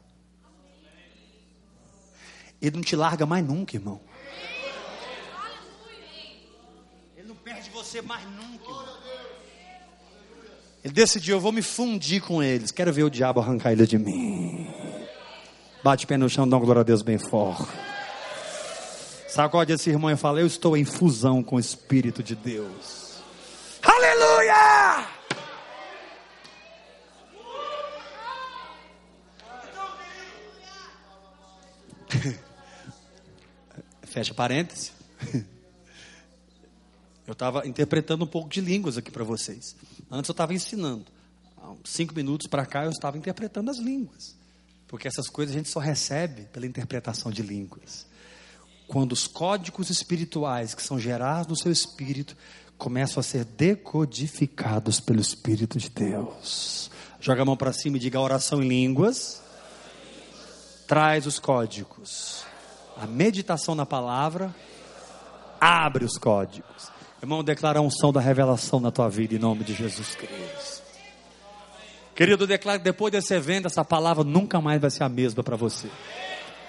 Ele 2.62 2.76
não 2.76 2.84
te 2.84 2.96
larga 2.96 3.26
mais 3.26 3.44
nunca, 3.44 3.76
irmão. 3.76 4.00
Ele 7.18 7.28
não 7.28 7.36
perde 7.36 7.72
você 7.94 8.02
mais 8.02 8.26
nunca, 8.26 8.66
irmão. 8.66 8.98
Ele 10.84 10.94
decidiu, 10.94 11.36
eu 11.36 11.40
vou 11.40 11.52
me 11.52 11.62
fundir 11.62 12.24
com 12.24 12.42
eles. 12.42 12.72
Quero 12.72 12.92
ver 12.92 13.04
o 13.04 13.10
diabo 13.10 13.40
arrancar 13.40 13.72
ele 13.72 13.86
de 13.86 14.00
mim. 14.00 14.68
Bate 15.84 16.06
o 16.06 16.08
pé 16.08 16.18
no 16.18 16.28
chão, 16.28 16.50
dá 16.50 16.58
uma 16.58 16.66
glória 16.66 16.80
a 16.80 16.84
Deus 16.84 17.04
bem 17.04 17.20
forte. 17.20 17.72
Sacode 19.28 19.74
esse 19.74 19.92
irmão 19.92 20.10
e 20.10 20.16
fala: 20.16 20.40
Eu 20.42 20.48
estou 20.48 20.76
em 20.76 20.84
fusão 20.84 21.44
com 21.44 21.58
o 21.58 21.60
Espírito 21.60 22.24
de 22.24 22.36
Deus. 22.36 23.22
Aleluia! 23.84 24.56
Aleluia! 32.12 32.40
Fecha 34.04 34.34
parênteses. 34.34 34.92
Eu 37.26 37.34
estava 37.34 37.66
interpretando 37.68 38.24
um 38.24 38.28
pouco 38.28 38.50
de 38.50 38.62
línguas 38.62 38.98
aqui 38.98 39.12
para 39.12 39.24
vocês. 39.24 39.76
Antes 40.12 40.30
eu 40.30 40.34
estava 40.34 40.54
ensinando. 40.54 41.06
Há 41.58 41.74
cinco 41.86 42.14
minutos 42.14 42.48
para 42.48 42.66
cá 42.66 42.86
eu 42.86 42.92
estava 42.92 43.18
interpretando 43.18 43.72
as 43.72 43.78
línguas. 43.78 44.36
Porque 44.88 45.08
essas 45.08 45.28
coisas 45.28 45.56
a 45.56 45.58
gente 45.58 45.70
só 45.70 45.80
recebe 45.80 46.44
pela 46.52 46.66
interpretação 46.66 47.32
de 47.32 47.42
línguas. 47.42 48.06
Quando 48.88 49.14
os 49.14 49.26
códigos 49.28 49.90
espirituais 49.90 50.76
que 50.76 50.84
são 50.84 51.00
gerados 51.00 51.48
no 51.48 51.56
seu 51.56 51.72
espírito 51.72 52.36
começam 52.78 53.22
a 53.22 53.24
ser 53.24 53.46
decodificados 53.46 55.00
pelo 55.00 55.22
Espírito 55.22 55.78
de 55.78 55.90
Deus. 55.90 56.92
Joga 57.20 57.42
a 57.42 57.46
mão 57.46 57.56
para 57.56 57.72
cima 57.72 57.96
e 57.96 58.00
diga 58.00 58.20
oração 58.20 58.62
em 58.62 58.68
línguas. 58.68 59.42
Traz 60.86 61.26
os 61.26 61.40
códigos. 61.40 62.44
A 62.98 63.08
meditação 63.08 63.74
na 63.74 63.86
palavra 63.86 64.54
abre 65.62 66.04
os 66.04 66.18
códigos. 66.18 66.93
Irmão, 67.24 67.42
declara 67.42 67.80
a 67.80 67.82
unção 67.82 68.12
da 68.12 68.20
revelação 68.20 68.82
na 68.82 68.92
tua 68.92 69.08
vida 69.08 69.34
em 69.34 69.40
nome 69.40 69.64
de 69.64 69.74
Jesus 69.74 70.14
Cristo. 70.14 70.84
Querido, 72.14 72.46
declaro 72.46 72.80
que 72.80 72.84
depois 72.84 73.14
desse 73.14 73.34
evento, 73.34 73.66
essa 73.66 73.86
palavra 73.86 74.26
nunca 74.26 74.60
mais 74.60 74.82
vai 74.82 74.92
ser 74.92 75.06
a 75.06 75.10
mesma 75.10 75.42
para 75.42 75.56
você. 75.56 75.90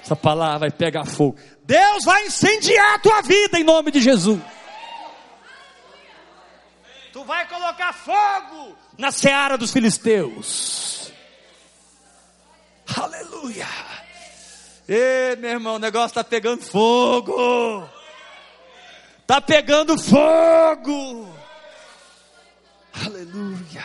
Essa 0.01 0.15
palavra 0.15 0.61
vai 0.61 0.71
pegar 0.71 1.07
fogo. 1.07 1.37
Deus 1.65 2.05
vai 2.05 2.27
incendiar 2.27 2.95
a 2.95 2.99
tua 3.01 3.21
vida 3.23 3.59
em 3.59 3.65
nome 3.65 3.91
de 3.91 4.01
Jesus. 4.01 4.41
Tu 7.13 7.25
vai 7.25 7.49
colocar 7.49 7.93
fogo 7.93 8.77
na 8.97 9.11
seara 9.11 9.59
dos 9.59 9.73
filisteus. 9.73 11.13
Aleluia. 12.97 13.67
Ei, 14.89 15.35
meu 15.35 15.51
irmão, 15.51 15.75
o 15.75 15.81
negócio 15.81 16.11
está 16.11 16.23
pegando 16.23 16.63
fogo. 16.63 17.89
Está 19.25 19.41
pegando 19.41 19.97
fogo. 19.97 21.35
Aleluia. 22.93 23.85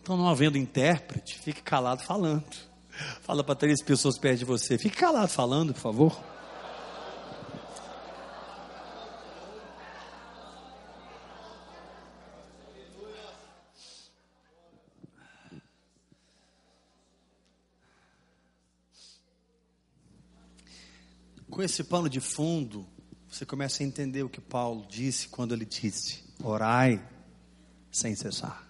Então, 0.00 0.16
não 0.16 0.26
havendo 0.26 0.56
intérprete, 0.56 1.38
fique 1.38 1.60
calado 1.60 2.02
falando. 2.02 2.42
Fala 3.20 3.44
para 3.44 3.54
três 3.54 3.82
pessoas 3.82 4.16
perto 4.16 4.38
de 4.38 4.44
você. 4.46 4.78
Fique 4.78 4.96
calado 4.96 5.28
falando, 5.28 5.74
por 5.74 5.80
favor. 5.80 6.18
Com 21.52 21.62
esse 21.62 21.84
pano 21.84 22.08
de 22.08 22.18
fundo, 22.18 22.88
você 23.28 23.44
começa 23.44 23.82
a 23.82 23.86
entender 23.86 24.22
o 24.22 24.28
que 24.30 24.40
Paulo 24.40 24.86
disse 24.88 25.28
quando 25.28 25.52
ele 25.52 25.66
disse: 25.66 26.24
orai 26.42 27.06
sem 27.90 28.16
cessar. 28.16 28.66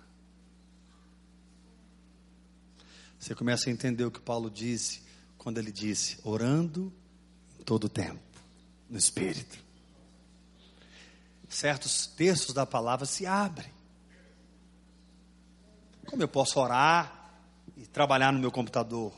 Você 3.21 3.37
começa 3.37 3.71
a 3.71 3.73
entender 3.73 4.05
o 4.05 4.11
que 4.11 4.19
Paulo 4.19 4.51
disse 4.51 5.01
quando 5.39 5.59
ele 5.59 5.71
disse: 5.71 6.19
orando 6.25 6.93
em 7.57 7.63
todo 7.63 7.85
o 7.85 7.89
tempo, 7.89 8.21
no 8.91 8.99
Espírito. 8.99 9.61
Certos 11.49 12.09
textos 12.09 12.53
da 12.53 12.67
palavra 12.67 13.07
se 13.07 13.25
abrem. 13.25 13.73
Como 16.05 16.21
eu 16.21 16.29
posso 16.29 16.59
orar 16.59 17.33
e 17.77 17.87
trabalhar 17.87 18.33
no 18.33 18.41
meu 18.41 18.51
computador? 18.51 19.13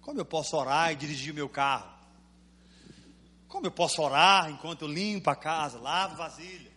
Como 0.00 0.20
eu 0.20 0.24
posso 0.24 0.56
orar 0.56 0.92
e 0.92 0.94
dirigir 0.94 1.32
o 1.32 1.34
meu 1.34 1.48
carro? 1.48 1.93
Como 3.54 3.68
eu 3.68 3.70
posso 3.70 4.02
orar 4.02 4.50
enquanto 4.50 4.82
eu 4.82 4.88
limpo 4.88 5.30
a 5.30 5.36
casa, 5.36 5.78
lavo 5.78 6.16
vasilha, 6.16 6.72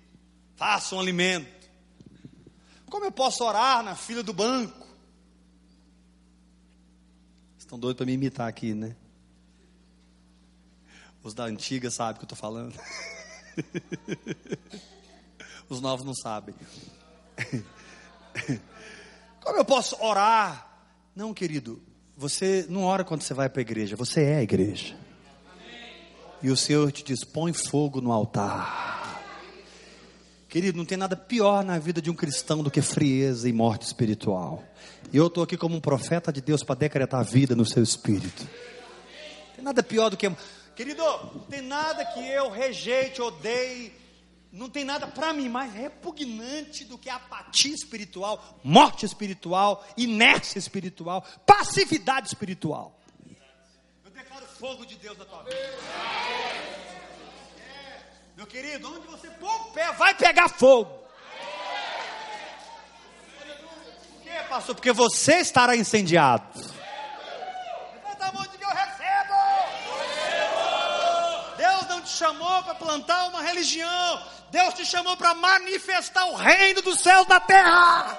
faço 0.56 0.96
um 0.96 1.00
alimento? 1.00 1.68
Como 2.88 3.04
eu 3.04 3.12
posso 3.12 3.44
orar 3.44 3.82
na 3.82 3.96
fila 3.96 4.22
do 4.22 4.32
banco? 4.32 4.86
Estão 7.58 7.80
doidos 7.80 7.98
para 7.98 8.06
me 8.06 8.14
imitar 8.14 8.48
aqui, 8.48 8.76
né? 8.76 8.96
Os 11.24 11.34
da 11.34 11.46
antiga 11.46 11.90
sabem 11.90 12.14
o 12.14 12.20
que 12.20 12.26
eu 12.26 12.36
estou 12.36 12.38
falando. 12.38 12.80
Os 15.68 15.82
novos 15.82 16.06
não 16.06 16.14
sabem. 16.14 16.54
Como 19.42 19.58
eu 19.58 19.66
posso 19.66 20.00
orar? 20.00 20.80
Não, 21.16 21.34
querido, 21.34 21.82
você 22.16 22.68
não 22.70 22.84
ora 22.84 23.04
quando 23.04 23.24
você 23.24 23.34
vai 23.34 23.50
para 23.50 23.62
a 23.62 23.64
igreja, 23.64 23.96
você 23.96 24.26
é 24.26 24.36
a 24.36 24.44
igreja. 24.44 25.07
E 26.48 26.50
o 26.50 26.56
Senhor 26.56 26.90
te 26.94 27.04
diz: 27.04 27.26
põe 27.26 27.52
fogo 27.52 28.00
no 28.00 28.10
altar. 28.10 29.22
Querido, 30.48 30.78
não 30.78 30.86
tem 30.86 30.98
nada 30.98 31.14
pior 31.14 31.62
na 31.62 31.78
vida 31.78 32.02
de 32.02 32.10
um 32.10 32.14
cristão 32.14 32.64
do 32.64 32.72
que 32.72 32.82
frieza 32.82 33.50
e 33.50 33.52
morte 33.52 33.82
espiritual. 33.82 34.64
E 35.12 35.18
eu 35.18 35.28
estou 35.28 35.44
aqui 35.44 35.58
como 35.58 35.76
um 35.76 35.82
profeta 35.82 36.32
de 36.32 36.40
Deus 36.40 36.64
para 36.64 36.76
decretar 36.76 37.22
vida 37.26 37.54
no 37.54 37.66
seu 37.66 37.84
espírito. 37.84 38.48
Não 39.50 39.56
tem 39.56 39.66
nada 39.66 39.84
pior 39.84 40.10
do 40.10 40.16
que. 40.16 40.32
Querido, 40.74 41.04
não 41.34 41.42
tem 41.50 41.62
nada 41.62 42.06
que 42.06 42.26
eu 42.26 42.50
rejeite, 42.50 43.22
odeie. 43.22 43.92
Não 44.50 44.70
tem 44.70 44.86
nada 44.86 45.06
para 45.06 45.34
mim 45.34 45.50
mais 45.50 45.74
repugnante 45.74 46.86
do 46.86 46.98
que 46.98 47.10
apatia 47.10 47.76
espiritual, 47.76 48.62
morte 48.64 49.06
espiritual, 49.06 49.86
inércia 49.98 50.58
espiritual, 50.58 51.26
passividade 51.46 52.28
espiritual. 52.28 52.97
Fogo 54.60 54.86
de 54.88 54.96
Deus 54.96 55.16
na 55.18 55.26
tua 55.26 55.44
vida. 55.44 55.56
Meu 58.36 58.48
querido, 58.48 58.92
onde 58.92 59.06
você 59.08 59.30
pôr 59.30 59.54
o 59.54 59.72
pé, 59.72 59.92
vai 59.92 60.16
pegar 60.16 60.50
fogo. 60.50 60.92
Por 63.36 64.24
quê, 64.24 64.44
pastor? 64.50 64.74
Porque 64.76 64.92
você 64.92 65.36
estará 65.36 65.76
incendiado. 65.76 66.48
Que 68.58 68.64
eu 68.64 68.70
recebo. 68.70 69.34
Deus 71.58 71.88
não 71.88 72.02
te 72.02 72.10
chamou 72.10 72.64
para 72.64 72.76
plantar 72.76 73.28
uma 73.28 73.44
religião. 73.44 74.24
Deus 74.50 74.74
te 74.74 74.86
chamou 74.86 75.16
para 75.18 75.36
manifestar 75.36 76.26
o 76.26 76.36
reino 76.36 76.82
dos 76.82 77.00
céus 77.00 77.28
na 77.28 77.40
terra. 77.40 78.18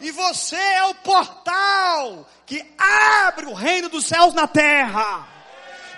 E 0.00 0.10
você 0.10 0.56
é 0.56 0.84
o 0.84 0.94
portal 0.96 2.28
que 2.46 2.64
abre 2.76 3.46
o 3.46 3.54
reino 3.54 3.88
dos 3.88 4.06
céus 4.06 4.34
na 4.34 4.46
terra. 4.46 5.28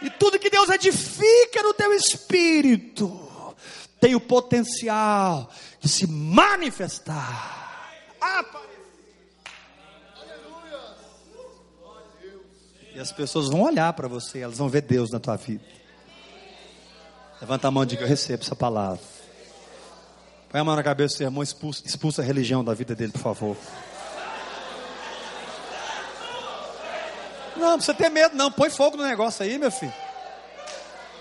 E 0.03 0.11
tudo 0.11 0.39
que 0.39 0.51
Deus 0.51 0.69
edifica 0.69 1.63
no 1.63 1.75
teu 1.75 1.93
espírito 1.93 3.55
tem 4.01 4.15
o 4.15 4.21
potencial 4.21 5.51
de 5.81 5.89
se 5.89 6.07
manifestar. 6.07 7.91
E 12.95 13.01
as 13.01 13.13
pessoas 13.13 13.49
vão 13.49 13.63
olhar 13.63 13.93
para 13.93 14.09
você, 14.09 14.41
elas 14.41 14.57
vão 14.57 14.69
ver 14.69 14.83
Deus 14.83 15.11
na 15.11 15.21
tua 15.21 15.37
vida. 15.37 15.65
Levanta 17.41 17.69
a 17.69 17.71
mão 17.71 17.83
e 17.83 17.87
diga: 17.87 18.03
Eu 18.03 18.09
recebo 18.09 18.43
essa 18.43 18.57
palavra. 18.57 19.16
Põe 20.57 20.63
a 20.63 20.65
mão 20.65 20.75
na 20.75 20.83
cabeça 20.83 21.17
do 21.17 21.19
seu 21.19 21.27
irmão, 21.27 21.43
expulsa, 21.43 21.83
expulsa 21.85 22.23
a 22.23 22.25
religião 22.25 22.65
da 22.65 22.73
vida 22.73 22.95
dele, 22.95 23.13
por 23.13 23.21
favor. 23.21 23.55
Não, 27.55 27.75
precisa 27.75 27.93
ter 27.93 28.09
medo, 28.09 28.35
não. 28.35 28.51
Põe 28.51 28.71
fogo 28.71 28.97
no 28.97 29.03
negócio 29.03 29.45
aí, 29.45 29.59
meu 29.59 29.71
filho. 29.71 29.93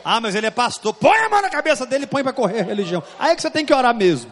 Ah, 0.05 0.21
mas 0.21 0.35
ele 0.35 0.47
é 0.47 0.51
pastor. 0.51 0.93
Põe 0.93 1.17
a 1.17 1.27
mão 1.27 1.41
na 1.41 1.49
cabeça 1.49 1.85
dele 1.85 2.05
e 2.05 2.07
põe 2.07 2.23
para 2.23 2.31
correr 2.31 2.61
a 2.61 2.63
religião. 2.63 3.03
Aí 3.19 3.33
é 3.33 3.35
que 3.35 3.41
você 3.41 3.51
tem 3.51 3.65
que 3.65 3.73
orar 3.73 3.93
mesmo. 3.93 4.31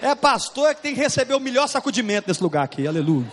É 0.00 0.14
pastor 0.14 0.70
é 0.70 0.74
que 0.76 0.80
tem 0.82 0.94
que 0.94 1.00
receber 1.00 1.34
o 1.34 1.40
melhor 1.40 1.66
sacudimento 1.66 2.28
nesse 2.28 2.40
lugar 2.40 2.62
aqui. 2.62 2.86
Aleluia. 2.86 3.26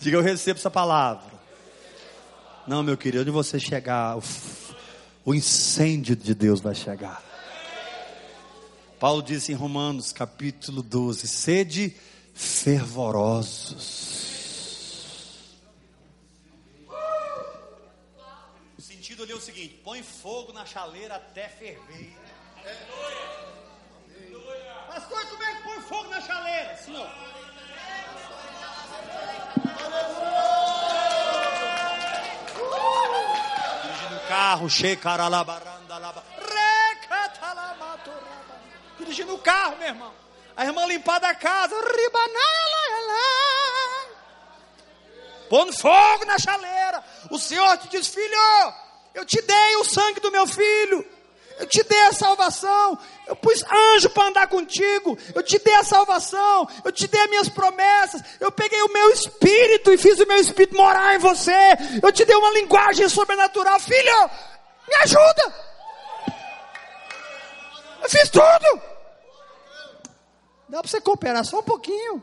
Diga, 0.00 0.16
eu 0.16 0.22
recebo 0.22 0.58
essa 0.58 0.70
palavra. 0.70 1.30
Não, 2.66 2.82
meu 2.82 2.96
querido, 2.96 3.20
onde 3.20 3.30
você 3.30 3.60
chegar, 3.60 4.16
o, 5.24 5.34
incêndio 5.34 6.16
de 6.16 6.34
Deus 6.34 6.58
vai 6.60 6.74
chegar. 6.74 7.22
Paulo 8.98 9.22
disse 9.22 9.52
em 9.52 9.54
Romanos 9.54 10.10
capítulo 10.10 10.82
12: 10.82 11.28
sede 11.28 11.94
fervorosos. 12.34 13.90
O 18.78 18.82
sentido 18.82 19.22
ali 19.22 19.32
é 19.32 19.36
o 19.36 19.40
seguinte: 19.40 19.80
põe 19.84 20.02
fogo 20.02 20.52
na 20.52 20.64
chaleira 20.64 21.16
até 21.16 21.48
ferver. 21.48 22.16
assim, 26.80 26.96
ó. 26.96 27.06
Dirigindo 27.06 27.08
o 27.08 27.08
carro, 27.10 27.39
shekaralabarandalaba, 27.39 27.39
recatalamatoraба. 37.00 38.60
Dirigindo 38.98 39.34
o 39.34 39.38
carro, 39.38 39.76
meu 39.78 39.88
irmão. 39.88 40.12
A 40.56 40.64
irmã 40.64 40.86
limpar 40.86 41.18
da 41.20 41.34
casa, 41.34 41.74
pondo 45.50 45.72
fogo 45.72 46.24
na 46.24 46.38
chaleira. 46.38 47.04
O 47.30 47.38
Senhor 47.38 47.76
te 47.78 47.88
diz, 47.88 48.06
filho, 48.06 48.34
eu 49.14 49.26
te 49.26 49.42
dei 49.42 49.76
o 49.76 49.84
sangue 49.84 50.20
do 50.20 50.30
meu 50.30 50.46
filho. 50.46 51.04
Eu 51.60 51.66
te 51.66 51.82
dei 51.82 52.00
a 52.06 52.12
salvação. 52.12 52.98
Eu 53.26 53.36
pus 53.36 53.62
anjo 53.70 54.08
para 54.08 54.28
andar 54.28 54.46
contigo. 54.46 55.16
Eu 55.34 55.42
te 55.42 55.58
dei 55.58 55.74
a 55.74 55.84
salvação. 55.84 56.66
Eu 56.82 56.90
te 56.90 57.06
dei 57.06 57.20
as 57.20 57.28
minhas 57.28 57.48
promessas. 57.50 58.22
Eu 58.40 58.50
peguei 58.50 58.80
o 58.80 58.90
meu 58.90 59.10
espírito 59.10 59.92
e 59.92 59.98
fiz 59.98 60.18
o 60.18 60.26
meu 60.26 60.38
espírito 60.38 60.74
morar 60.74 61.14
em 61.14 61.18
você. 61.18 61.52
Eu 62.02 62.10
te 62.10 62.24
dei 62.24 62.34
uma 62.34 62.50
linguagem 62.52 63.06
sobrenatural. 63.10 63.78
Filho, 63.78 64.30
me 64.88 64.96
ajuda. 65.02 65.54
Eu 68.02 68.08
fiz 68.08 68.30
tudo. 68.30 68.82
Dá 70.66 70.80
para 70.80 70.88
você 70.88 70.98
cooperar 70.98 71.44
só 71.44 71.58
um 71.58 71.62
pouquinho. 71.62 72.22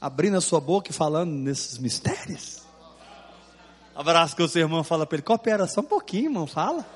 Abrindo 0.00 0.38
a 0.38 0.40
sua 0.40 0.58
boca 0.58 0.90
e 0.90 0.94
falando 0.94 1.32
nesses 1.32 1.76
mistérios. 1.76 2.62
Abraço 3.94 4.34
que 4.34 4.42
o 4.42 4.48
seu 4.48 4.62
irmão 4.62 4.82
fala 4.82 5.04
para 5.04 5.16
ele, 5.16 5.22
coopera 5.22 5.66
só 5.66 5.82
um 5.82 5.84
pouquinho, 5.84 6.30
irmão, 6.30 6.46
fala. 6.46 6.86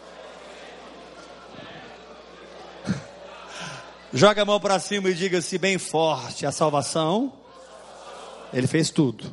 Joga 4.15 4.43
a 4.43 4.45
mão 4.45 4.61
para 4.61 4.79
cima 4.79 5.09
e 5.09 5.15
diga-se 5.15 5.57
bem 5.57 5.79
forte: 5.79 6.45
a 6.45 6.53
salvação, 6.53 7.33
Ele 8.53 8.67
fez 8.67 8.91
tudo. 8.91 9.33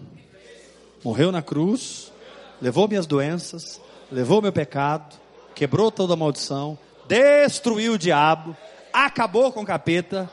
Morreu 1.03 1.33
na 1.33 1.41
cruz, 1.41 2.13
levou 2.61 2.87
minhas 2.87 3.05
doenças, 3.05 3.81
levou 4.09 4.41
meu 4.41 4.53
pecado, 4.53 5.17
quebrou 5.53 5.91
toda 5.91 6.13
a 6.13 6.15
maldição, 6.15 6.79
destruiu 7.09 7.93
o 7.93 7.97
diabo, 7.97 8.55
acabou 8.93 9.51
com 9.51 9.63
o 9.63 9.65
capeta, 9.65 10.29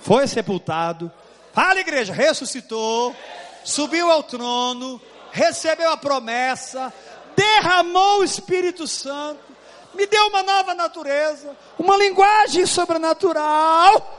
foi 0.00 0.26
sepultado. 0.26 1.12
Fala, 1.52 1.80
igreja, 1.80 2.14
ressuscitou, 2.14 3.14
subiu 3.62 4.10
ao 4.10 4.22
trono, 4.22 4.98
recebeu 5.30 5.90
a 5.90 5.96
promessa, 5.98 6.90
derramou 7.36 8.20
o 8.20 8.24
Espírito 8.24 8.86
Santo 8.86 9.49
me 9.94 10.06
deu 10.06 10.26
uma 10.28 10.42
nova 10.42 10.74
natureza, 10.74 11.56
uma 11.78 11.96
linguagem 11.96 12.64
sobrenatural. 12.66 14.18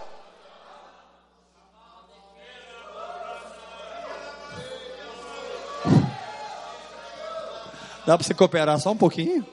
Dá 8.05 8.17
para 8.17 8.25
você 8.25 8.33
cooperar 8.33 8.79
só 8.79 8.91
um 8.91 8.97
pouquinho? 8.97 9.45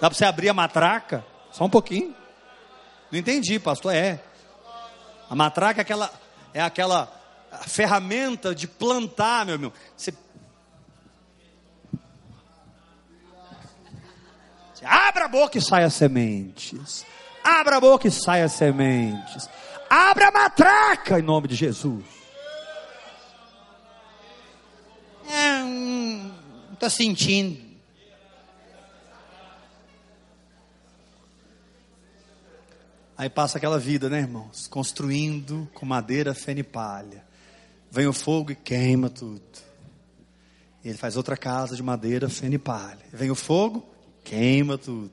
Dá 0.00 0.08
para 0.08 0.16
você 0.16 0.24
abrir 0.24 0.48
a 0.48 0.54
matraca? 0.54 1.24
Só 1.50 1.64
um 1.64 1.70
pouquinho. 1.70 2.14
Não 3.10 3.18
entendi, 3.18 3.58
pastor. 3.58 3.94
É. 3.94 4.22
A 5.28 5.34
matraca 5.34 5.80
é 5.80 5.82
aquela, 5.82 6.10
é 6.54 6.60
aquela 6.60 7.10
ferramenta 7.66 8.54
de 8.54 8.66
plantar, 8.66 9.44
meu 9.44 9.54
irmão. 9.54 9.72
Você 9.96 10.12
Abra 14.82 15.26
a 15.26 15.28
boca 15.28 15.58
e 15.58 15.60
saia 15.60 15.90
sementes. 15.90 17.04
Abra 17.42 17.76
a 17.76 17.80
boca 17.80 18.08
e 18.08 18.10
saia 18.10 18.48
sementes. 18.48 19.48
Abra 19.88 20.28
a 20.28 20.32
matraca 20.32 21.18
em 21.18 21.22
nome 21.22 21.48
de 21.48 21.54
Jesus. 21.54 22.04
É, 25.28 25.62
hum, 25.62 26.32
estou 26.72 26.90
sentindo. 26.90 27.70
Aí 33.16 33.28
passa 33.28 33.58
aquela 33.58 33.78
vida, 33.78 34.08
né, 34.08 34.20
irmãos? 34.20 34.66
Construindo 34.66 35.68
com 35.74 35.84
madeira, 35.84 36.34
feno 36.34 36.60
e 36.60 36.62
palha. 36.62 37.22
Vem 37.90 38.06
o 38.06 38.14
fogo 38.14 38.52
e 38.52 38.56
queima 38.56 39.10
tudo. 39.10 39.42
E 40.82 40.88
ele 40.88 40.96
faz 40.96 41.18
outra 41.18 41.36
casa 41.36 41.76
de 41.76 41.82
madeira, 41.82 42.30
feno 42.30 42.54
e 42.54 42.58
palha. 42.58 43.04
Vem 43.12 43.30
o 43.30 43.34
fogo 43.34 43.86
queima 44.24 44.78
tudo. 44.78 45.10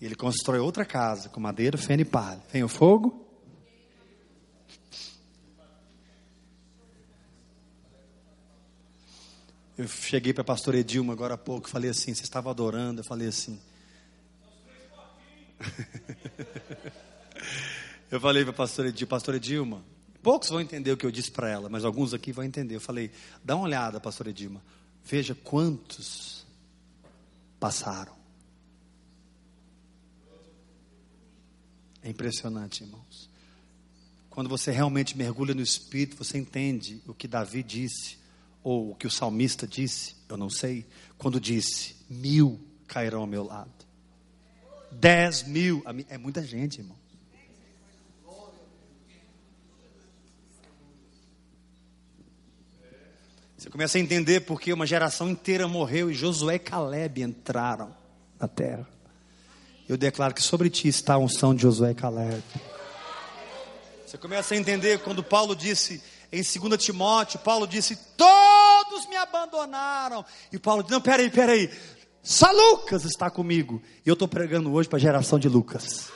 E 0.00 0.04
ele 0.04 0.14
constrói 0.14 0.58
outra 0.58 0.84
casa 0.84 1.28
com 1.28 1.40
madeira, 1.40 1.78
feno 1.78 2.02
e 2.02 2.04
palha. 2.04 2.42
Vem 2.52 2.62
o 2.62 2.68
fogo. 2.68 3.24
Eu 9.78 9.86
cheguei 9.86 10.32
para 10.32 10.40
a 10.40 10.44
pastora 10.44 10.78
Edilma 10.78 11.12
agora 11.12 11.34
há 11.34 11.38
pouco, 11.38 11.68
falei 11.68 11.90
assim, 11.90 12.14
você 12.14 12.22
estava 12.22 12.50
adorando, 12.50 13.00
eu 13.00 13.04
falei 13.04 13.28
assim. 13.28 13.60
eu 18.10 18.18
falei 18.18 18.42
para 18.42 18.52
a 18.52 18.56
pastora 18.56 18.88
Edilma, 18.88 19.10
pastora 19.10 19.36
Edilma, 19.36 19.84
poucos 20.22 20.48
vão 20.48 20.62
entender 20.62 20.92
o 20.92 20.96
que 20.96 21.04
eu 21.04 21.10
disse 21.10 21.30
para 21.30 21.50
ela, 21.50 21.68
mas 21.68 21.84
alguns 21.84 22.14
aqui 22.14 22.32
vão 22.32 22.42
entender. 22.42 22.76
Eu 22.76 22.80
falei, 22.80 23.10
dá 23.44 23.54
uma 23.54 23.64
olhada, 23.64 24.00
pastora 24.00 24.30
Edilma, 24.30 24.62
veja 25.04 25.34
quantos 25.34 26.35
passaram. 27.58 28.14
É 32.02 32.08
impressionante, 32.08 32.84
irmãos. 32.84 33.28
Quando 34.30 34.48
você 34.48 34.70
realmente 34.70 35.16
mergulha 35.16 35.54
no 35.54 35.62
Espírito, 35.62 36.16
você 36.16 36.38
entende 36.38 37.02
o 37.06 37.14
que 37.14 37.26
Davi 37.26 37.62
disse, 37.62 38.18
ou 38.62 38.90
o 38.90 38.94
que 38.94 39.06
o 39.06 39.10
salmista 39.10 39.66
disse, 39.66 40.14
eu 40.28 40.36
não 40.36 40.50
sei, 40.50 40.86
quando 41.16 41.40
disse: 41.40 41.96
mil 42.08 42.60
cairão 42.86 43.20
ao 43.20 43.26
meu 43.26 43.44
lado, 43.44 43.72
dez 44.92 45.42
mil, 45.42 45.82
é 46.08 46.18
muita 46.18 46.44
gente, 46.44 46.80
irmão. 46.80 46.96
Você 53.56 53.70
começa 53.70 53.96
a 53.96 54.00
entender 54.00 54.40
porque 54.40 54.70
uma 54.70 54.86
geração 54.86 55.30
inteira 55.30 55.66
morreu 55.66 56.10
e 56.10 56.14
Josué 56.14 56.56
e 56.56 56.58
Caleb 56.58 57.22
entraram 57.22 57.94
na 58.38 58.46
terra. 58.46 58.86
Eu 59.88 59.96
declaro 59.96 60.34
que 60.34 60.42
sobre 60.42 60.68
ti 60.68 60.88
está 60.88 61.14
a 61.14 61.18
unção 61.18 61.54
de 61.54 61.62
Josué 61.62 61.92
e 61.92 61.94
Caleb. 61.94 62.42
Você 64.06 64.18
começa 64.18 64.52
a 64.52 64.58
entender 64.58 64.98
quando 64.98 65.22
Paulo 65.22 65.56
disse 65.56 66.02
em 66.30 66.42
2 66.42 66.84
Timóteo, 66.84 67.38
Paulo 67.38 67.66
disse: 67.66 67.96
Todos 68.14 69.06
me 69.06 69.16
abandonaram. 69.16 70.22
E 70.52 70.58
Paulo 70.58 70.82
disse: 70.82 70.92
Não, 70.92 71.00
peraí, 71.00 71.30
peraí. 71.30 71.70
Só 72.22 72.50
Lucas 72.50 73.06
está 73.06 73.30
comigo. 73.30 73.80
E 74.04 74.08
eu 74.08 74.12
estou 74.12 74.28
pregando 74.28 74.70
hoje 74.72 74.86
para 74.86 74.98
a 74.98 75.00
geração 75.00 75.38
de 75.38 75.48
Lucas. 75.48 76.10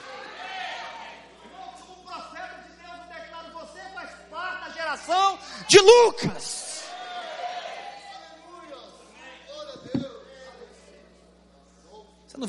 Como 1.80 2.03
profeta 2.03 2.64
de 2.66 2.82
Deus, 2.82 2.99
eu 2.99 3.22
declaro: 3.22 3.53
Você 3.55 3.80
faz 3.95 4.11
parte 4.30 4.68
da 4.68 4.74
geração 4.74 5.38
de 5.66 5.78
Lucas. 5.78 6.59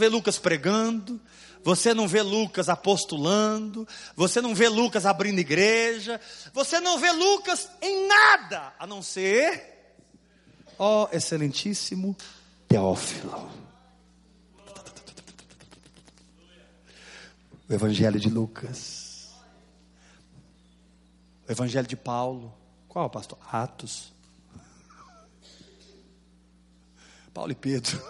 Vê 0.01 0.09
Lucas 0.09 0.39
pregando, 0.39 1.21
você 1.63 1.93
não 1.93 2.07
vê 2.07 2.23
Lucas 2.23 2.69
apostulando, 2.69 3.87
você 4.15 4.41
não 4.41 4.55
vê 4.55 4.67
Lucas 4.67 5.05
abrindo 5.05 5.37
igreja, 5.37 6.19
você 6.51 6.79
não 6.79 6.97
vê 6.97 7.11
Lucas 7.11 7.69
em 7.79 8.07
nada, 8.07 8.73
a 8.79 8.87
não 8.87 9.03
ser, 9.03 9.95
ó 10.79 11.07
excelentíssimo 11.11 12.17
Teófilo. 12.67 13.51
O 17.69 17.73
Evangelho 17.73 18.19
de 18.19 18.27
Lucas, 18.27 19.29
o 21.47 21.51
Evangelho 21.51 21.87
de 21.87 21.95
Paulo, 21.95 22.51
qual 22.87 23.07
pastor? 23.07 23.37
Atos. 23.51 24.11
Paulo 27.31 27.51
e 27.51 27.55
Pedro. 27.55 28.01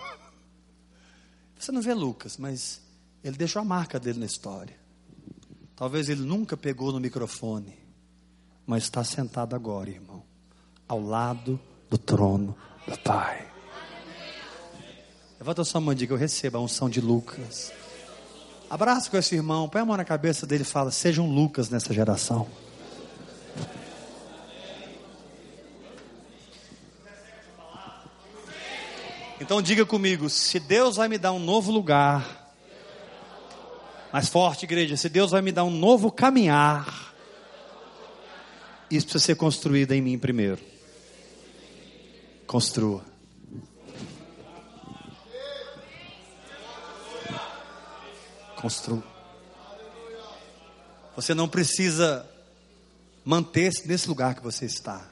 Você 1.61 1.71
não 1.71 1.79
vê 1.79 1.93
Lucas, 1.93 2.37
mas 2.37 2.81
ele 3.23 3.37
deixou 3.37 3.61
a 3.61 3.63
marca 3.65 3.99
dele 3.99 4.17
na 4.17 4.25
história. 4.25 4.75
Talvez 5.75 6.09
ele 6.09 6.23
nunca 6.23 6.57
pegou 6.57 6.91
no 6.91 6.99
microfone, 6.99 7.77
mas 8.65 8.81
está 8.85 9.03
sentado 9.03 9.55
agora, 9.55 9.87
irmão, 9.87 10.23
ao 10.87 10.99
lado 10.99 11.59
do 11.87 11.99
trono 11.99 12.57
do 12.87 12.97
Pai. 13.01 13.47
Levanta 15.37 15.63
sua 15.63 15.79
mão 15.79 15.93
e 15.93 15.95
diga: 15.95 16.15
Eu 16.15 16.17
recebo 16.17 16.57
a 16.57 16.61
unção 16.61 16.89
de 16.89 16.99
Lucas. 16.99 17.71
Abraça 18.67 19.11
com 19.11 19.17
esse 19.17 19.35
irmão, 19.35 19.69
põe 19.69 19.81
a 19.81 19.85
mão 19.85 19.95
na 19.95 20.03
cabeça 20.03 20.47
dele 20.47 20.63
e 20.63 20.65
fala: 20.65 20.89
Seja 20.89 21.21
um 21.21 21.31
Lucas 21.31 21.69
nessa 21.69 21.93
geração. 21.93 22.49
Então 29.41 29.61
diga 29.61 29.85
comigo: 29.85 30.29
se 30.29 30.59
Deus 30.59 30.95
vai 30.95 31.09
me 31.09 31.17
dar 31.17 31.33
um 31.33 31.39
novo 31.39 31.71
lugar 31.71 32.39
Mais 34.11 34.27
forte, 34.27 34.63
igreja. 34.65 34.97
Se 34.97 35.07
Deus 35.07 35.31
vai 35.31 35.41
me 35.41 35.51
dar 35.51 35.63
um 35.63 35.71
novo 35.71 36.11
caminhar, 36.11 37.13
isso 38.89 39.05
precisa 39.05 39.25
ser 39.25 39.35
construído 39.35 39.93
em 39.93 40.01
mim 40.01 40.19
primeiro. 40.19 40.59
Construa. 42.45 43.05
Construa. 48.57 49.03
Você 51.15 51.33
não 51.33 51.47
precisa 51.47 52.29
manter-se 53.23 53.87
nesse 53.87 54.09
lugar 54.09 54.35
que 54.35 54.43
você 54.43 54.65
está. 54.65 55.10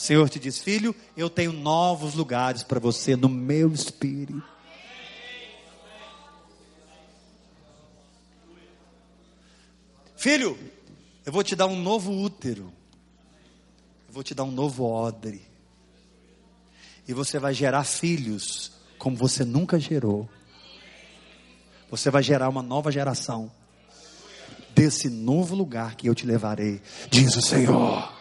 O 0.00 0.02
Senhor 0.02 0.30
te 0.30 0.38
diz, 0.38 0.58
filho, 0.58 0.96
eu 1.14 1.28
tenho 1.28 1.52
novos 1.52 2.14
lugares 2.14 2.62
para 2.62 2.80
você 2.80 3.14
no 3.14 3.28
meu 3.28 3.70
espírito. 3.70 4.42
Filho, 10.16 10.58
eu 11.26 11.30
vou 11.30 11.44
te 11.44 11.54
dar 11.54 11.66
um 11.66 11.78
novo 11.78 12.12
útero. 12.12 12.72
Eu 14.08 14.14
vou 14.14 14.22
te 14.22 14.34
dar 14.34 14.44
um 14.44 14.50
novo 14.50 14.86
odre. 14.86 15.42
E 17.06 17.12
você 17.12 17.38
vai 17.38 17.52
gerar 17.52 17.84
filhos 17.84 18.72
como 18.96 19.14
você 19.14 19.44
nunca 19.44 19.78
gerou. 19.78 20.26
Você 21.90 22.10
vai 22.10 22.22
gerar 22.22 22.48
uma 22.48 22.62
nova 22.62 22.90
geração 22.90 23.52
desse 24.74 25.10
novo 25.10 25.54
lugar 25.54 25.94
que 25.94 26.08
eu 26.08 26.14
te 26.14 26.24
levarei, 26.24 26.80
diz 27.10 27.36
o 27.36 27.42
Senhor. 27.42 28.19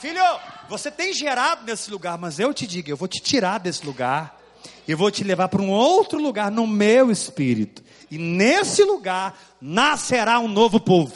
Filho, 0.00 0.22
você 0.66 0.90
tem 0.90 1.12
gerado 1.12 1.66
nesse 1.66 1.90
lugar, 1.90 2.16
mas 2.16 2.38
eu 2.38 2.54
te 2.54 2.66
digo, 2.66 2.88
eu 2.88 2.96
vou 2.96 3.06
te 3.06 3.20
tirar 3.20 3.58
desse 3.58 3.84
lugar 3.84 4.40
e 4.88 4.94
vou 4.94 5.10
te 5.10 5.22
levar 5.22 5.48
para 5.48 5.60
um 5.60 5.68
outro 5.68 6.18
lugar 6.18 6.50
no 6.50 6.66
meu 6.66 7.10
espírito. 7.10 7.84
E 8.10 8.16
nesse 8.16 8.82
lugar 8.82 9.38
nascerá 9.60 10.40
um 10.40 10.48
novo 10.48 10.80
povo. 10.80 11.14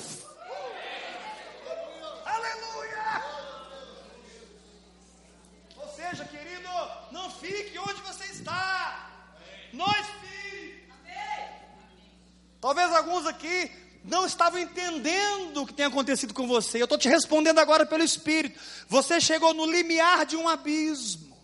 Aleluia! 2.27 3.23
Ou 5.79 5.89
seja, 5.89 6.27
querido, 6.27 6.69
não 7.11 7.31
fique 7.31 7.79
onde 7.79 8.03
você 8.03 8.25
está. 8.25 9.09
No 9.73 9.87
espírito. 9.87 10.93
Talvez 12.61 12.95
alguns 12.95 13.25
aqui 13.25 13.71
não 14.05 14.27
estavam 14.27 14.61
entendendo 14.61 15.63
o 15.63 15.67
que 15.67 15.73
tem 15.73 15.87
acontecido 15.87 16.35
com 16.35 16.47
você. 16.47 16.81
Eu 16.81 16.85
estou 16.85 16.99
te 16.99 17.09
respondendo 17.09 17.59
agora 17.59 17.87
pelo 17.87 18.05
Espírito. 18.05 18.61
Você 18.87 19.19
chegou 19.19 19.55
no 19.55 19.65
limiar 19.65 20.27
de 20.27 20.37
um 20.37 20.47
abismo. 20.47 21.35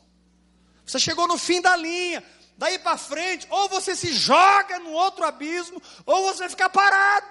Você 0.84 0.98
chegou 0.98 1.26
no 1.26 1.38
fim 1.38 1.60
da 1.62 1.74
linha 1.74 2.22
daí 2.58 2.78
para 2.78 2.98
frente, 2.98 3.46
ou 3.48 3.70
você 3.70 3.96
se 3.96 4.12
joga 4.12 4.78
no 4.80 4.90
outro 4.90 5.24
abismo, 5.24 5.80
ou 6.04 6.26
você 6.26 6.46
fica 6.46 6.68
parado. 6.68 7.26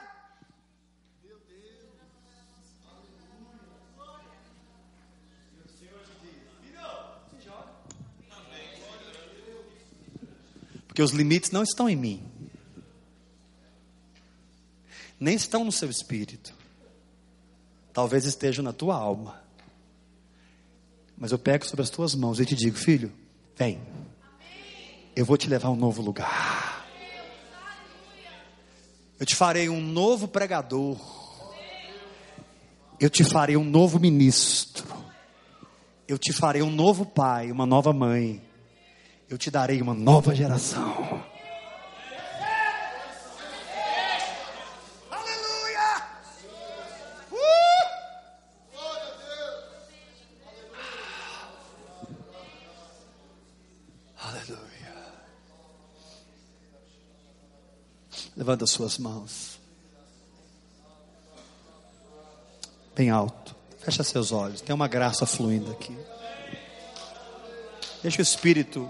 Porque 10.88 11.04
os 11.04 11.12
limites 11.12 11.52
não 11.52 11.62
estão 11.62 11.88
em 11.88 11.96
mim, 11.96 12.29
nem 15.20 15.36
estão 15.36 15.64
no 15.64 15.72
seu 15.72 15.90
espírito, 15.90 16.54
talvez 17.94 18.26
estejam 18.26 18.64
na 18.64 18.74
tua 18.74 18.96
alma. 18.96 19.42
Mas 21.18 21.32
eu 21.32 21.40
pego 21.40 21.66
sobre 21.66 21.84
as 21.84 21.90
tuas 21.90 22.16
mãos 22.16 22.40
e 22.40 22.46
te 22.46 22.56
digo, 22.56 22.78
filho, 22.78 23.12
vem 23.58 23.82
eu 25.20 25.26
vou 25.26 25.36
te 25.36 25.50
levar 25.50 25.68
a 25.68 25.72
um 25.72 25.76
novo 25.76 26.02
lugar. 26.02 26.88
Eu 29.20 29.26
te 29.26 29.36
farei 29.36 29.68
um 29.68 29.82
novo 29.82 30.30
pregador. 30.30 30.98
Eu 32.98 33.10
te 33.10 33.26
farei 33.26 33.58
um 33.58 33.66
novo 33.66 34.00
ministro. 34.00 34.86
Eu 36.08 36.18
te 36.18 36.32
farei 36.32 36.62
um 36.62 36.72
novo 36.72 37.06
pai, 37.06 37.52
uma 37.52 37.66
nova 37.66 37.92
mãe. 37.92 38.42
Eu 39.30 39.38
te 39.38 39.52
darei 39.52 39.82
uma 39.82 39.94
nova 39.94 40.34
geração. 40.34 41.19
Levanta 58.50 58.64
as 58.64 58.72
suas 58.72 58.98
mãos. 58.98 59.60
Bem 62.96 63.12
alto. 63.12 63.56
Fecha 63.78 64.04
seus 64.04 64.32
olhos. 64.32 64.60
Tem 64.60 64.74
uma 64.74 64.88
graça 64.88 65.24
fluindo 65.24 65.70
aqui. 65.70 65.96
Deixa 68.02 68.18
o 68.18 68.24
Espírito 68.24 68.88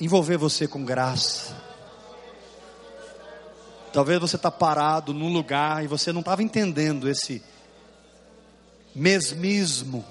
envolver 0.00 0.36
você 0.36 0.66
com 0.66 0.84
graça. 0.84 1.56
Talvez 3.92 4.18
você 4.18 4.34
está 4.34 4.50
parado 4.50 5.14
num 5.14 5.32
lugar 5.32 5.84
e 5.84 5.86
você 5.86 6.12
não 6.12 6.18
estava 6.18 6.42
entendendo 6.42 7.08
esse 7.08 7.40
mesmismo. 8.92 10.04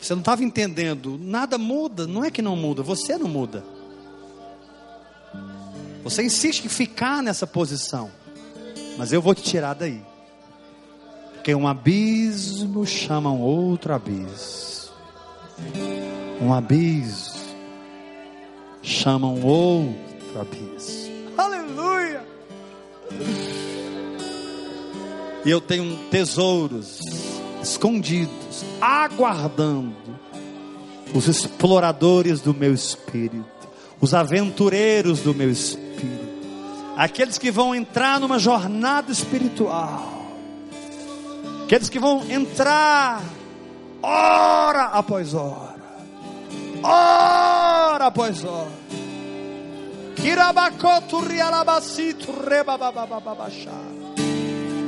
Você 0.00 0.14
não 0.14 0.20
estava 0.20 0.44
entendendo. 0.44 1.18
Nada 1.18 1.58
muda. 1.58 2.06
Não 2.06 2.24
é 2.24 2.30
que 2.30 2.40
não 2.40 2.54
muda. 2.54 2.80
Você 2.84 3.18
não 3.18 3.26
muda. 3.26 3.76
Você 6.08 6.22
insiste 6.22 6.64
em 6.64 6.70
ficar 6.70 7.22
nessa 7.22 7.46
posição, 7.46 8.10
mas 8.96 9.12
eu 9.12 9.20
vou 9.20 9.34
te 9.34 9.42
tirar 9.42 9.74
daí. 9.74 10.02
Porque 11.34 11.54
um 11.54 11.68
abismo 11.68 12.86
chama 12.86 13.30
um 13.30 13.42
outro 13.42 13.92
abismo. 13.92 14.94
Um 16.40 16.54
abismo 16.54 17.38
chama 18.82 19.26
um 19.26 19.44
outro 19.44 20.40
abismo. 20.40 21.14
Aleluia! 21.36 22.24
E 25.44 25.50
eu 25.50 25.60
tenho 25.60 25.94
tesouros 26.10 27.00
escondidos, 27.62 28.64
aguardando 28.80 29.94
os 31.14 31.28
exploradores 31.28 32.40
do 32.40 32.54
meu 32.54 32.72
espírito, 32.72 33.44
os 34.00 34.14
aventureiros 34.14 35.20
do 35.20 35.34
meu 35.34 35.50
espírito 35.50 35.87
aqueles 36.96 37.38
que 37.38 37.50
vão 37.50 37.74
entrar 37.74 38.18
numa 38.20 38.38
jornada 38.38 39.10
espiritual, 39.12 40.26
aqueles 41.64 41.88
que 41.88 41.98
vão 41.98 42.24
entrar 42.30 43.22
hora 44.02 44.84
após 44.84 45.34
hora, 45.34 45.76
hora 46.82 48.06
após 48.06 48.44
hora. 48.44 48.78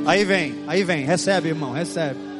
Aí 0.05 0.25
vem, 0.25 0.63
aí 0.67 0.83
vem, 0.83 1.05
recebe, 1.05 1.49
irmão, 1.49 1.71
recebe. 1.71 2.30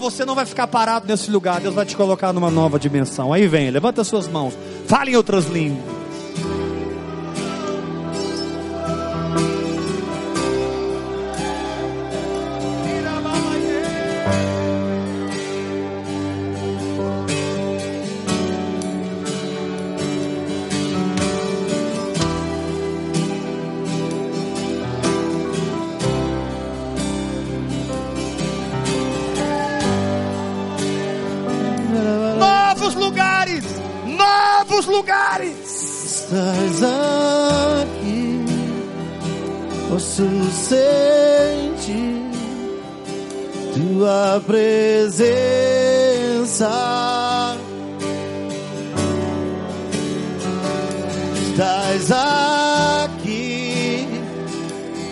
Você 0.00 0.24
não 0.24 0.34
vai 0.34 0.46
ficar 0.46 0.66
parado 0.66 1.06
nesse 1.06 1.30
lugar. 1.30 1.60
Deus 1.60 1.74
vai 1.74 1.86
te 1.86 1.96
colocar 1.96 2.32
numa 2.32 2.50
nova 2.50 2.78
dimensão. 2.78 3.32
Aí 3.32 3.46
vem, 3.46 3.70
levanta 3.70 4.02
suas 4.02 4.26
mãos. 4.26 4.54
Fale 4.86 5.12
em 5.12 5.16
outras 5.16 5.46
línguas. 5.46 5.99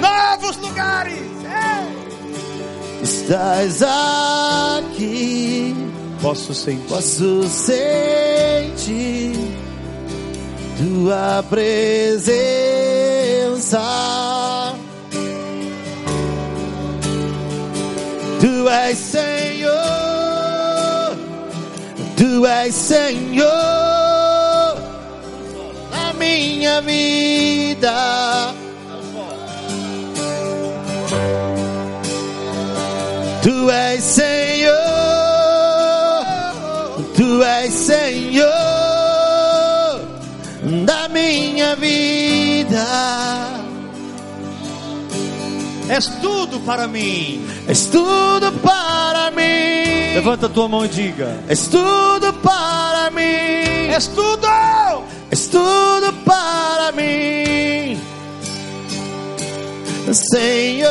Novos 0.00 0.56
lugares. 0.56 1.22
Estás 3.00 3.80
aqui, 3.84 5.72
Posso 6.20 6.52
sentir. 6.52 6.88
posso 6.88 7.44
sentir 7.44 9.32
tua 10.76 11.44
presença. 11.48 12.26
Tu 18.40 18.68
és 18.68 18.98
Senhor, 18.98 19.35
Tu 22.16 22.46
és 22.46 22.74
Senhor 22.74 23.46
na 25.90 26.12
minha 26.14 26.80
vida. 26.80 28.54
Tu 33.42 33.70
és 33.70 34.02
Senhor, 34.02 34.74
Tu 37.14 37.42
és 37.44 37.72
Senhor 37.72 38.46
da 40.84 41.08
minha 41.08 41.76
vida. 41.76 42.86
És 45.88 46.06
tudo 46.20 46.58
para 46.60 46.88
mim. 46.88 47.46
És 47.68 47.86
tudo 47.86 48.52
para 48.62 49.30
mim. 49.30 49.85
Levanta 50.16 50.46
a 50.46 50.48
tua 50.48 50.66
mão 50.66 50.82
e 50.82 50.88
diga: 50.88 51.38
És 51.46 51.68
tudo 51.68 52.32
para 52.42 53.10
mim. 53.10 53.92
És 53.94 54.06
tudo. 54.06 54.48
És 55.30 55.46
tudo 55.46 56.10
para 56.24 56.90
mim. 56.92 58.00
Senhor, 60.14 60.88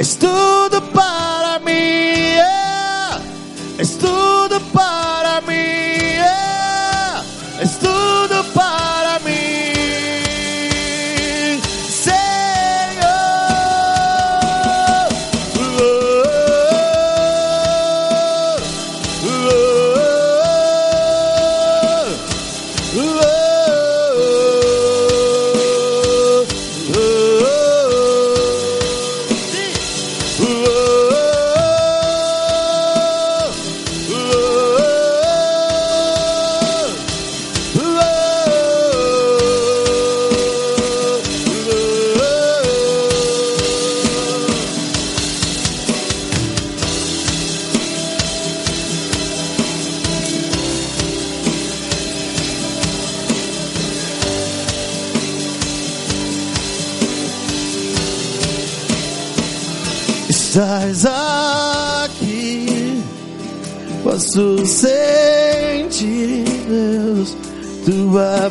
és 0.00 0.16
tudo 0.16 0.82
para 0.92 1.60
mim. 1.60 1.70
é. 1.70 3.20
És 3.78 3.90
tudo 3.90 4.60
para 4.72 5.11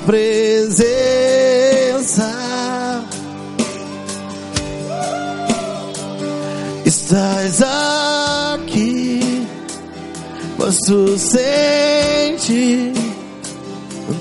presença. 0.05 1.11
Estás 6.85 7.61
aqui, 8.53 9.47
posso 10.57 11.17
sentir 11.17 12.93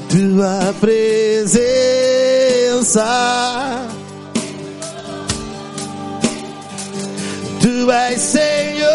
tua 0.08 0.74
presença. 0.80 1.70
Tu 7.60 7.90
és 7.90 8.20
Senhor, 8.20 8.88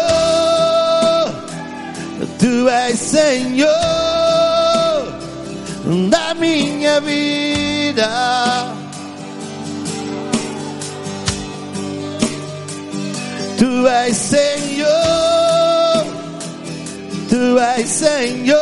Tu 2.38 2.68
és 2.68 2.98
Senhor 2.98 3.95
da 5.86 6.34
minha 6.34 7.00
vida. 7.00 8.08
Tu 13.56 13.86
és 13.86 14.16
Senhor, 14.16 14.88
Tu 17.28 17.58
és 17.58 17.88
Senhor 17.88 18.56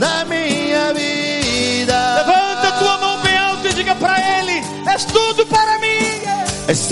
da 0.00 0.24
minha 0.24 0.92
vida. 0.94 2.14
Levanta 2.16 2.72
tua 2.78 2.98
mão 2.98 3.22
bem 3.22 3.36
alto 3.36 3.68
e 3.68 3.72
diga 3.74 3.94
para 3.94 4.18
ele: 4.38 4.62
És 4.92 5.04
tudo 5.04 5.46
para 5.46 5.78
mim. 5.78 5.88
És 6.66 6.86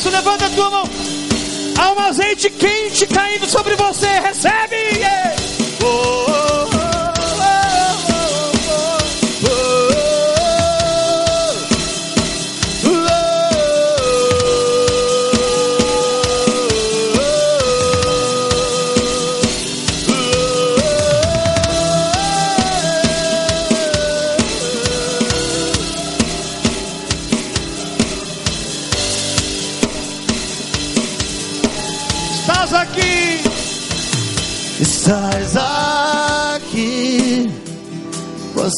isso, 0.00 0.08
levanta 0.08 0.46
a 0.46 0.50
tua 0.50 0.70
mão. 0.70 0.84
Há 1.78 1.92
um 1.92 1.98
azeite 2.00 2.48
quente 2.48 3.06
caindo 3.06 3.46
sobre 3.46 3.76
você. 3.76 4.08
Recebe! 4.20 4.76
Yeah. 4.96 5.30
Estás 5.80 6.40
aqui. 6.40 6.49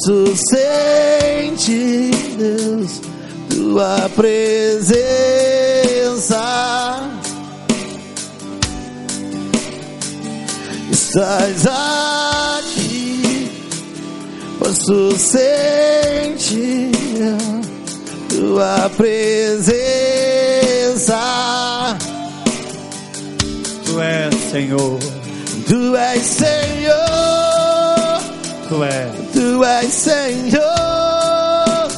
Posso 0.05 0.35
sentir, 0.51 2.11
Deus, 2.37 3.01
tua 3.49 4.11
presença. 4.17 4.99
Estás 10.91 11.67
aqui, 11.69 13.49
posso 14.59 15.17
sentir 15.17 16.91
tua 18.29 18.91
presença. 18.97 19.63
Tu 23.85 24.01
és 24.01 24.35
Senhor, 24.51 24.99
Tu 25.69 25.97
és 25.97 26.23
Senhor, 26.27 26.99
Tu 28.69 28.83
és 28.83 29.22
Tu 29.43 29.65
és 29.65 29.93
Senhor 29.93 30.61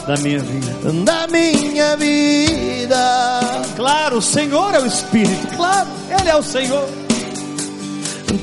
da 0.07 0.17
minha 0.23 0.39
vida. 0.39 0.93
da 1.05 1.27
minha 1.27 1.95
vida. 1.95 3.41
Claro, 3.77 4.17
o 4.17 4.23
Senhor 4.23 4.75
é 4.75 4.81
o 4.81 4.87
Espírito, 4.87 5.55
claro, 5.55 5.87
Ele 6.09 6.31
é 6.31 6.37
o 6.37 6.43
Senhor. 6.43 6.89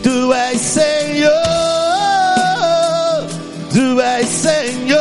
Tu 0.04 0.34
és 0.34 0.62
Senhor, 0.62 1.32
Tu 3.74 4.00
és 4.00 4.30
Senhor 4.30 5.01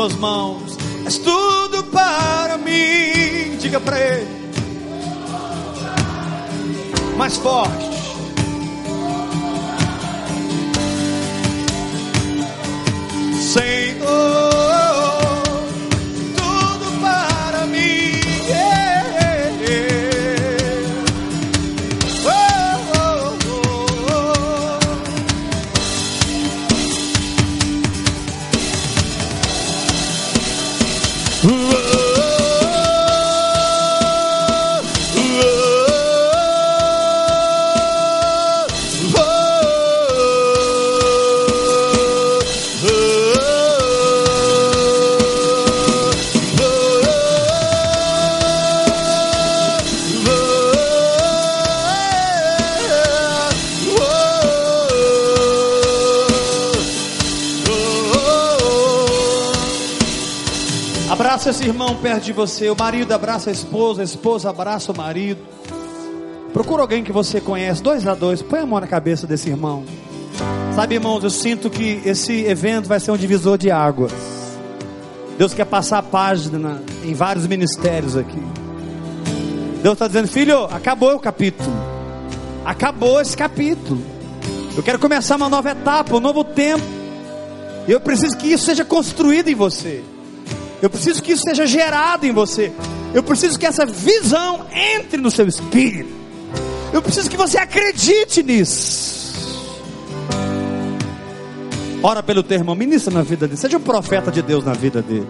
Suas 0.00 0.16
mãos, 0.16 0.39
esse 61.60 61.68
irmão 61.68 61.94
perto 61.96 62.24
de 62.24 62.32
você. 62.32 62.70
O 62.70 62.76
marido 62.76 63.12
abraça 63.12 63.50
a 63.50 63.52
esposa, 63.52 64.00
a 64.00 64.04
esposa 64.04 64.48
abraça 64.48 64.92
o 64.92 64.96
marido. 64.96 65.40
Procura 66.54 66.80
alguém 66.80 67.04
que 67.04 67.12
você 67.12 67.38
conhece, 67.38 67.82
dois 67.82 68.06
a 68.06 68.14
dois. 68.14 68.40
Põe 68.40 68.60
a 68.60 68.66
mão 68.66 68.80
na 68.80 68.86
cabeça 68.86 69.26
desse 69.26 69.50
irmão. 69.50 69.84
Sabe, 70.74 70.94
irmãos, 70.94 71.22
eu 71.22 71.28
sinto 71.28 71.68
que 71.68 72.00
esse 72.04 72.44
evento 72.46 72.88
vai 72.88 72.98
ser 72.98 73.10
um 73.10 73.16
divisor 73.16 73.58
de 73.58 73.70
águas. 73.70 74.10
Deus 75.36 75.52
quer 75.52 75.66
passar 75.66 75.98
a 75.98 76.02
página 76.02 76.58
na- 76.58 76.78
em 77.04 77.12
vários 77.12 77.46
ministérios 77.46 78.16
aqui. 78.16 78.42
Deus 79.82 79.92
está 79.94 80.06
dizendo, 80.06 80.28
filho, 80.28 80.64
acabou 80.64 81.14
o 81.14 81.20
capítulo. 81.20 81.70
Acabou 82.64 83.20
esse 83.20 83.36
capítulo. 83.36 84.00
Eu 84.74 84.82
quero 84.82 84.98
começar 84.98 85.36
uma 85.36 85.50
nova 85.50 85.70
etapa, 85.72 86.16
um 86.16 86.20
novo 86.20 86.42
tempo. 86.42 86.84
E 87.86 87.92
eu 87.92 88.00
preciso 88.00 88.36
que 88.38 88.46
isso 88.50 88.64
seja 88.64 88.84
construído 88.84 89.48
em 89.48 89.54
você. 89.54 90.02
Eu 90.82 90.88
preciso 90.88 91.22
que 91.22 91.32
isso 91.32 91.42
seja 91.42 91.66
gerado 91.66 92.26
em 92.26 92.32
você. 92.32 92.72
Eu 93.12 93.22
preciso 93.22 93.58
que 93.58 93.66
essa 93.66 93.84
visão 93.84 94.66
entre 94.72 95.20
no 95.20 95.30
seu 95.30 95.46
espírito. 95.46 96.10
Eu 96.92 97.02
preciso 97.02 97.28
que 97.28 97.36
você 97.36 97.58
acredite 97.58 98.42
nisso. 98.42 99.20
Ora 102.02 102.22
pelo 102.22 102.42
teu 102.42 102.56
irmão, 102.56 102.74
ministra 102.74 103.12
na 103.12 103.22
vida 103.22 103.46
dele. 103.46 103.60
Seja 103.60 103.76
um 103.76 103.80
profeta 103.80 104.30
de 104.30 104.40
Deus 104.40 104.64
na 104.64 104.72
vida 104.72 105.02
dele. 105.02 105.28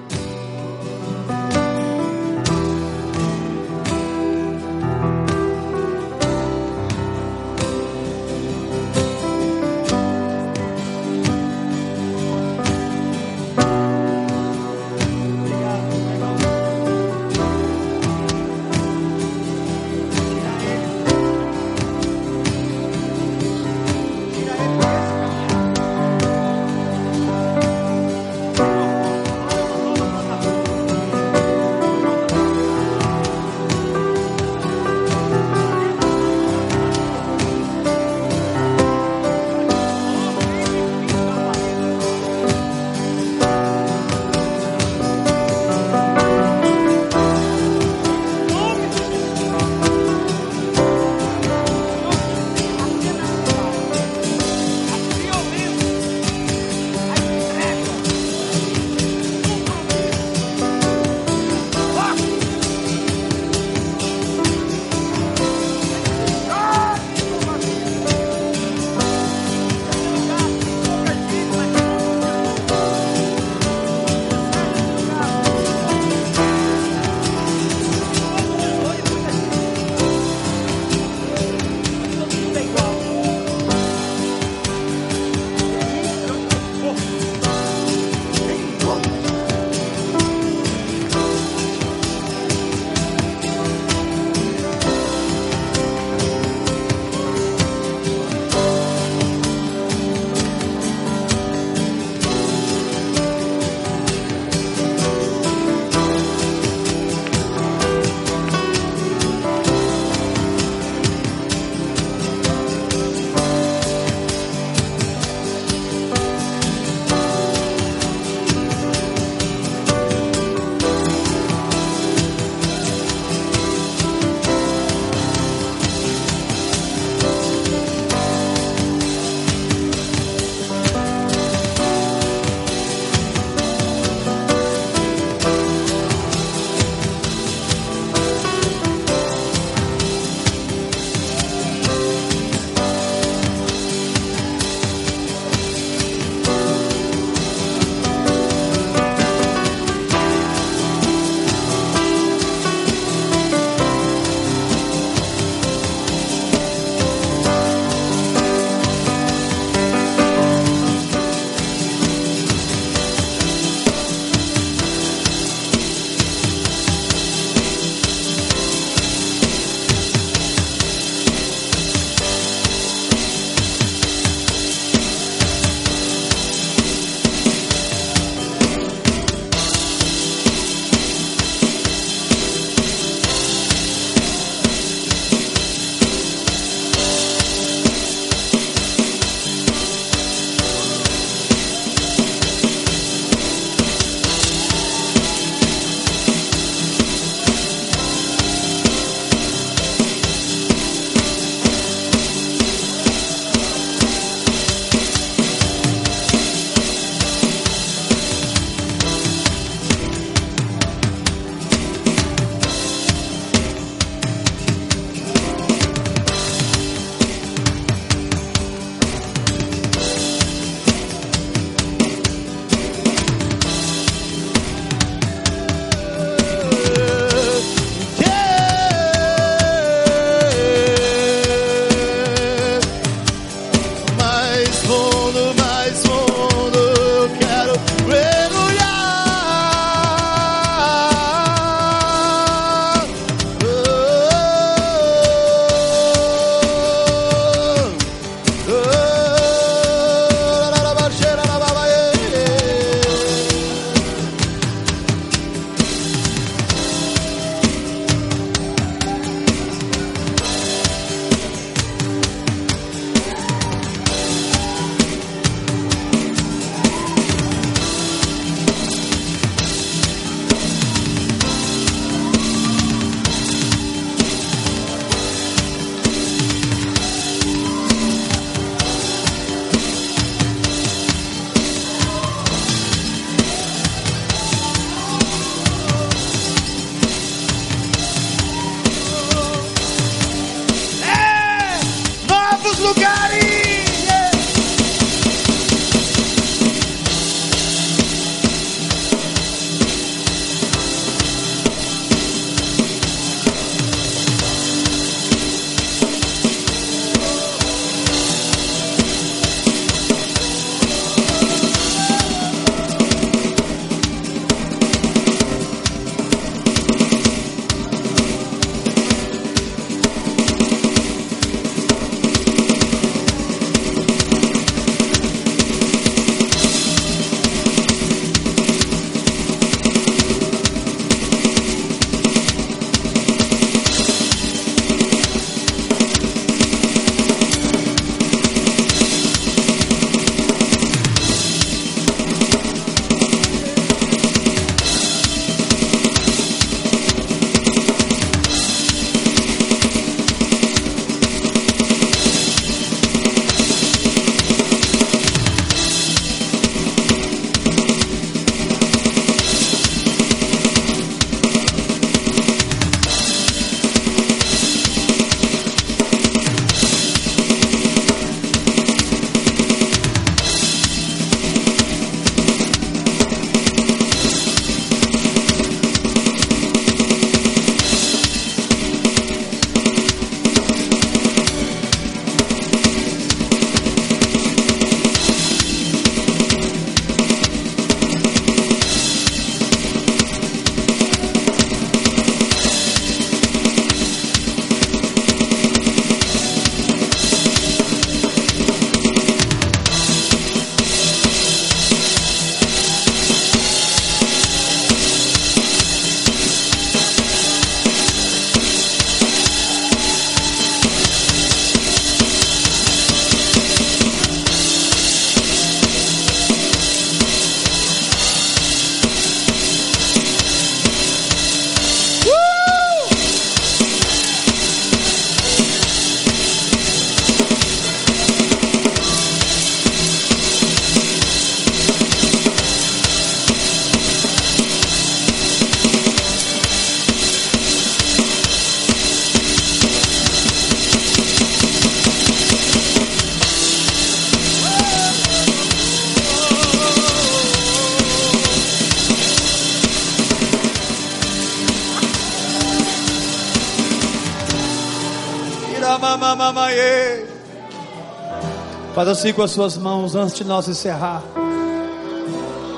Assim 459.11 459.32
com 459.32 459.42
as 459.42 459.50
suas 459.50 459.76
mãos 459.76 460.14
antes 460.14 460.34
de 460.34 460.45
nós 460.45 460.68
encerrar. 460.68 461.22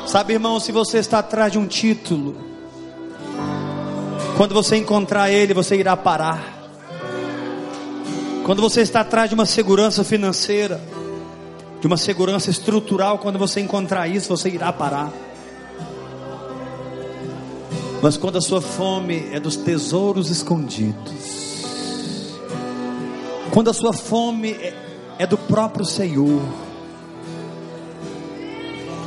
Sabe, 0.06 0.32
irmão, 0.32 0.58
se 0.58 0.72
você 0.72 0.98
está 0.98 1.20
atrás 1.20 1.52
de 1.52 1.58
um 1.58 1.66
título, 1.66 2.36
quando 4.36 4.54
você 4.54 4.76
encontrar 4.76 5.30
ele, 5.30 5.54
você 5.54 5.76
irá 5.76 5.96
parar. 5.96 6.60
Quando 8.44 8.60
você 8.60 8.80
está 8.80 9.00
atrás 9.00 9.28
de 9.28 9.34
uma 9.34 9.46
segurança 9.46 10.02
financeira, 10.02 10.80
de 11.80 11.86
uma 11.86 11.96
segurança 11.96 12.50
estrutural, 12.50 13.18
quando 13.18 13.38
você 13.38 13.60
encontrar 13.60 14.08
isso, 14.08 14.28
você 14.28 14.48
irá 14.48 14.72
parar. 14.72 15.12
Mas 18.02 18.16
quando 18.16 18.38
a 18.38 18.40
sua 18.40 18.60
fome 18.60 19.28
é 19.32 19.38
dos 19.38 19.56
tesouros 19.56 20.28
escondidos, 20.28 21.12
quando 23.52 23.70
a 23.70 23.72
sua 23.72 23.92
fome 23.92 24.52
é, 24.52 24.74
é 25.18 25.26
do 25.26 25.36
próprio 25.36 25.84
Senhor, 25.84 26.42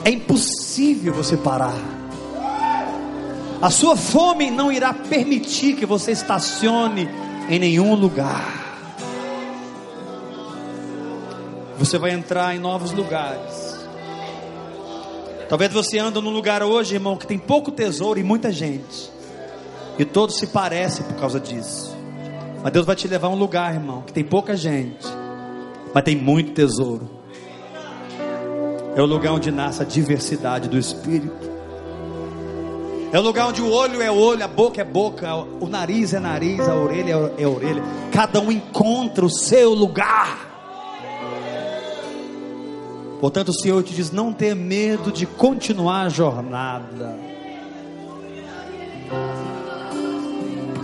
é 0.03 0.09
impossível 0.09 1.13
você 1.13 1.35
parar. 1.35 1.95
A 3.61 3.69
sua 3.71 3.95
fome 3.95 4.51
não 4.51 4.71
irá 4.71 4.93
permitir 4.93 5.75
que 5.75 5.85
você 5.85 6.11
estacione 6.11 7.09
em 7.49 7.57
nenhum 7.57 7.95
lugar. 7.95 8.63
Você 11.79 11.97
vai 11.97 12.11
entrar 12.11 12.55
em 12.55 12.59
novos 12.59 12.91
lugares. 12.91 13.75
Talvez 15.49 15.71
você 15.71 15.97
anda 15.97 16.21
num 16.21 16.31
lugar 16.31 16.63
hoje, 16.63 16.95
irmão, 16.95 17.17
que 17.17 17.27
tem 17.27 17.37
pouco 17.37 17.71
tesouro 17.71 18.19
e 18.19 18.23
muita 18.23 18.51
gente. 18.51 19.11
E 19.97 20.05
todos 20.05 20.37
se 20.37 20.47
parecem 20.47 21.05
por 21.05 21.15
causa 21.15 21.39
disso. 21.39 21.95
Mas 22.63 22.73
Deus 22.73 22.85
vai 22.85 22.95
te 22.95 23.07
levar 23.07 23.27
a 23.27 23.31
um 23.31 23.35
lugar, 23.35 23.73
irmão, 23.73 24.01
que 24.01 24.11
tem 24.11 24.23
pouca 24.23 24.55
gente, 24.55 25.05
mas 25.95 26.03
tem 26.03 26.13
muito 26.13 26.51
tesouro. 26.51 27.09
É 28.97 29.01
o 29.01 29.05
lugar 29.05 29.31
onde 29.31 29.49
nasce 29.49 29.81
a 29.81 29.85
diversidade 29.85 30.67
do 30.67 30.77
Espírito. 30.77 31.49
É 33.13 33.17
o 33.17 33.21
lugar 33.21 33.47
onde 33.47 33.61
o 33.61 33.71
olho 33.71 34.01
é 34.01 34.11
olho, 34.11 34.43
a 34.43 34.47
boca 34.47 34.81
é 34.81 34.83
boca, 34.83 35.33
o 35.33 35.67
nariz 35.69 36.13
é 36.13 36.19
nariz, 36.19 36.59
a 36.59 36.75
orelha 36.75 37.31
é 37.37 37.47
orelha. 37.47 37.81
Cada 38.11 38.41
um 38.41 38.51
encontra 38.51 39.25
o 39.25 39.29
seu 39.29 39.73
lugar. 39.73 40.37
Portanto, 43.21 43.49
o 43.49 43.53
Senhor 43.53 43.81
te 43.81 43.93
diz: 43.93 44.11
não 44.11 44.33
tenha 44.33 44.53
medo 44.53 45.13
de 45.13 45.25
continuar 45.25 46.07
a 46.07 46.09
jornada. 46.09 47.17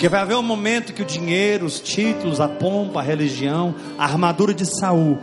Porque 0.01 0.09
vai 0.09 0.21
haver 0.21 0.35
um 0.35 0.41
momento 0.41 0.93
que 0.93 1.03
o 1.03 1.05
dinheiro, 1.05 1.63
os 1.63 1.79
títulos, 1.79 2.39
a 2.41 2.47
pompa, 2.47 3.01
a 3.01 3.03
religião, 3.03 3.75
a 3.99 4.05
armadura 4.05 4.51
de 4.51 4.65
Saul 4.65 5.19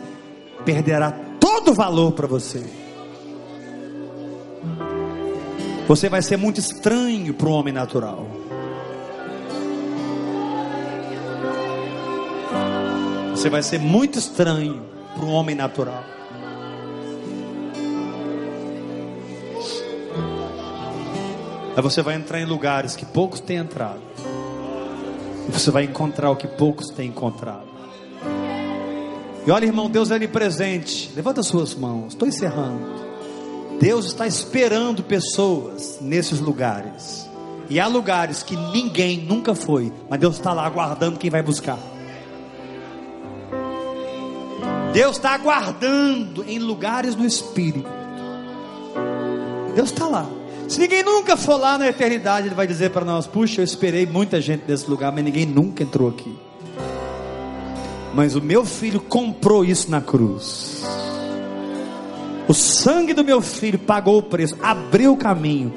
perderá 0.65 1.11
todo 1.41 1.73
o 1.73 1.75
valor 1.75 2.13
para 2.13 2.29
você. 2.29 2.65
Você 5.89 6.09
vai 6.09 6.23
ser 6.23 6.37
muito 6.37 6.61
estranho 6.61 7.35
para 7.35 7.49
o 7.49 7.51
homem 7.51 7.75
natural. 7.75 8.25
Você 13.33 13.51
vai 13.51 13.65
ser 13.65 13.81
muito 13.81 14.17
estranho 14.17 14.81
para 15.13 15.25
o 15.25 15.31
homem 15.31 15.57
natural. 15.57 16.05
Aí 21.77 21.83
você 21.83 22.01
vai 22.01 22.15
entrar 22.15 22.41
em 22.41 22.45
lugares 22.45 22.95
que 22.95 23.05
poucos 23.05 23.41
têm 23.41 23.57
entrado. 23.57 24.38
E 25.49 25.51
você 25.51 25.71
vai 25.71 25.85
encontrar 25.85 26.31
o 26.31 26.37
que 26.37 26.47
poucos 26.47 26.91
têm 26.91 27.09
encontrado. 27.09 27.67
E 29.47 29.51
olha, 29.51 29.65
irmão, 29.65 29.89
Deus 29.89 30.11
é 30.11 30.17
onipresente. 30.17 31.11
Levanta 31.17 31.43
suas 31.43 31.75
mãos. 31.75 32.09
Estou 32.09 32.29
encerrando. 32.29 32.99
Deus 33.81 34.07
está 34.07 34.27
esperando 34.27 35.03
pessoas 35.03 35.99
nesses 36.01 36.39
lugares. 36.39 37.29
E 37.71 37.79
há 37.79 37.87
lugares 37.87 38.43
que 38.43 38.57
ninguém 38.57 39.19
nunca 39.19 39.55
foi, 39.55 39.93
mas 40.09 40.19
Deus 40.19 40.37
está 40.37 40.53
lá 40.53 40.67
aguardando 40.67 41.19
quem 41.19 41.31
vai 41.31 41.43
buscar. 41.43 41.79
Deus 44.93 45.17
está 45.17 45.31
aguardando 45.31 46.45
em 46.45 46.59
lugares 46.59 47.15
no 47.15 47.25
Espírito. 47.25 47.89
Deus 49.75 49.91
está 49.91 50.07
lá. 50.09 50.27
Se 50.69 50.79
ninguém 50.79 51.03
nunca 51.03 51.35
for 51.35 51.57
lá 51.57 51.79
na 51.79 51.89
eternidade, 51.89 52.49
ele 52.49 52.55
vai 52.55 52.67
dizer 52.67 52.91
para 52.91 53.05
nós: 53.05 53.27
Puxa, 53.27 53.63
eu 53.63 53.65
esperei 53.65 54.05
muita 54.05 54.39
gente 54.39 54.65
nesse 54.69 54.89
lugar, 54.89 55.11
mas 55.11 55.25
ninguém 55.25 55.47
nunca 55.47 55.83
entrou 55.83 56.11
aqui. 56.11 56.37
Mas 58.15 58.37
o 58.37 58.43
meu 58.43 58.67
filho 58.67 59.01
comprou 59.01 59.65
isso 59.65 59.91
na 59.91 60.03
cruz. 60.03 60.83
O 62.47 62.55
sangue 62.55 63.15
do 63.15 63.25
meu 63.25 63.41
filho 63.41 63.79
pagou 63.79 64.19
o 64.19 64.23
preço, 64.23 64.57
abriu 64.63 65.13
o 65.13 65.17
caminho, 65.17 65.73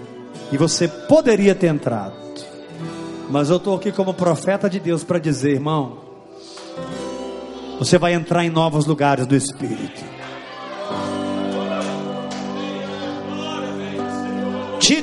e 0.52 0.58
você 0.58 0.88
poderia 0.88 1.56
ter 1.56 1.68
entrado. 1.68 2.14
Mas 3.30 3.50
eu 3.50 3.58
estou 3.58 3.76
aqui 3.76 3.94
como 3.94 4.14
profeta 4.14 4.70
de 4.70 4.80
Deus 4.80 5.06
para 5.06 5.20
dizer, 5.20 5.52
irmão, 5.52 6.00
você 7.80 7.98
vai 7.98 8.14
entrar 8.14 8.44
em 8.44 8.50
novos 8.50 8.86
lugares 8.86 9.26
do 9.26 9.36
Espírito. 9.36 10.11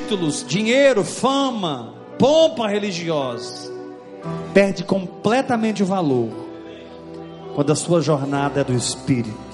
Títulos, 0.09 0.43
dinheiro, 0.43 1.03
fama, 1.03 1.93
pompa 2.17 2.67
religiosa, 2.67 3.71
perde 4.51 4.83
completamente 4.83 5.83
o 5.83 5.85
valor 5.85 6.29
quando 7.53 7.71
a 7.71 7.75
sua 7.75 8.01
jornada 8.01 8.61
é 8.61 8.63
do 8.63 8.73
Espírito. 8.73 9.48